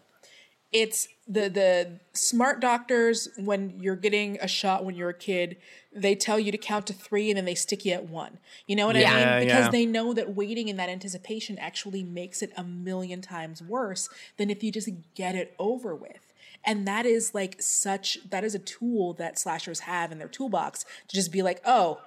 [0.72, 5.56] it's the the smart doctors when you're getting a shot when you're a kid.
[5.94, 8.38] They tell you to count to three and then they stick you at one.
[8.66, 9.48] You know what Yeah, I mean?
[9.48, 9.70] Because yeah.
[9.70, 14.50] they know that waiting in that anticipation actually makes it a million times worse than
[14.50, 16.32] if you just get it over with.
[16.64, 20.84] And that is like such that is a tool that slashers have in their toolbox
[21.08, 22.00] to just be like, oh,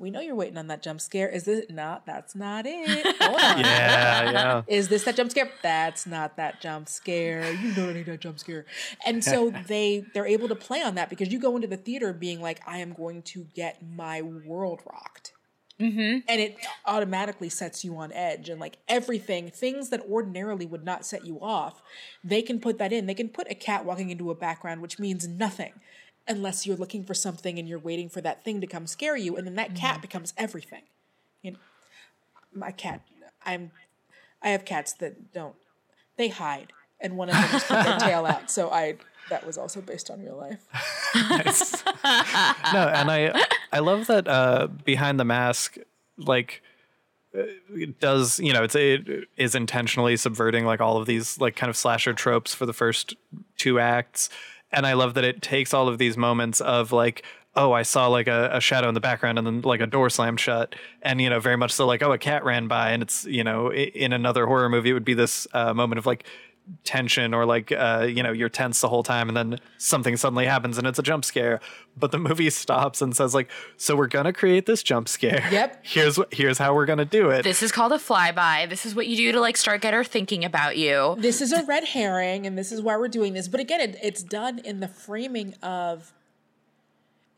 [0.00, 1.28] we know you're waiting on that jump scare.
[1.28, 2.06] Is this not?
[2.06, 3.04] That's not it.
[3.20, 3.60] Hold on.
[3.60, 4.62] Yeah, yeah.
[4.66, 5.50] Is this that jump scare?
[5.62, 7.52] That's not that jump scare.
[7.52, 8.64] You know I need that jump scare.
[9.04, 12.12] And so they they're able to play on that because you go into the theater
[12.12, 15.32] being like, I am going to get my world rocked.
[15.78, 16.18] Mm-hmm.
[16.28, 21.06] And it automatically sets you on edge and like everything, things that ordinarily would not
[21.06, 21.82] set you off,
[22.22, 23.06] they can put that in.
[23.06, 25.72] They can put a cat walking into a background, which means nothing
[26.30, 29.36] unless you're looking for something and you're waiting for that thing to come scare you.
[29.36, 30.82] And then that cat becomes everything.
[31.42, 31.58] You know,
[32.54, 33.02] my cat,
[33.44, 33.72] I'm,
[34.40, 35.56] I have cats that don't,
[36.16, 36.72] they hide.
[37.00, 38.48] And one of them just put their tail out.
[38.48, 38.96] So I,
[39.28, 40.66] that was also based on real life.
[42.74, 43.32] no, and I
[43.72, 45.78] I love that uh, behind the mask,
[46.18, 46.62] like
[47.34, 51.56] uh, it does you know it's it is intentionally subverting like all of these like
[51.56, 53.14] kind of slasher tropes for the first
[53.56, 54.28] two acts,
[54.72, 57.24] and I love that it takes all of these moments of like.
[57.56, 60.08] Oh, I saw like a, a shadow in the background and then like a door
[60.08, 60.76] slammed shut.
[61.02, 62.92] And, you know, very much so like, oh, a cat ran by.
[62.92, 66.06] And it's, you know, in another horror movie, it would be this uh, moment of
[66.06, 66.22] like
[66.84, 70.46] tension or like uh you know you're tense the whole time and then something suddenly
[70.46, 71.60] happens and it's a jump scare
[71.96, 75.80] but the movie stops and says like so we're gonna create this jump scare Yep.
[75.82, 78.68] here's what here's how we're gonna do it This is called a flyby.
[78.68, 81.16] This is what you do to like start get her thinking about you.
[81.18, 83.96] this is a red herring and this is why we're doing this but again it,
[84.02, 86.12] it's done in the framing of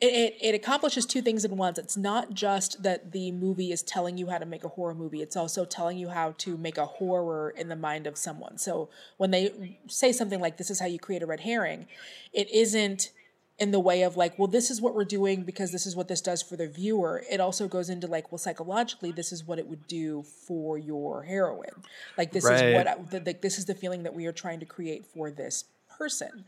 [0.03, 1.78] it, it, accomplishes two things at once.
[1.78, 5.22] It's not just that the movie is telling you how to make a horror movie
[5.22, 8.59] it's also telling you how to make a horror in the mind of someone.
[8.59, 11.86] So when they say something like this is how you create a red herring
[12.32, 13.12] it isn't
[13.59, 16.09] in the way of like well this is what we're doing because this is what
[16.09, 17.22] this does for the viewer.
[17.30, 21.22] It also goes into like well psychologically this is what it would do for your
[21.22, 21.84] heroine.
[22.18, 24.59] Like this is what I, the, the, this is the feeling that we are trying
[24.61, 25.64] to create for this
[25.96, 26.44] person.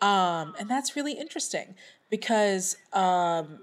[0.00, 1.76] Um and that's really interesting
[2.10, 3.60] because um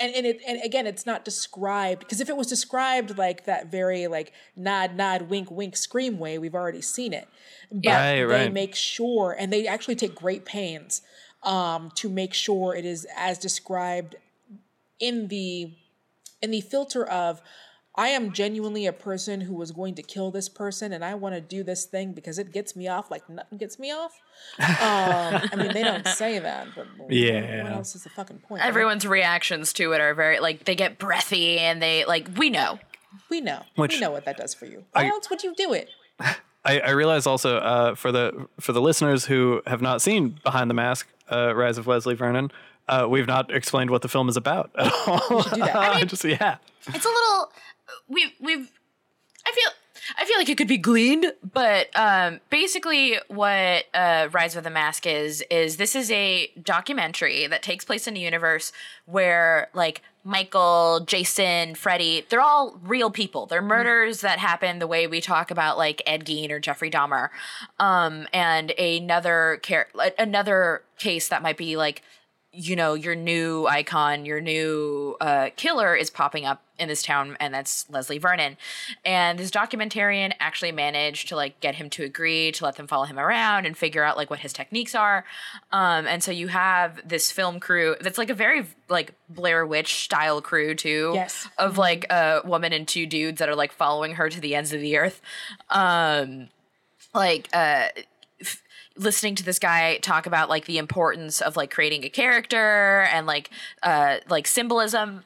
[0.00, 3.70] and, and it and again it's not described because if it was described like that
[3.70, 7.28] very like nod nod wink wink scream way we've already seen it
[7.70, 8.52] but Right, they right.
[8.52, 11.02] make sure and they actually take great pains
[11.42, 14.16] um to make sure it is as described
[14.98, 15.72] in the
[16.42, 17.40] in the filter of
[17.96, 21.34] I am genuinely a person who was going to kill this person and I want
[21.36, 24.12] to do this thing because it gets me off like nothing gets me off.
[24.58, 24.66] Um,
[25.52, 27.62] I mean, they don't say that, but Yeah.
[27.62, 28.60] what else is the fucking point?
[28.62, 28.68] right?
[28.68, 32.78] Everyone's reactions to it are very like they get breathy and they like we know.
[33.30, 33.62] we know.
[33.76, 34.84] Which- we know what that does for you.
[34.92, 35.88] Why I- else would you do it?
[36.66, 40.70] I, I realize also uh, for the for the listeners who have not seen Behind
[40.70, 42.50] the Mask, uh, Rise of Leslie Vernon,
[42.88, 45.42] uh, we've not explained what the film is about at all.
[45.42, 45.76] do that.
[45.76, 46.56] I mean- Just yeah,
[46.88, 47.52] It's a little
[48.08, 48.70] we've we've
[49.46, 49.70] I feel
[50.18, 54.70] I feel like it could be gleaned, but um, basically, what uh, Rise of the
[54.70, 58.72] Mask is is this is a documentary that takes place in a universe
[59.06, 63.46] where like Michael, Jason, Freddy, they're all real people.
[63.46, 67.28] They're murders that happen the way we talk about like Ed Gein or Jeffrey Dahmer,
[67.78, 72.02] um, and another care another case that might be like
[72.54, 77.36] you know your new icon your new uh, killer is popping up in this town
[77.38, 78.56] and that's leslie vernon.
[79.04, 83.04] And this documentarian actually managed to like get him to agree to let them follow
[83.04, 85.24] him around and figure out like what his techniques are.
[85.70, 90.02] Um, and so you have this film crew that's like a very like blair witch
[90.04, 91.46] style crew too Yes.
[91.58, 94.72] of like a woman and two dudes that are like following her to the ends
[94.72, 95.20] of the earth.
[95.70, 96.48] Um
[97.14, 97.86] like uh
[98.96, 103.26] listening to this guy talk about like the importance of like creating a character and
[103.26, 103.50] like
[103.82, 105.24] uh like symbolism.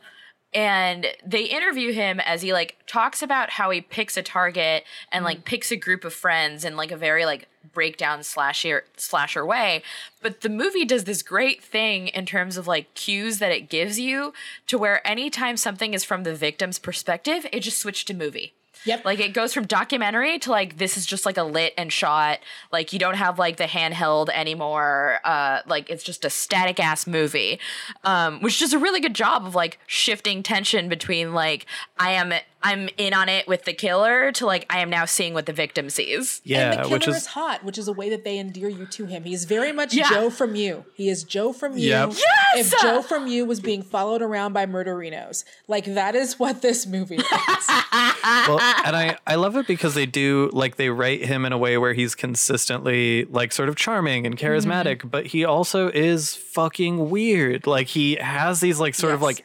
[0.55, 5.23] And they interview him as he like talks about how he picks a target and
[5.23, 9.83] like picks a group of friends in like a very like breakdown slasher slasher way.
[10.23, 14.01] But the movie does this great thing in terms of like cues that it gives
[14.01, 14.33] you
[14.69, 18.55] to where anytime something is from the victim's perspective it just switched to movie
[18.85, 19.05] Yep.
[19.05, 22.39] like it goes from documentary to like this is just like a lit and shot.
[22.72, 25.18] Like you don't have like the handheld anymore.
[25.24, 27.61] Uh like it's just a static ass movie.
[28.05, 31.66] Um which does a really good job of like shifting tension between like
[31.99, 35.32] I am I'm in on it with the killer to like I am now seeing
[35.32, 36.40] what the victim sees.
[36.48, 38.86] and the killer which is, is hot, which is a way that they endear you
[38.86, 39.22] to him.
[39.24, 40.09] He's very much Yeah.
[40.11, 40.84] Joe from you.
[40.94, 41.88] He is Joe from you.
[41.88, 42.14] Yep.
[42.16, 42.72] Yes!
[42.72, 46.84] If Joe from you was being followed around by murderinos, like that is what this
[46.86, 47.24] movie is.
[47.30, 51.59] well, and I I love it because they do like they write him in a
[51.59, 55.09] way where he's consistently like sort of charming and charismatic, mm-hmm.
[55.09, 57.66] but he also is fucking weird.
[57.68, 59.44] Like he has these like sort of like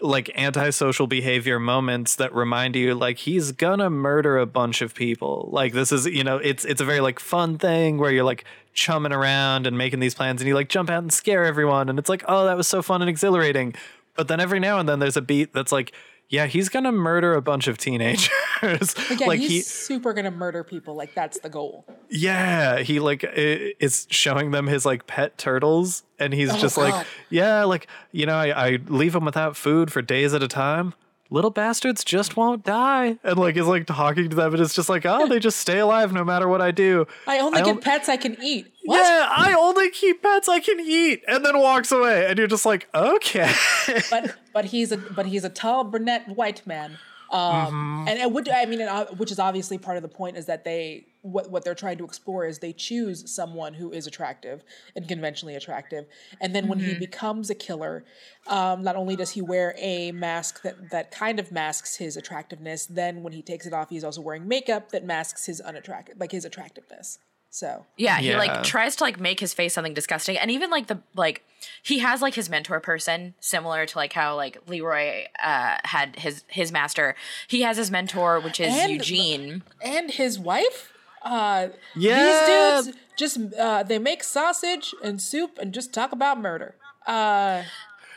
[0.00, 5.48] like antisocial behavior moments that remind you like he's gonna murder a bunch of people.
[5.52, 8.44] Like this is you know it's it's a very like fun thing where you're like
[8.74, 11.98] chumming around and making these plans and you like jump out and scare everyone and
[11.98, 13.74] it's like oh that was so fun and exhilarating.
[14.14, 15.92] But then every now and then there's a beat that's like
[16.28, 18.28] yeah he's gonna murder a bunch of teenagers.
[19.10, 20.94] Again, like he's he super gonna murder people.
[20.94, 21.86] Like that's the goal.
[22.10, 27.06] Yeah he like is showing them his like pet turtles and he's Oh, just like
[27.30, 30.94] yeah like you know I, I leave them without food for days at a time.
[31.28, 33.18] Little bastards just won't die.
[33.24, 35.78] And like is like talking to them and it's just like oh they just stay
[35.80, 37.06] alive no matter what i do.
[37.26, 38.72] I only I get on- pets I can eat.
[38.84, 38.98] What?
[38.98, 42.64] yeah i only keep pets i can eat and then walks away and you're just
[42.66, 43.50] like okay.
[44.10, 46.98] But but he's a but he's a tall brunette white man.
[47.28, 50.36] Um, and it would I mean, it, uh, which is obviously part of the point
[50.36, 54.06] is that they what what they're trying to explore is they choose someone who is
[54.06, 54.62] attractive
[54.94, 56.06] and conventionally attractive,
[56.40, 58.04] and then when he becomes a killer,
[58.46, 62.86] um, not only does he wear a mask that that kind of masks his attractiveness,
[62.86, 66.32] then when he takes it off, he's also wearing makeup that masks his unattractive like
[66.32, 67.18] his attractiveness.
[67.48, 68.38] So Yeah, he Yeah.
[68.38, 71.42] like tries to like make his face something disgusting, and even like the like
[71.82, 76.44] he has like his mentor person, similar to like how like Leroy uh, had his
[76.48, 77.14] his master.
[77.48, 79.62] He has his mentor, which is And- Eugene.
[79.80, 80.92] and his wife.
[81.26, 82.80] Uh, Yeah.
[82.82, 86.76] these dudes just uh, they make sausage and soup and just talk about murder.
[87.06, 87.62] Uh,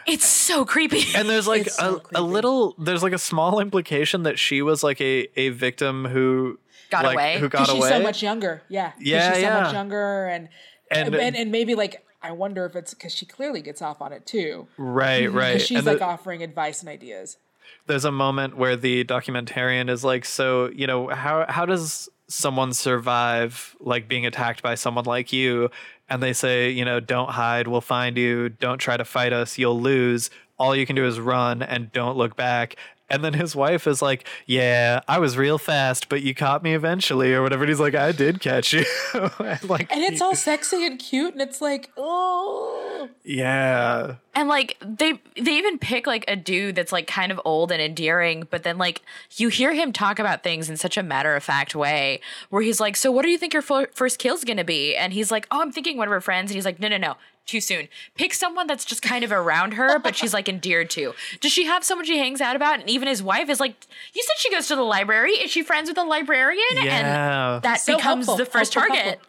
[0.07, 1.03] It's so creepy.
[1.16, 4.62] and there's like It's so a, a little there's like a small implication that she
[4.62, 6.57] was like a a victim who
[6.89, 7.39] Got like, away?
[7.39, 8.62] who got because she's away so much younger.
[8.70, 9.62] Yeah, 'Cause Yeah, she's so yeah.
[9.62, 10.49] much younger, and
[10.91, 14.12] And- and and, maybe like I wonder if it's because she clearly gets off on
[14.12, 14.68] it too.
[14.78, 17.38] right right she's and like the- offering advice and ideas.
[17.86, 22.73] there's a moment where the documentarian is like so you know how how does someone
[22.73, 25.69] survive like being attacked by someone like you
[26.09, 28.49] and they say you know don't hide we'll find you.
[28.49, 29.57] Don't try to fight us.
[29.57, 30.30] You'll lose.
[30.57, 32.75] All you can do is run and don't look back
[33.10, 36.74] and then his wife is like yeah i was real fast but you caught me
[36.74, 37.64] eventually or whatever.
[37.64, 38.86] And he's like i did catch you.
[39.39, 44.16] And like And it's all sexy and cute, and it's like, oh, yeah.
[44.36, 47.82] And like they they even pick like a dude that's like kind of old and
[47.82, 49.01] endearing but then like
[49.38, 53.12] you hear him talk about things in such a matter-of-fact way where he's like so
[53.12, 54.95] what do you think your fir- first kill's gonna be?
[54.95, 56.51] And he's like oh i'm thinking one of her friends.
[56.51, 57.18] And he's like no no no
[57.50, 61.14] too soon pick someone that's just kind of around her but she's like endeared to
[61.41, 63.76] does she have someone she hangs out about and even his wife is like
[64.14, 67.56] you said she goes to the library is she friends with a librarian Yeah.
[67.56, 69.26] and that So becomes helpful, the oh, first helpful, target helpful.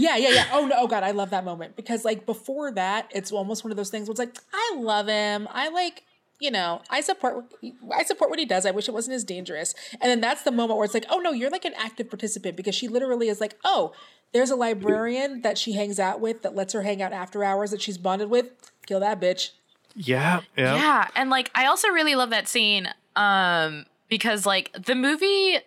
[0.00, 0.44] Yeah, yeah, yeah.
[0.52, 3.72] Oh no, oh god, I love that moment because like before that, it's almost one
[3.72, 5.48] of those things where it's like, I love him.
[5.50, 6.04] I like,
[6.40, 7.36] you know, I support.
[7.36, 8.64] what he- I support what he does.
[8.66, 9.74] I wish it wasn't as dangerous.
[10.00, 12.56] And then that's the moment where it's like, oh no, you're like an active participant
[12.56, 13.92] because she literally is like, oh,
[14.32, 17.70] there's a librarian that she hangs out with that lets her hang out after hours
[17.70, 18.50] that she's bonded with.
[18.86, 19.50] Kill that bitch.
[19.94, 24.94] yeah yeah Yeah, and like I also really love that scene um because like the
[24.94, 25.58] movie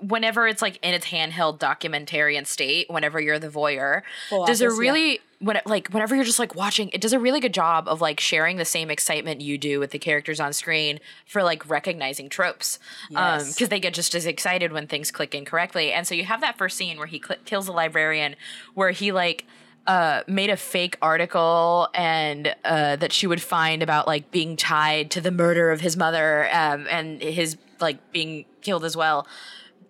[0.00, 4.70] whenever it's like in its handheld documentarian state, whenever you're the voyeur, Full does a
[4.70, 5.18] really yeah.
[5.42, 8.20] When like whenever you're just like watching, it does a really good job of like
[8.20, 12.78] sharing the same excitement you do with the characters on screen for like recognizing tropes,
[13.16, 13.52] um Yes.
[13.54, 15.92] because they get just as excited when things click incorrectly.
[15.92, 18.36] And so you have that first scene where he cl- kills a librarian,
[18.74, 19.44] where he like
[19.86, 25.10] uh, made a fake article and uh, that she would find about like being tied
[25.10, 29.26] to the murder of his mother um, and his like being killed as well.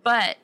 [0.02, 0.38] But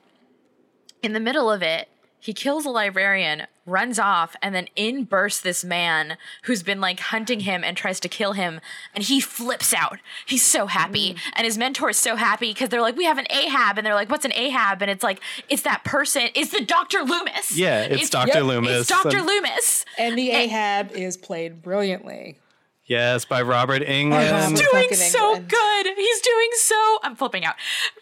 [1.01, 1.89] in the middle of it,
[2.19, 6.99] he kills a librarian, runs off, and then in bursts this man who's been like
[6.99, 8.59] hunting him and tries to kill him,
[8.93, 9.99] and he flips out.
[10.25, 11.19] He's so happy, mm.
[11.35, 13.95] and his mentor is so happy because they're like, "We have an Ahab," and they're
[13.95, 16.29] like, "What's an Ahab?" And it's like, "It's that person.
[16.35, 18.39] It's the Doctor Loomis." Yeah, it's Dr.
[18.39, 18.81] Yep, Loomis.
[18.81, 19.85] It's Doctor and- Loomis.
[19.97, 22.37] And the Ahab is played brilliantly.
[22.89, 24.49] Yes, by Robert Englund.
[24.49, 25.47] He's doing so Englund.
[25.47, 25.87] good.
[25.95, 26.99] He's doing so.
[27.03, 27.55] I'm flipping out.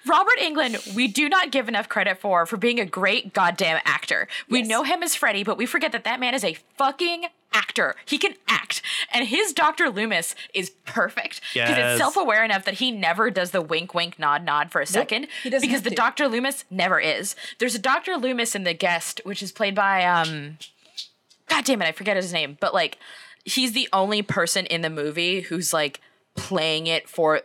[0.08, 4.28] Robert Englund, we do not give enough credit for for being a great goddamn actor.
[4.50, 4.68] We Yes.
[4.70, 7.96] know him as Freddy, but we forget that that man is a fucking actor.
[8.06, 8.82] He can act,
[9.12, 9.90] and his Dr.
[9.90, 11.92] Loomis is perfect because Yes.
[11.94, 15.28] it's self-aware enough that he never does the wink, wink, nod, nod for a second.
[15.44, 15.96] he doesn't because the to.
[15.96, 16.28] Dr.
[16.30, 17.36] Loomis never is.
[17.60, 18.16] There's a Dr.
[18.16, 20.58] Loomis in The Guest, which is played by um.
[21.50, 22.98] God damn it, I forget his name, but like
[23.48, 26.02] he's the only person in the movie who's like
[26.36, 27.42] playing it for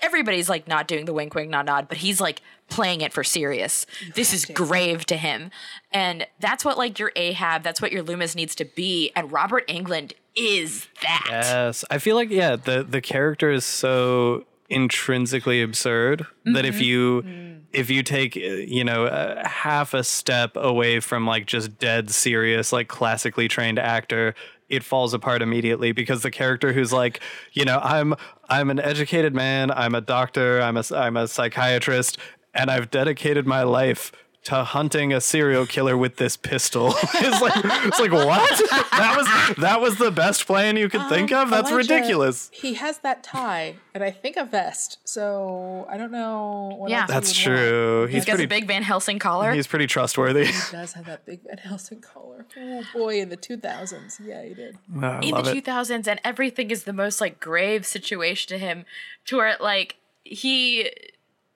[0.00, 3.24] everybody's like not doing the wink wink nod nod, but he's like playing it for
[3.24, 3.86] serious.
[4.14, 5.50] This is grave to him.
[5.90, 9.10] And that's what like your Ahab, that's what your Loomis needs to be.
[9.16, 11.26] And Robert Englund is that.
[11.28, 17.24] Yes, I feel like yeah, the the character is so intrinsically absurd that if you
[17.72, 22.10] if you take uh, you know uh, half a step away from like just dead
[22.10, 24.34] serious like classically trained actor
[24.68, 27.20] it falls apart immediately because the character who's like
[27.52, 28.14] you know i'm
[28.48, 32.18] i'm an educated man i'm a doctor i'm a i'm a psychiatrist
[32.54, 34.12] and i've dedicated my life
[34.44, 36.94] to hunting a serial killer with this pistol.
[37.14, 37.52] it's like
[37.86, 38.58] it's like what?
[38.92, 41.50] That was that was the best plan you could think of?
[41.50, 42.48] That's Elijah, ridiculous.
[42.52, 44.98] He has that tie and I think a vest.
[45.04, 46.76] So I don't know.
[46.78, 47.00] What Yeah.
[47.02, 47.60] else he That's would want.
[47.60, 48.06] true.
[48.06, 49.52] He He's He's got pretty a big Van Helsing collar.
[49.52, 50.46] he's pretty trustworthy.
[50.46, 52.46] He does have that big Van Helsing collar.
[52.56, 54.20] Oh boy, in the 2000s.
[54.24, 54.78] Yeah, he did.
[55.02, 58.84] I in the 2000s and everything is the most like grave situation to him
[59.26, 60.90] to where like he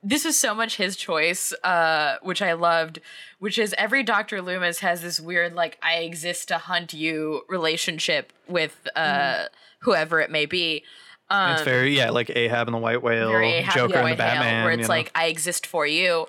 [0.03, 3.01] this is so much his choice uh which i loved
[3.39, 8.33] which is every dr loomis has this weird like i exist to hunt you relationship
[8.49, 9.45] with uh
[9.81, 10.83] whoever it may be
[11.31, 14.19] um It's very yeah, like Ahab and the White Whale, Ahab Joker and the White
[14.19, 14.55] Batman.
[14.55, 14.89] Hail, where it's you know?
[14.89, 16.27] like I exist for you,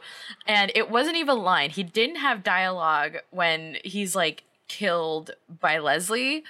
[0.48, 1.72] and it wasn't even a line.
[1.72, 6.44] He didn't have dialogue when he's like killed by Leslie,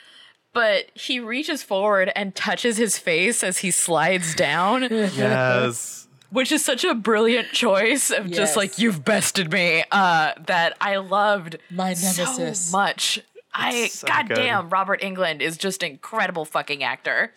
[0.53, 6.03] but he reaches forward and touches his face as he slides down, yes.
[6.34, 9.84] Which is such a brilliant choice of just like you've bested me.
[9.92, 12.60] Uh, that I loved My nemesis.
[12.60, 13.20] so much.
[13.54, 17.32] I so goddamn Robert Englund is just incredible fucking actor.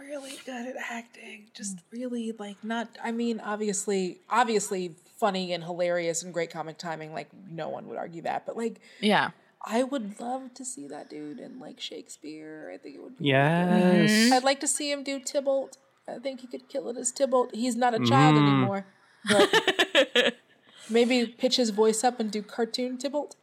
[0.00, 1.46] really good at acting.
[1.54, 7.12] Just really like not I mean, obviously obviously funny and hilarious and great comic timing,
[7.14, 8.44] like no one would argue that.
[8.44, 9.30] But like Yeah.
[9.64, 12.72] I would love to see that dude in like Shakespeare.
[12.74, 14.32] I think it would be Yes.
[14.32, 15.76] I'd like to see him do Tybalt.
[16.08, 17.54] I think he could kill it as Tybalt.
[17.54, 18.46] He's not a child Mm.
[18.48, 18.86] anymore.
[19.28, 20.34] But
[20.90, 23.36] maybe pitch his voice up and do cartoon Tybalt.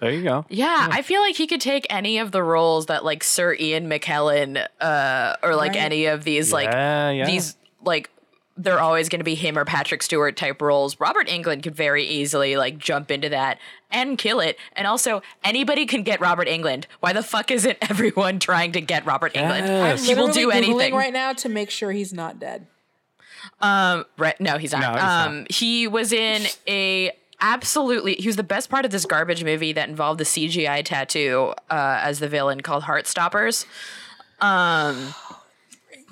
[0.00, 0.44] There you go.
[0.50, 3.88] Yeah, I feel like he could take any of the roles that like Sir Ian
[3.88, 5.82] McKellen uh or like Right.
[5.82, 7.24] any of these like Yeah, yeah.
[7.26, 8.10] these like
[8.56, 10.98] they're always going to be him or Patrick Stewart type roles.
[10.98, 13.58] Robert Englund could very easily like jump into that
[13.90, 14.58] and kill it.
[14.74, 16.84] And also anybody can get Robert Englund.
[17.00, 19.66] Why the fuck isn't everyone trying to get Robert Englund?
[19.66, 20.06] Yes.
[20.06, 20.94] He will do Googling anything.
[20.94, 22.66] right now to make sure he's not dead.
[23.60, 24.40] Right?
[24.40, 24.80] No, he's not.
[24.80, 25.28] No, he's not.
[25.28, 28.14] um, he was in a absolutely.
[28.14, 32.00] He was the best part of this garbage movie that involved the CGI tattoo uh,
[32.02, 33.66] as the villain called Heartstoppers.
[34.40, 35.14] Um,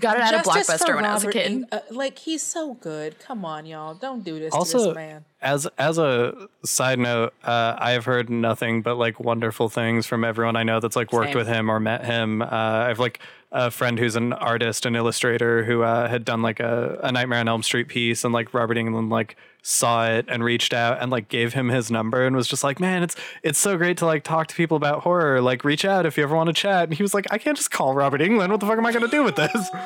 [0.00, 1.46] got it out of Justice for Blockbuster when I was a kid.
[1.52, 3.18] Eng- uh, like he's so good.
[3.20, 3.94] Come on, y'all.
[3.94, 5.24] Don't do this to Also, this man.
[5.42, 10.24] as as a side note, uh, I have heard nothing but like wonderful things from
[10.24, 11.38] everyone I know that's like worked Same.
[11.38, 12.42] with him or met him.
[12.42, 13.20] Uh, I have like
[13.52, 17.38] a friend who's an artist and illustrator who uh, had done like a, a Nightmare
[17.40, 19.36] on Elm Street piece, and like Robert Englund like
[19.66, 22.78] saw it and reached out and like gave him his number and was just like,
[22.78, 25.40] man, it's it's so great to like talk to people about horror.
[25.40, 26.84] Like, reach out if you ever want to chat.
[26.84, 28.50] And he was like, I can't just call Robert Englund.
[28.50, 29.68] What the fuck am I gonna do with this?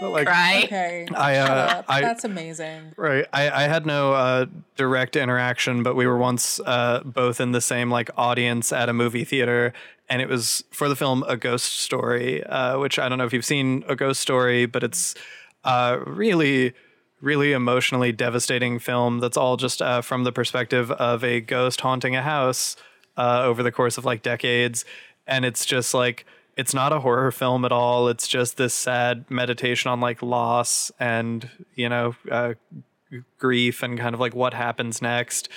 [0.00, 0.64] But, like, Right?
[0.64, 1.06] Okay.
[1.14, 1.84] I, uh, shut up.
[1.86, 2.94] I- That's amazing.
[2.96, 3.26] Right.
[3.32, 7.60] I, I had no uh, direct interaction, but we were once uh, both in the
[7.60, 9.72] same like audience at a movie theater,
[10.08, 13.32] and it was for the film A Ghost Story, uh, which I don't know if
[13.32, 15.14] you've seen A Ghost Story, but it's
[15.62, 16.74] uh, really,
[17.24, 19.18] really emotionally devastating film.
[19.18, 22.76] That's all just uh, from the perspective of a ghost haunting a house
[23.16, 24.84] uh, over the course of like decades,
[25.26, 28.08] and it's just like it's not a horror film at all.
[28.08, 32.54] It's just this sad meditation on like loss and you know uh,
[33.38, 35.48] grief and kind of like what happens next.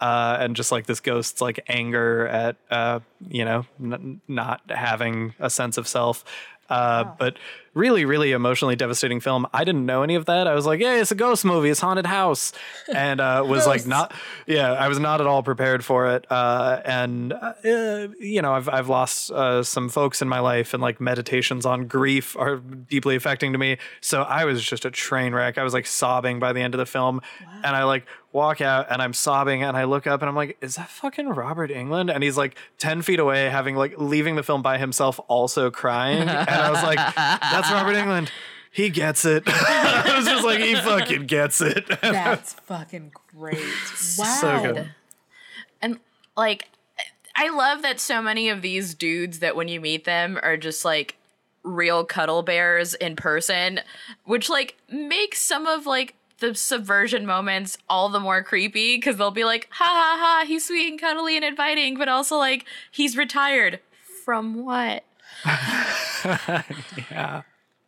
[0.00, 5.34] Uh, and just like this ghost's like anger at uh, you know n- not having
[5.38, 6.24] a sense of self
[6.70, 7.38] uh, but
[7.74, 9.46] really really emotionally devastating film.
[9.52, 10.46] I didn't know any of that.
[10.46, 11.70] I was like yeah it's a ghost movie.
[11.70, 12.52] It's haunted house.
[12.92, 14.12] And uh, was like not
[14.46, 16.30] yeah i was not at all prepared for it.
[16.30, 20.82] Uh, and uh, you know i've, I've lost uh, some folks in my life and
[20.82, 23.78] like meditations on grief are deeply affecting to me.
[24.00, 25.58] So i was just a train wreck.
[25.58, 27.20] I was like sobbing by the end of the film.
[27.62, 30.58] And i like walk out and I'm sobbing and I look up and I'm like,
[30.60, 32.12] is that fucking Robert Englund?
[32.12, 36.28] And he's like 10 feet away, having like leaving the film by himself, also crying.
[36.28, 38.30] And I was like, that's that's Robert Englund.
[38.70, 39.44] He gets it.
[39.46, 41.86] I was just like, he fucking gets it.
[42.00, 43.58] That's fucking great.
[44.18, 44.38] Wow.
[44.40, 44.90] so good.
[45.80, 46.00] And
[46.36, 46.68] like
[47.36, 50.84] I love that so many of these dudes that when you meet them are just
[50.84, 51.16] like
[51.62, 53.80] real cuddle bears in person,
[54.24, 59.30] which like makes some of like the subversion moments all the more creepy because they'll
[59.30, 63.16] be like, ha ha ha, he's sweet and cuddly and inviting, but also like he's
[63.16, 63.80] retired.
[64.24, 65.04] From what?
[65.44, 67.42] yeah.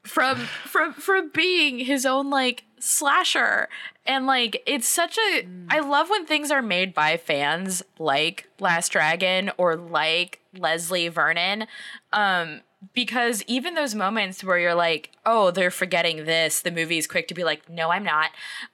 [0.07, 3.69] From from from being his own like slasher.
[4.07, 8.93] And like it's such a I love when things are made by fans like Last
[8.93, 11.67] Dragon or like Leslie Vernon
[12.13, 12.61] um
[12.95, 17.35] because even those moments where you're like oh they're forgetting this the movie's quick to
[17.35, 18.31] be like no I'm not.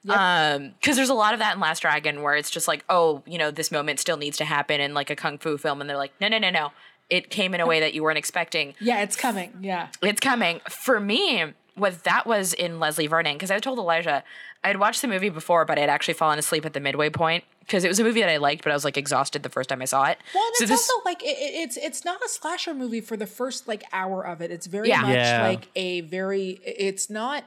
[0.08, 3.22] Um cuz there's a lot of that in Last Dragon where it's just like oh
[3.26, 5.88] you know this moment still needs to happen in like a kung fu film and
[5.88, 6.72] they're like no no no no
[7.10, 9.52] it came in a way that you weren't expecting Yeah, it's coming.
[9.60, 9.88] Yeah.
[10.02, 10.60] it's coming.
[10.68, 11.44] For me,
[11.74, 14.22] what that was in Leslie Vernon, because I told Elijah
[14.64, 17.10] I had watched the movie before, but I had actually fallen asleep at the midway
[17.10, 19.48] point because it was a movie that I liked, but I was like exhausted the
[19.48, 20.18] first time I saw it.
[20.34, 23.00] Well, and So it's this- also like it, it- it's it's not a slasher movie
[23.00, 24.50] for the first like hour of it.
[24.52, 25.00] It's very Yeah.
[25.02, 25.46] much Yeah.
[25.46, 26.60] like a very.
[26.64, 27.44] It's not.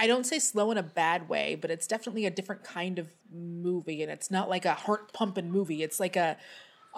[0.00, 3.08] I don't say slow in a bad way, but it's definitely a different kind of
[3.32, 5.82] movie, and it's not like a heart pumping movie.
[5.82, 6.36] It's like a.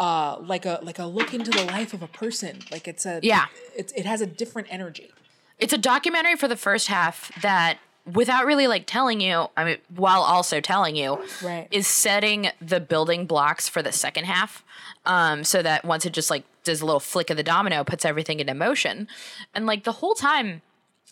[0.00, 2.60] Uh, like a like a look into the life of a person.
[2.72, 3.46] Like it's a Yeah.
[3.76, 5.10] It's it has a different energy.
[5.58, 7.76] it's a documentary for the first half that
[8.14, 11.68] without really like telling you i mean while also telling you Right.
[11.70, 14.64] is setting the building blocks for the second half
[15.04, 18.06] um so that once it just like does a little flick of the domino puts
[18.06, 19.06] everything into motion
[19.54, 20.62] and like the whole time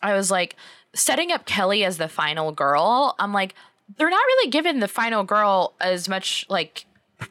[0.00, 0.56] i was like
[0.94, 3.54] setting up kelly as the final girl i'm like
[3.98, 6.86] they're not really giving the final girl as much like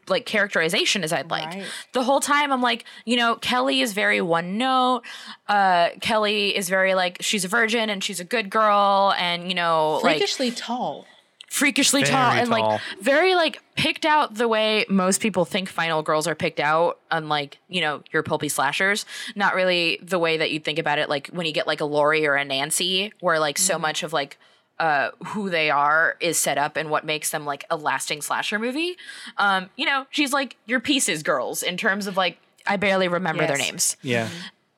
[0.08, 1.46] like characterization as I'd like.
[1.46, 1.64] Right.
[1.94, 5.02] The whole time I'm like, you know, Kelly is very one note.
[5.48, 9.56] Uh Kelly is very like she's a virgin and she's a good girl and you
[9.56, 11.06] know like Freakishly tall.
[11.50, 12.72] freakishly Very tall and tall.
[12.72, 17.00] like very like picked out the way most people think final girls are picked out
[17.10, 21.08] unlike you know your pulpy slashers not really the way that you think about it
[21.08, 24.12] like when you get like a Lori or a Nancy where like so much of
[24.12, 24.38] like
[24.80, 28.60] uh who they are is set up and what makes them like a lasting slasher
[28.60, 28.96] movie.
[29.38, 33.48] Um you know she's like your pieces girls in terms of like I barely remember
[33.48, 33.96] their names.
[34.02, 34.30] Yeah.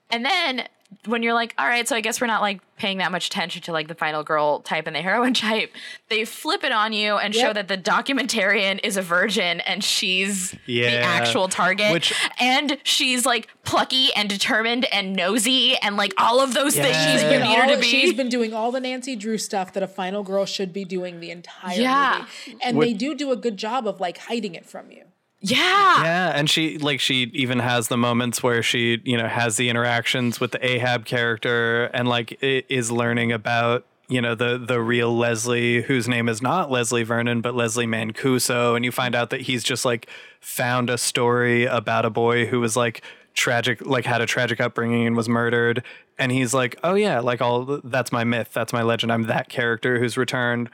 [0.09, 0.67] and then
[1.05, 3.61] when you're like, all right, so I guess we're not like paying that much attention
[3.63, 5.71] to like the final girl type and the heroine type,
[6.09, 10.55] they flip it on you and show that the documentarian is a virgin and she's
[10.65, 11.91] the actual target.
[11.91, 16.83] Which- and she's like plucky and determined and nosy and like all of those Yeah.
[16.83, 18.17] things She's you been need her all- to She's be.
[18.17, 21.31] been doing all the Nancy Drew stuff that a final girl should be doing the
[21.31, 22.25] entire Yeah.
[22.47, 25.03] movie, and Would- they do do a good job of like hiding it from you.
[25.41, 26.03] Yeah.
[26.03, 29.69] Yeah, and she like she even has the moments where she you know has the
[29.69, 35.15] interactions with the Ahab character and like is learning about you know the the real
[35.15, 38.75] Leslie whose name is not Leslie Vernon but Leslie Mancuso.
[38.75, 40.09] And you find out that he's just like
[40.41, 43.01] found a story about a boy who was like
[43.33, 45.83] tragic like had a tragic upbringing and was murdered.
[46.17, 48.49] And he's like oh yeah like all that's my myth.
[48.51, 49.09] That's my legend.
[49.09, 50.69] I'm that character who's returned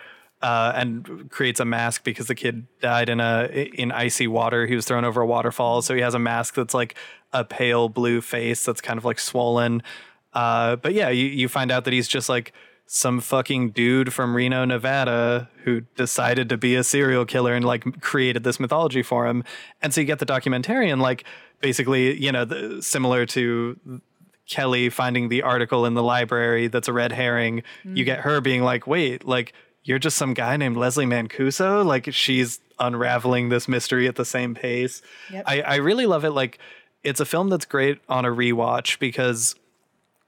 [0.45, 4.67] uh, and creates a mask because the kid died in a in icy water.
[4.67, 6.93] He was thrown over a waterfall, so he has a mask that's like
[7.33, 9.81] a pale blue face that's kind of like swollen.
[10.33, 12.53] Uh, but yeah, you, you find out that he's just like
[12.85, 17.99] some fucking dude from Reno, Nevada, who decided to be a serial killer and like
[18.01, 19.43] created this mythology for him.
[19.81, 21.23] And so you get the documentarian, like
[21.59, 23.99] basically, you know, the, similar to
[24.47, 27.63] Kelly finding the article in the library that's a red herring.
[27.84, 29.53] You get her being like, wait, like
[29.86, 31.86] you're just some guy named Leslie Mancuso.
[31.86, 35.02] Like she's unraveling this mystery at the same pace.
[35.32, 35.44] Yep.
[35.48, 36.32] I, I really love it.
[36.32, 36.60] Like
[37.03, 39.56] it's a film that's great on a rewatch because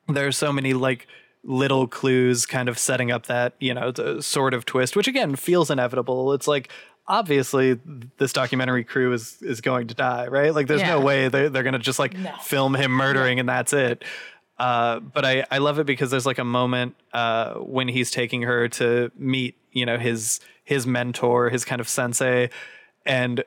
[0.07, 1.07] there's so many like
[1.43, 5.33] little clues kind of setting up that you know the sort of twist which again
[5.35, 6.69] feels inevitable it's like
[7.07, 7.79] obviously
[8.17, 11.63] this documentary crew is is going to die right like there's no way they're, they're
[11.63, 12.33] gonna just like No.
[12.41, 14.03] film him murdering and that's it
[14.59, 18.41] uh, but I, I love it because there's like a moment uh, when he's taking
[18.43, 22.49] her to meet you know his his mentor his kind of sensei
[23.05, 23.43] and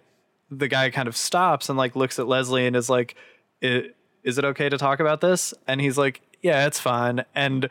[0.50, 3.14] the guy kind of stops and like looks at Leslie and is like,
[3.62, 3.90] "I-
[4.24, 7.68] "Is it okay to talk about this?" And he's like, "Yeah, it's fine." And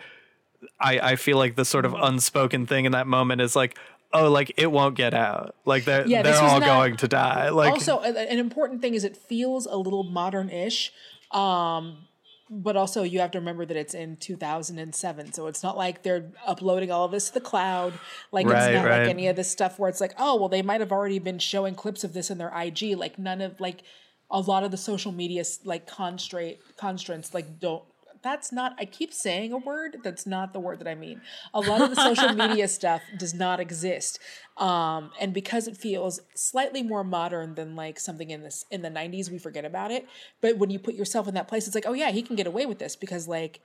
[0.79, 3.77] I I feel like the sort of unspoken thing in that moment is like,
[4.13, 5.55] "Oh, like it won't get out.
[5.65, 9.03] Like they're Yeah, they're all not- going to die." Like also, an important thing is
[9.03, 10.93] it feels a little modern-ish,
[11.31, 12.07] um,
[12.49, 16.31] but also you have to remember that it's in 2007, so it's not like they're
[16.45, 17.93] uploading all of this to the cloud.
[18.31, 19.01] Like Right, it's not right.
[19.01, 21.39] like any of this stuff where it's like, oh, well, they might have already been
[21.39, 22.97] showing clips of this in their IG.
[22.97, 23.83] Like none of like
[24.31, 27.83] a lot of the social media like constraint constraints like don't
[28.21, 31.21] that's not I keep saying a word that's not the word that I mean.
[31.53, 34.19] A lot of the social media stuff does not exist.
[34.57, 38.89] Um, and because it feels slightly more modern than like something in this in the
[38.89, 40.07] 90s, we forget about it.
[40.41, 42.47] But when you put yourself in that place, it's like, oh yeah, he can get
[42.47, 43.61] away with this because like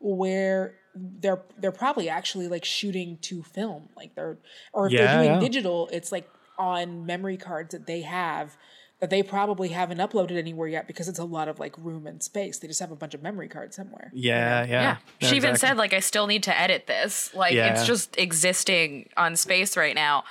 [0.00, 3.88] where they're they're probably actually like shooting to film.
[3.96, 4.38] Like they're
[4.72, 5.40] or if Yeah, they're doing yeah.
[5.40, 6.28] digital, it's like
[6.58, 8.56] on memory cards that they have
[9.00, 12.22] that they probably haven't uploaded anywhere yet because it's a lot of like room and
[12.22, 12.58] space.
[12.58, 14.10] They just have a bunch of memory cards somewhere.
[14.14, 14.66] Yeah, yeah.
[14.66, 14.96] Yeah.
[15.20, 17.34] Yeah, she even said, like, I still need to edit this.
[17.34, 17.72] Like, Yeah.
[17.72, 20.24] it's just existing on space right now.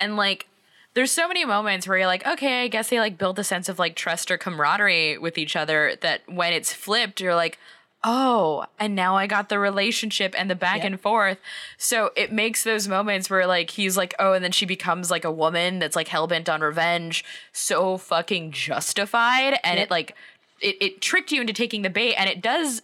[0.00, 0.46] And, like,
[0.94, 3.68] there's so many moments where you're like, okay, I guess they, like, build a sense
[3.68, 7.58] of, like, trust or camaraderie with each other that when it's flipped, you're like,
[8.04, 10.86] oh, and now I got the relationship and the back Yep.
[10.86, 11.38] and forth.
[11.76, 15.24] So it makes those moments where, like, he's like, oh, and then she becomes, like,
[15.24, 19.58] a woman that's, like, hell bent on revenge so fucking justified.
[19.64, 19.86] And Yep.
[19.86, 20.14] it, like,
[20.60, 22.82] it, it tricked you into taking the bait and it does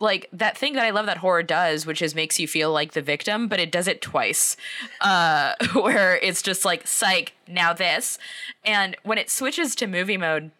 [0.00, 2.92] like that thing that I love that horror does, which is makes you feel like
[2.92, 4.56] the victim, but it does it twice.
[5.00, 8.18] Uh, where it's just like psych, now this.
[8.64, 10.50] And when it switches to movie mode,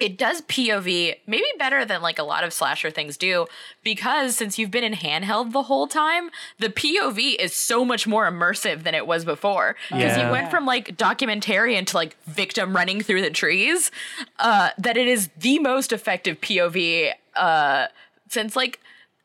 [0.00, 3.46] it does POV maybe better than like a lot of slasher things do
[3.84, 8.28] because since you've been in handheld the whole time, the POV is so much more
[8.28, 9.76] immersive than it was before.
[9.88, 10.26] Because Yeah.
[10.26, 13.92] you went from like documentarian to like victim running through the trees,
[14.40, 17.86] uh, that it is the most effective POV uh,
[18.28, 18.80] since like,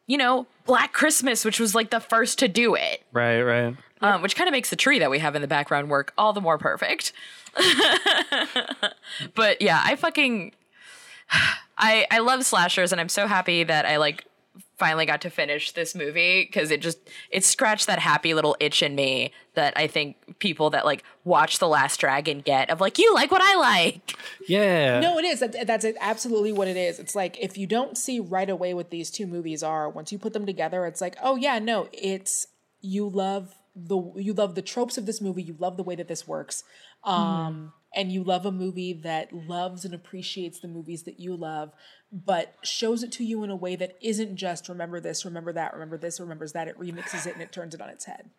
[0.06, 3.04] you know, Black Christmas, which was like the first to do it.
[3.12, 3.76] Right, right.
[4.02, 6.32] Um, which kind of makes the tree that we have in the background work all
[6.32, 7.12] the more perfect.
[9.36, 10.54] but yeah, I fucking
[11.78, 14.26] I I love slashers and I'm so happy that I like
[14.78, 16.98] finally got to finish this movie because it just
[17.30, 21.60] it scratched that happy little itch in me that I think people that like watch
[21.60, 24.18] The Last Dragon get of like you like what I like.
[24.48, 25.00] Yeah.
[25.02, 25.42] No, it is.
[25.42, 26.98] That, that's absolutely what it is.
[26.98, 30.18] It's like if you don't see right away what these two movies are, once you
[30.18, 32.48] put them together, it's like, oh yeah, no, it's
[32.82, 35.44] you love the you love the tropes of this movie.
[35.44, 36.64] You love the way that this works,
[37.04, 41.72] um, and you love a movie that loves and appreciates the movies that you love,
[42.12, 45.74] but shows it to you in a way that isn't just remember this, remember that,
[45.74, 46.68] remember this, remembers that.
[46.68, 48.30] It remixes it and it turns it on its head.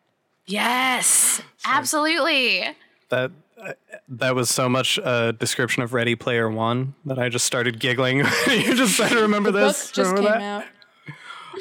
[0.47, 2.64] Yes, absolutely.
[3.10, 3.72] That uh,
[4.09, 8.18] that was so much a description of Ready Player One that I just started giggling.
[8.47, 9.90] you just said, "Remember The book this?
[9.90, 10.64] just Remember came that?" out.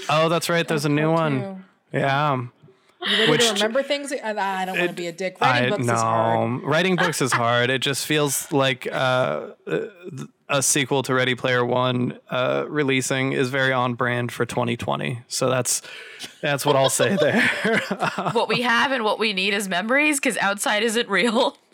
[0.10, 0.68] Oh, that's right.
[0.68, 1.42] There's a new Part one.
[1.92, 1.98] two.
[2.00, 2.46] Yeah.
[3.02, 4.12] You ready Which- remember things?
[4.12, 5.40] I, I don't want to be a dick.
[5.40, 5.94] Writing I books no.
[5.94, 6.64] is hard.
[6.64, 7.70] Writing books is hard.
[7.70, 9.80] It just feels like uh, uh,
[10.50, 15.22] a sequel to Ready Player One uh, releasing is very on brand for 2020.
[15.30, 15.82] So that's
[16.42, 17.48] that's what I'll say there.
[18.34, 21.58] what we have and what we need is memories because outside isn't real.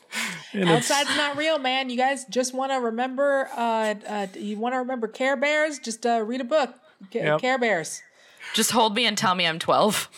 [0.53, 1.89] And it's- Outside's not real, man.
[1.89, 3.49] You guys just want to remember.
[3.57, 5.77] Uh, uh, you want to remember Care Bears?
[5.79, 6.73] Just uh, read a book.
[7.11, 7.41] Ca- Yep.
[7.41, 8.01] Care Bears.
[8.53, 10.09] Just hold me and tell me I'm 12.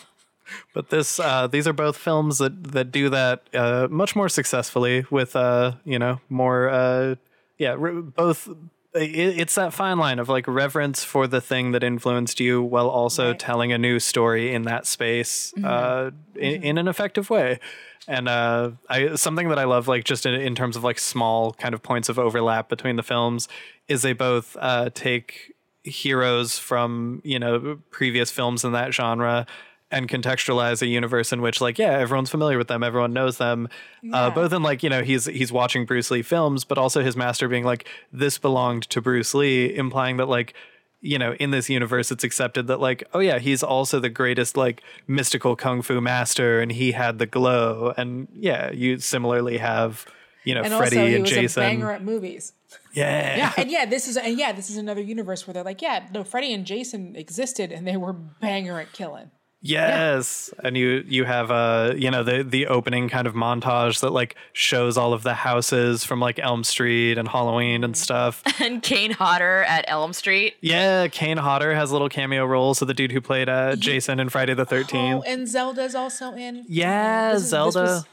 [0.74, 5.04] But this, uh, these are both films that that do that uh, much more successfully
[5.10, 7.14] with, uh, you know, more, uh,
[7.58, 8.48] yeah, re- both.
[8.94, 12.88] It, it's that fine line of like reverence for the thing that influenced you, while
[12.88, 13.38] also Right.
[13.38, 17.60] telling a new story in that space uh, in, in an effective way.
[18.08, 21.52] And uh, I something that I love, like just in, in terms of like small
[21.52, 23.46] kind of points of overlap between the films,
[23.88, 25.52] is they both uh, take
[25.84, 29.46] heroes from you know previous films in that genre
[29.90, 33.68] and contextualize a universe in which like yeah everyone's familiar with them everyone knows them
[34.12, 37.16] uh, both in like you know he's he's watching bruce lee films but also his
[37.16, 40.52] master being like this belonged to bruce lee implying that like
[41.00, 44.56] you know in this universe it's accepted that like oh yeah he's also the greatest
[44.56, 50.04] like mystical kung fu master and he had the glow and yeah you similarly have
[50.44, 52.52] you know And freddy also, he and was jason a banger at movies.
[52.92, 56.06] yeah And yeah, this is and yeah, this is another universe where they're like, yeah,
[56.12, 59.30] no, Freddy and Jason existed, and they were banger at killing.
[59.60, 64.10] Yes, and you you have uh you know the the opening kind of montage that
[64.10, 68.42] like shows all of the houses from like Elm Street and Halloween and stuff.
[68.60, 70.54] and Kane Hodder at Elm Street.
[70.60, 74.20] Yeah, Kane Hodder has a little cameo roles So the dude who played uh Jason
[74.20, 75.16] in Friday the Thirteenth.
[75.16, 75.38] Oh, Thirteenth.
[75.40, 76.64] and Zelda's also in.
[76.68, 77.80] yeah, This is- this Zelda.
[77.80, 78.04] was-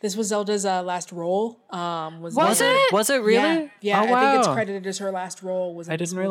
[0.00, 1.58] This was Zelda's uh, last role.
[1.70, 2.92] Um, was Was it?
[2.92, 4.00] Was it Yeah, yeah.
[4.00, 5.74] Oh, I think it's credited as her last role.
[5.74, 6.28] Was I didn't movie.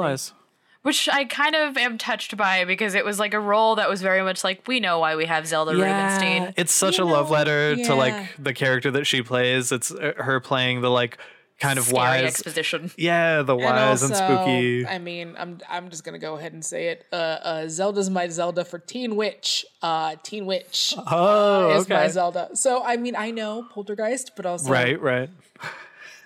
[0.84, 1.08] Realize.
[1.08, 4.02] Which I kind of am touched by because it was like a role that was
[4.02, 6.54] very much like we know why we have Zelda Rubinstein.
[6.58, 9.72] it's such You a love know, letter to like the character that she plays.
[9.72, 11.18] It's uh, her playing the like
[11.60, 12.24] kind of Scary wise.
[12.24, 12.92] exposition.
[12.98, 14.86] Yeah, the And wise and, also, spooky.
[14.86, 17.06] I mean, I'm I'm just gonna go ahead and say it.
[17.12, 19.66] Uh, uh, Zelda's my Zelda for Teen Witch.
[19.82, 22.08] Uh, Teen Witch oh, is my.
[22.10, 22.50] Zelda.
[22.54, 25.30] So I mean, I know Poltergeist, but also Right, right.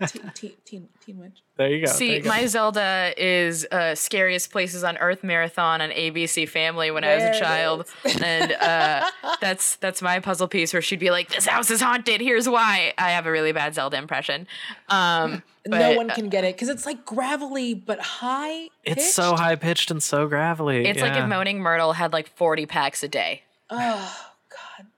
[0.07, 1.44] Teen, teen, teen, teen Witch.
[1.57, 1.91] There you go.
[1.91, 2.30] See, you go.
[2.30, 7.23] my Zelda is uh, Scariest Places on Earth marathon on ABC Family when I was
[7.23, 7.88] a child.
[8.23, 9.10] and uh,
[9.40, 12.94] that's that's my puzzle piece where she'd be like, This house is haunted, here's why.
[12.98, 14.48] I have a really bad Zelda impression.
[14.90, 18.69] Um, no one can get it because it's like gravelly but high.
[18.84, 20.86] it's so high pitched and so gravelly.
[20.86, 23.44] It's like if Moaning Myrtle had like 40 packs a day.
[23.69, 24.31] Oh God,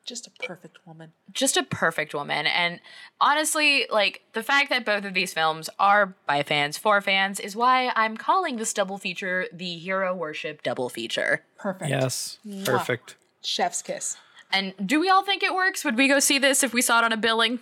[0.06, 1.14] just a perfect woman.
[1.32, 2.46] just a perfect woman.
[2.46, 2.80] And
[3.22, 7.56] honestly, like the fact that both of these films are by fans for fans is
[7.56, 11.44] why I'm calling this double feature the Hero Worship double feature.
[11.58, 11.90] Perfect.
[11.90, 13.16] Yes, perfect.
[13.42, 14.18] Chef's kiss.
[14.52, 15.84] And do we all think it works?
[15.84, 17.60] Would we go see this if we saw it on a billing?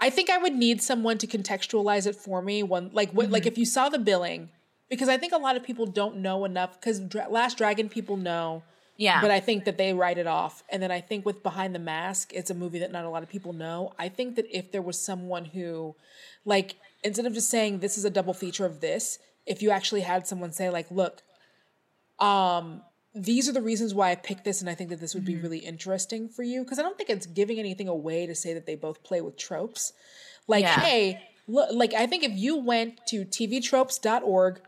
[0.00, 2.62] I think I would need someone to contextualize it for me.
[2.62, 3.48] One like what like mm-hmm.
[3.48, 4.48] if you saw the billing,
[4.88, 6.80] because I think a lot of people don't know enough.
[6.80, 8.62] Because Dra- Last Dragon people know,
[9.00, 9.20] Yeah.
[9.22, 10.62] but I think that they write it off.
[10.68, 13.22] And then I think with Behind the Mask, it's a movie that not a lot
[13.22, 13.94] of people know.
[13.98, 15.96] I think that if there was someone who,
[16.44, 20.02] like, instead of just saying this is a double feature of this, if you actually
[20.02, 21.22] had someone say like, look,
[22.18, 22.82] um,
[23.14, 25.36] these are the reasons why I picked this, and I think that this would be
[25.36, 28.66] really interesting for you because I don't think it's giving anything away to say that
[28.66, 29.92] they both play with tropes.
[30.46, 30.78] Like, Yeah.
[30.78, 34.60] hey, look, like I think if you went to tvtropes.org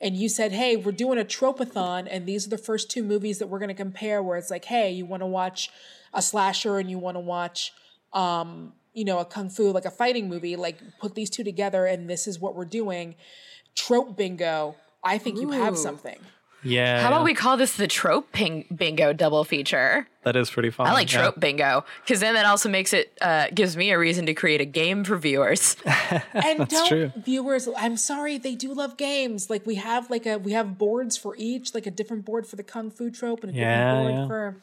[0.00, 3.38] and you said, hey, we're doing a tropathon, and these are the first two movies
[3.38, 5.70] that we're going to compare, where it's like, hey, you want to watch
[6.14, 7.72] a slasher and you want to watch,
[8.12, 11.86] um, you know, a kung fu, like a fighting movie, like put these two together,
[11.86, 13.14] and this is what we're doing.
[13.74, 14.74] Trope bingo.
[15.04, 16.18] I think you have something.
[16.62, 17.00] Yeah.
[17.00, 20.06] How about we call this the trope ping- bingo double feature?
[20.24, 20.86] That is pretty fun.
[20.86, 21.22] I like yeah.
[21.22, 24.60] trope bingo because then that also makes it uh, gives me a reason to create
[24.60, 25.76] a game for viewers.
[26.34, 27.12] And don't true.
[27.16, 29.48] viewers, I'm sorry, they do love games.
[29.48, 32.56] Like we have like a we have boards for each, like a different board for
[32.56, 34.26] the kung fu trope and a Yeah, different board yeah.
[34.26, 34.62] for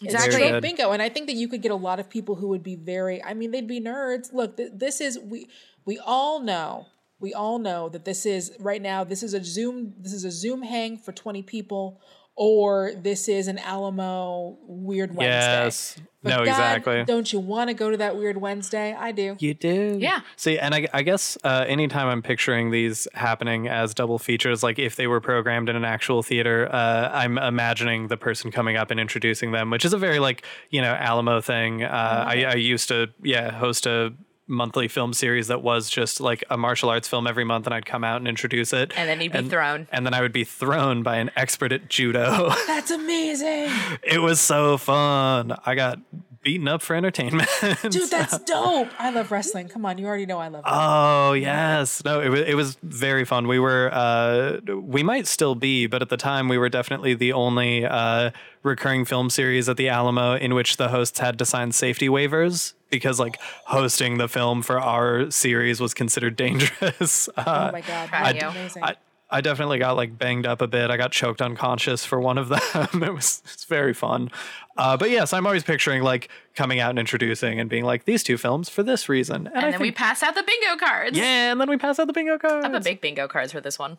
[0.00, 0.48] Exactly.
[0.48, 0.92] trope bingo.
[0.92, 3.22] And I think that you could get a lot of people who would be very
[3.22, 4.32] I mean, they'd be nerds.
[4.32, 5.48] Look, th- this is we
[5.84, 6.86] we all know.
[7.20, 10.30] We all know that this is right now this is a Zoom this is a
[10.30, 12.00] Zoom hang for 20 people
[12.40, 15.64] or this is an Alamo weird Wednesday.
[15.64, 16.00] Yes.
[16.22, 17.04] But no, God, exactly.
[17.04, 18.94] Don't you want to go to that weird Wednesday?
[18.94, 19.36] I do.
[19.40, 19.98] You do.
[20.00, 20.20] Yeah.
[20.36, 24.78] See, and I, I guess uh, anytime I'm picturing these happening as double features, like
[24.78, 28.92] if they were programmed in an actual theater, uh, I'm imagining the person coming up
[28.92, 31.82] and introducing them, which is a very like you know Alamo thing.
[31.82, 34.14] Uh, I, I used to yeah host a
[34.48, 37.86] monthly film series that was just like a martial arts film every month, and I'd
[37.86, 39.86] come out and introduce it, And then you'd be thrown.
[39.92, 42.50] and then I would be thrown by an expert at judo.
[42.66, 43.70] That's amazing.
[44.02, 45.56] it was so fun.
[45.66, 45.98] I got
[46.42, 47.48] beaten up for entertainment.
[47.82, 48.88] Dude, that's dope.
[48.98, 49.68] I love wrestling.
[49.68, 50.70] Come on, you already know I love it.
[50.70, 53.46] Oh yes, no, it was it was very fun.
[53.48, 57.32] We were uh, we might still be, but at the time we were definitely the
[57.32, 58.30] only uh,
[58.62, 62.74] recurring film series at the Alamo in which the hosts had to sign safety waivers
[62.90, 67.28] because like hosting the film for our series was considered dangerous.
[67.38, 68.10] Uh, oh my god,
[68.42, 68.82] amazing.
[68.82, 68.96] I,
[69.30, 70.90] I definitely got like banged up a bit.
[70.90, 73.02] I got choked unconscious for one of them.
[73.02, 74.30] it was it's very fun.
[74.76, 78.22] Uh, but yes, I'm always picturing like coming out and introducing and being like these
[78.22, 79.46] two films for this reason.
[79.48, 81.16] And, And then we pass out the bingo cards.
[81.18, 82.64] yeah, and then we pass out the bingo cards.
[82.64, 83.98] I have a big bingo cards for this one.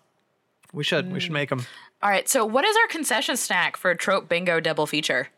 [0.73, 1.11] We should.
[1.11, 1.65] We should make them.
[2.01, 5.30] All right, so what is our concession snack for a trope bingo double feature?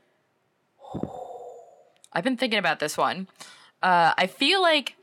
[2.14, 3.28] I've been thinking about this one.
[3.82, 4.96] Uh, I feel like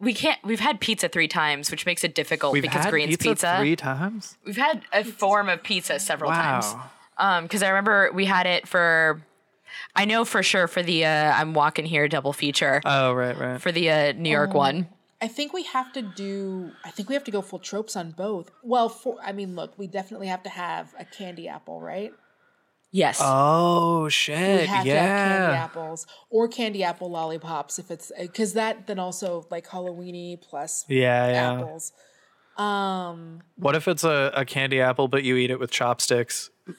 [0.00, 0.38] we can't.
[0.44, 3.56] We've had pizza three times, which makes it difficult We've because had Green's pizza, pizza.
[3.58, 4.36] three times.
[4.44, 6.66] We've had a form of pizza several times.
[6.66, 6.90] Wow.
[7.16, 9.22] Um, because I remember we had it for.
[9.96, 13.60] I know for sure for the uh, I'm walking here double feature Oh right, right.
[13.60, 14.88] for the uh, New York one.
[15.20, 16.70] I think we have to do.
[16.84, 18.50] I think we have to go full tropes on both.
[18.62, 22.12] Well, for I mean, look, we definitely have to have a candy apple, right?
[22.94, 23.18] Yes.
[23.20, 24.68] Oh We shit!
[24.68, 25.64] have to have candy Yeah.
[25.64, 31.26] apples or candy apple lollipops if it's because that then also like Halloweeny plus Yeah,
[31.26, 31.52] yeah.
[31.54, 31.92] apples.
[32.56, 36.50] Um, What if it's a, a candy apple, but you eat it with chopsticks?
[36.68, 36.74] oh,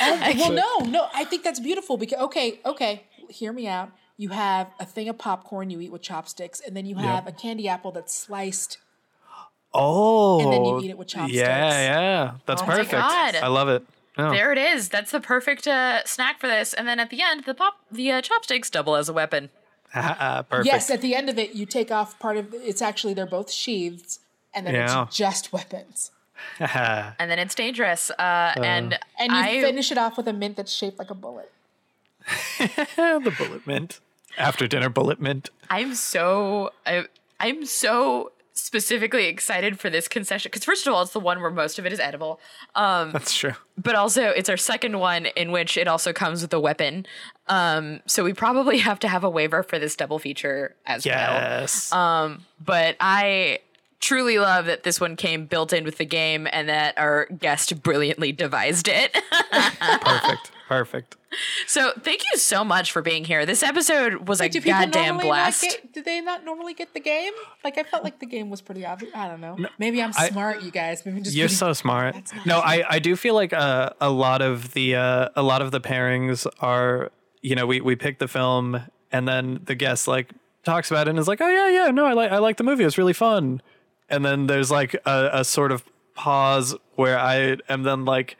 [0.38, 3.90] well, no, no, I think that's beautiful because okay, okay, hear me out.
[4.16, 7.32] You have a thing of popcorn you eat with chopsticks, and then you have a
[7.32, 8.78] candy apple that's sliced.
[9.74, 11.34] Oh, And then you eat it with chopsticks.
[11.36, 12.32] Yeah, yeah.
[12.46, 12.92] That's Oh my perfect.
[12.92, 13.36] God.
[13.36, 13.84] I love it.
[14.18, 14.30] Oh.
[14.30, 14.90] There it is.
[14.90, 16.74] That's the perfect uh, snack for this.
[16.74, 19.48] And then at the end, the pop, the uh, chopsticks double as a weapon.
[19.94, 20.66] perfect.
[20.66, 23.50] Yes, at the end of it, you take off part of it's actually they're both
[23.50, 24.18] sheathed,
[24.54, 25.04] and then Yeah.
[25.04, 26.10] it's just weapons.
[26.58, 28.10] And then it's dangerous.
[28.10, 31.14] Uh, and And you I, finish it off with a mint that's shaped like a
[31.14, 31.50] bullet.
[32.58, 34.00] the bullet mint.
[34.36, 35.50] After dinner bullet mint.
[35.70, 37.04] I'm so I,
[37.38, 41.50] I'm so specifically excited for this concession because first of all, it's the one where
[41.50, 42.40] most of it is edible.
[42.74, 43.54] Um, That's true.
[43.76, 47.06] but also it's our second one in which it also comes with a weapon.
[47.48, 51.14] Um, so we probably have to have a waiver for this double feature as well.
[51.14, 51.92] Yes.
[52.64, 53.58] But I
[54.02, 57.82] truly love that this one came built in with the game and that our guest
[57.82, 59.14] brilliantly devised it.
[59.80, 60.50] Perfect.
[60.68, 61.16] Perfect.
[61.66, 63.46] so thank you so much for being here.
[63.46, 65.62] This episode was a Do people goddamn normally blast.
[65.62, 67.32] Get, do they not normally get the game?
[67.62, 69.12] Like I felt like the game was pretty obvious.
[69.14, 69.56] I don't know.
[69.78, 71.04] Maybe I'm I- smart, you guys.
[71.06, 72.14] Maybe I'm just You're pretty- so smart.
[72.14, 75.42] That's not No, I, I do feel like uh, a lot of the uh, a
[75.42, 77.10] lot of the pairings are
[77.42, 78.80] you know we we pick the film
[79.12, 80.30] and then the guest like
[80.64, 82.64] talks about it and is like oh yeah yeah no I like I like the
[82.64, 83.60] movie it's really fun
[84.08, 85.84] and then there's like a, a sort of
[86.14, 88.36] pause where I am then like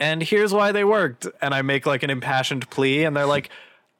[0.00, 1.26] and here's why they worked.
[1.42, 3.50] And I make like an impassioned plea and they're like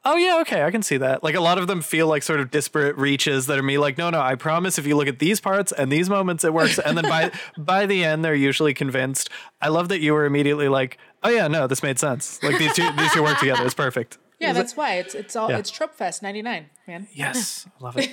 [0.05, 1.23] oh yeah okay I can see that.
[1.23, 3.97] Like a lot of them feel like sort of disparate reaches that are me like
[3.97, 6.79] no no I promise if you look at these parts and these moments it works.
[6.79, 9.29] And then by by the end they're usually convinced.
[9.61, 12.41] I love that you were immediately like oh yeah no this made sense.
[12.43, 13.65] Like these two these two work together.
[13.65, 14.17] It's perfect.
[14.39, 14.93] Yeah, that's why.
[14.99, 15.57] It's it's all Yeah.
[15.57, 17.07] it's Trope Fest '99, man.
[17.13, 17.67] yes.
[17.81, 18.09] I love it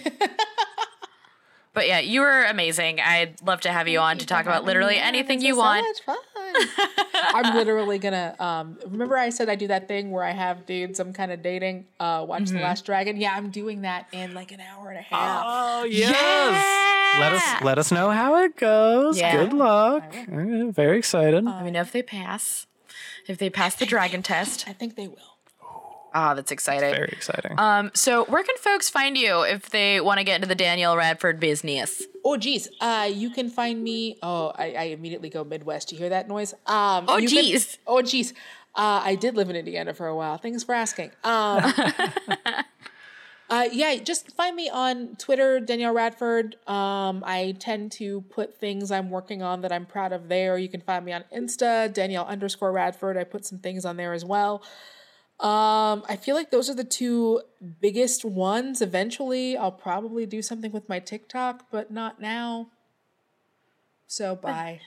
[1.76, 3.00] But yeah, you were amazing.
[3.00, 5.86] I'd love to have you on to talk about literally anything you so want.
[5.86, 6.16] much fun.
[7.34, 10.98] I'm literally gonna um remember I said I do that thing where I have dudes
[11.00, 12.56] I'm kind of dating uh watch Mm-hmm.
[12.56, 13.18] The Last Dragon.
[13.18, 15.42] Yeah, I'm doing that in like an hour and a half.
[15.46, 19.36] oh yes let us let us know how it goes Yeah.
[19.36, 22.66] good luck Uh, very excited Let me know if they pass.
[23.26, 24.66] If they pass the dragon test.
[24.68, 25.35] I think they will.
[26.18, 26.94] Ah, that's exciting.
[26.94, 30.48] very exciting Um, so where can folks find you if they want to get into
[30.48, 32.02] the Danielle Radford business?
[32.24, 34.16] Oh geez, uh, you can find me.
[34.22, 35.92] Oh, I, I immediately go Midwest.
[35.92, 36.54] You hear that noise?
[36.66, 37.78] Um, Oh, you can- geez.
[37.86, 38.32] oh geez.
[38.74, 40.36] Uh, I did live in Indiana for a while.
[40.38, 41.10] Thanks for asking.
[41.24, 41.62] Um,
[43.48, 46.56] uh, yeah, just find me on Twitter, Danielle Radford.
[46.66, 50.58] Um, I tend to put things I'm working on that I'm proud of there.
[50.58, 53.16] You can find me on Insta, Danielle underscore Radford.
[53.16, 54.62] I put some things on there as well.
[55.38, 57.42] Um, I feel like those are the two
[57.80, 58.80] biggest ones.
[58.80, 62.68] Eventually, I'll probably do something with my TikTok, but not now.
[64.06, 64.80] So bye.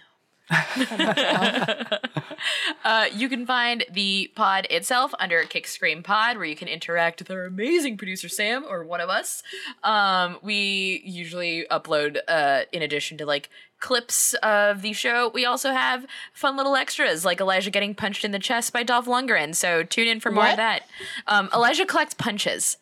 [2.84, 7.20] Uh, you can find the pod itself under Kick Scream Pod, where you can interact
[7.20, 9.44] with our amazing producer Sam or one of us.
[9.84, 15.72] Um, we usually upload, uh, in addition to like clips of the show, we also
[15.72, 19.56] have fun little extras like Elijah getting punched in the chest by Dolph Lundgren.
[19.56, 20.52] So tune in for more What?
[20.52, 20.84] of that.
[21.28, 22.78] Um, Elijah collects punches.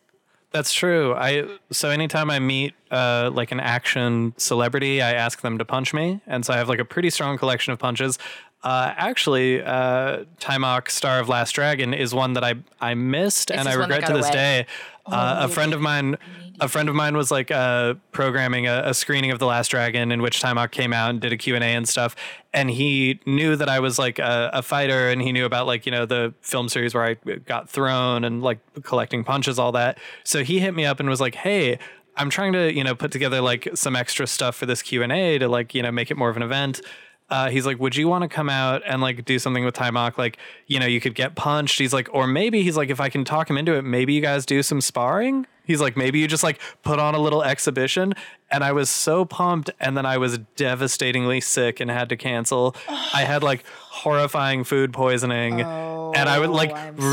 [0.52, 1.14] That's true.
[1.14, 5.94] I so anytime I meet uh, like an action celebrity, I ask them to punch
[5.94, 8.18] me, and so I have like a pretty strong collection of punches.
[8.64, 13.68] Uh, actually, uh, Taimak, Star of Last Dragon, is one that I I missed, and
[13.68, 14.34] I is one that regret to this away.
[14.34, 14.66] day.
[15.06, 16.18] Uh, a friend of mine,
[16.60, 20.12] a friend of mine was like uh, programming a, a screening of The Last Dragon,
[20.12, 22.16] in which Taimak came out and did a Q and A and stuff.
[22.52, 25.86] And he knew that I was like a, a fighter, and he knew about like
[25.86, 30.00] you know the film series where I got thrown and like collecting punches, all that.
[30.24, 31.80] So he hit me up and was like, "Hey."
[32.20, 35.12] I'm trying to, you know, put together like some extra stuff for this Q and
[35.12, 36.82] A to like, you know, make it more of an event
[37.30, 40.18] uh, he's like, would you want to come out and like do something with Taimak?
[40.18, 41.78] Like, you know, you could get punched.
[41.78, 44.22] He's like, or maybe he's like, if I can talk him into it, maybe you
[44.22, 45.46] guys do some sparring.
[45.66, 48.14] He's like, maybe you just like put on a little exhibition.
[48.50, 49.70] And I was so pumped.
[49.82, 52.76] And then I was devastatingly sick and had to cancel.
[52.90, 55.60] I had like horrifying food poisoning.
[55.62, 57.04] and I would like I'm so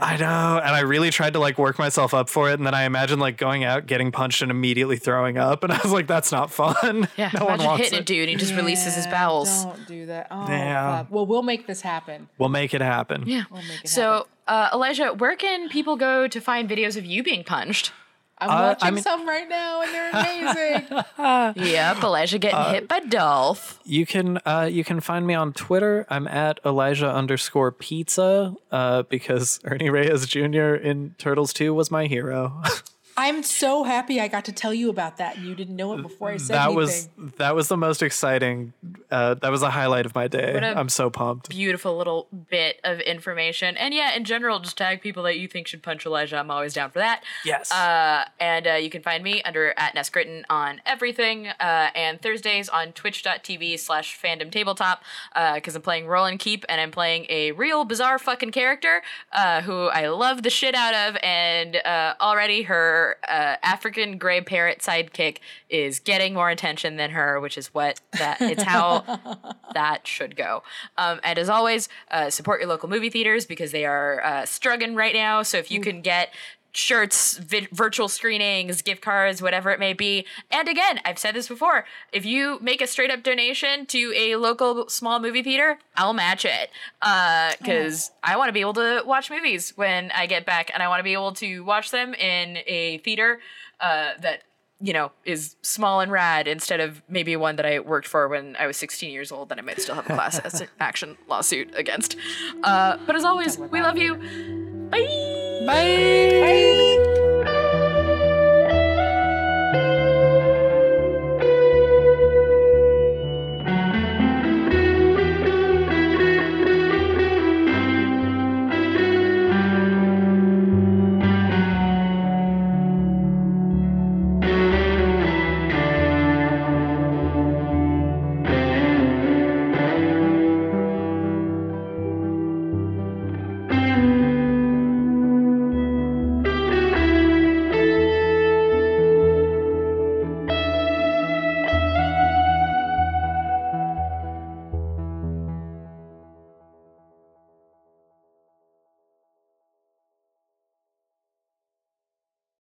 [0.00, 0.12] really.
[0.12, 0.58] I know.
[0.58, 2.54] And I really tried to like work myself up for it.
[2.54, 5.64] And then I imagined like going out, getting punched, and immediately throwing up.
[5.64, 7.08] And I was like, that's not fun.
[7.16, 8.02] Yeah, no one imagine wants hitting it.
[8.02, 9.64] a dude and he just releases his bowels.
[9.64, 10.28] Don't do that.
[10.30, 10.98] Oh, Yeah.
[10.98, 11.06] fuck.
[11.10, 12.28] Well, we'll make this happen.
[12.38, 13.24] We'll make it happen.
[13.26, 13.44] Yeah.
[13.52, 17.42] make it so, uh, Elijah, where can people go to find videos of you being
[17.44, 17.92] punched?
[18.40, 20.86] I'm Uh, watching I mean- some right now, and they're amazing.
[21.72, 23.80] Yep, Elijah getting Uh, hit by Dolph.
[23.84, 26.06] You can uh, you can find me on Twitter.
[26.08, 30.74] I'm at Elijah underscore pizza uh, because Ernie Reyes Jr.
[30.74, 32.62] in Turtles 2 was my hero.
[33.18, 36.02] I'm so happy I got to tell you about that, and you didn't know it
[36.02, 36.76] before I said that anything.
[36.76, 37.08] was
[37.38, 38.72] that was the most exciting.
[39.10, 40.54] Uh, that was a highlight of my day.
[40.54, 41.48] What a- I'm so pumped.
[41.48, 43.76] Beautiful little bit of information.
[43.76, 46.36] And yeah, in general, just tag people that you think should punch Elijah.
[46.36, 47.24] I'm always down for that.
[47.44, 47.72] Yes.
[47.72, 51.48] Uh, and uh, you can find me under at Neskritton on everything.
[51.48, 55.02] Uh, and Thursdays on twitch.tv slash fandom tabletop.
[55.54, 59.62] Because I'm playing Roll and Keep and I'm playing a real bizarre fucking character uh,
[59.62, 61.16] who I love the shit out of.
[61.22, 67.40] And uh, already her uh, African gray parrot sidekick is getting more attention than her,
[67.40, 69.04] which is what that it's how
[69.74, 70.62] that should go.
[70.96, 74.94] Um, and as always, uh, support your local movie theaters because they are uh, struggling
[74.94, 75.42] right now.
[75.42, 76.32] So if you can get
[76.78, 80.24] shirts, vi- virtual screenings, gift cards, whatever it may be.
[80.50, 84.36] And again, I've said this before if you make a straight up donation to a
[84.36, 86.70] local small movie theater, I'll match it.
[87.00, 90.88] Because I want to be able to watch movies when I get back, and I
[90.88, 93.40] want to be able to watch them in a theater
[93.80, 94.42] uh, that
[94.80, 98.54] you know, is small and rad instead of maybe one that I worked for when
[98.60, 102.14] I was 16 years old that I might still have a class action lawsuit against.
[102.62, 104.14] Uh, but as always, we love you.
[104.88, 105.37] Bye.
[105.68, 106.40] Bye.
[106.40, 107.07] Bye.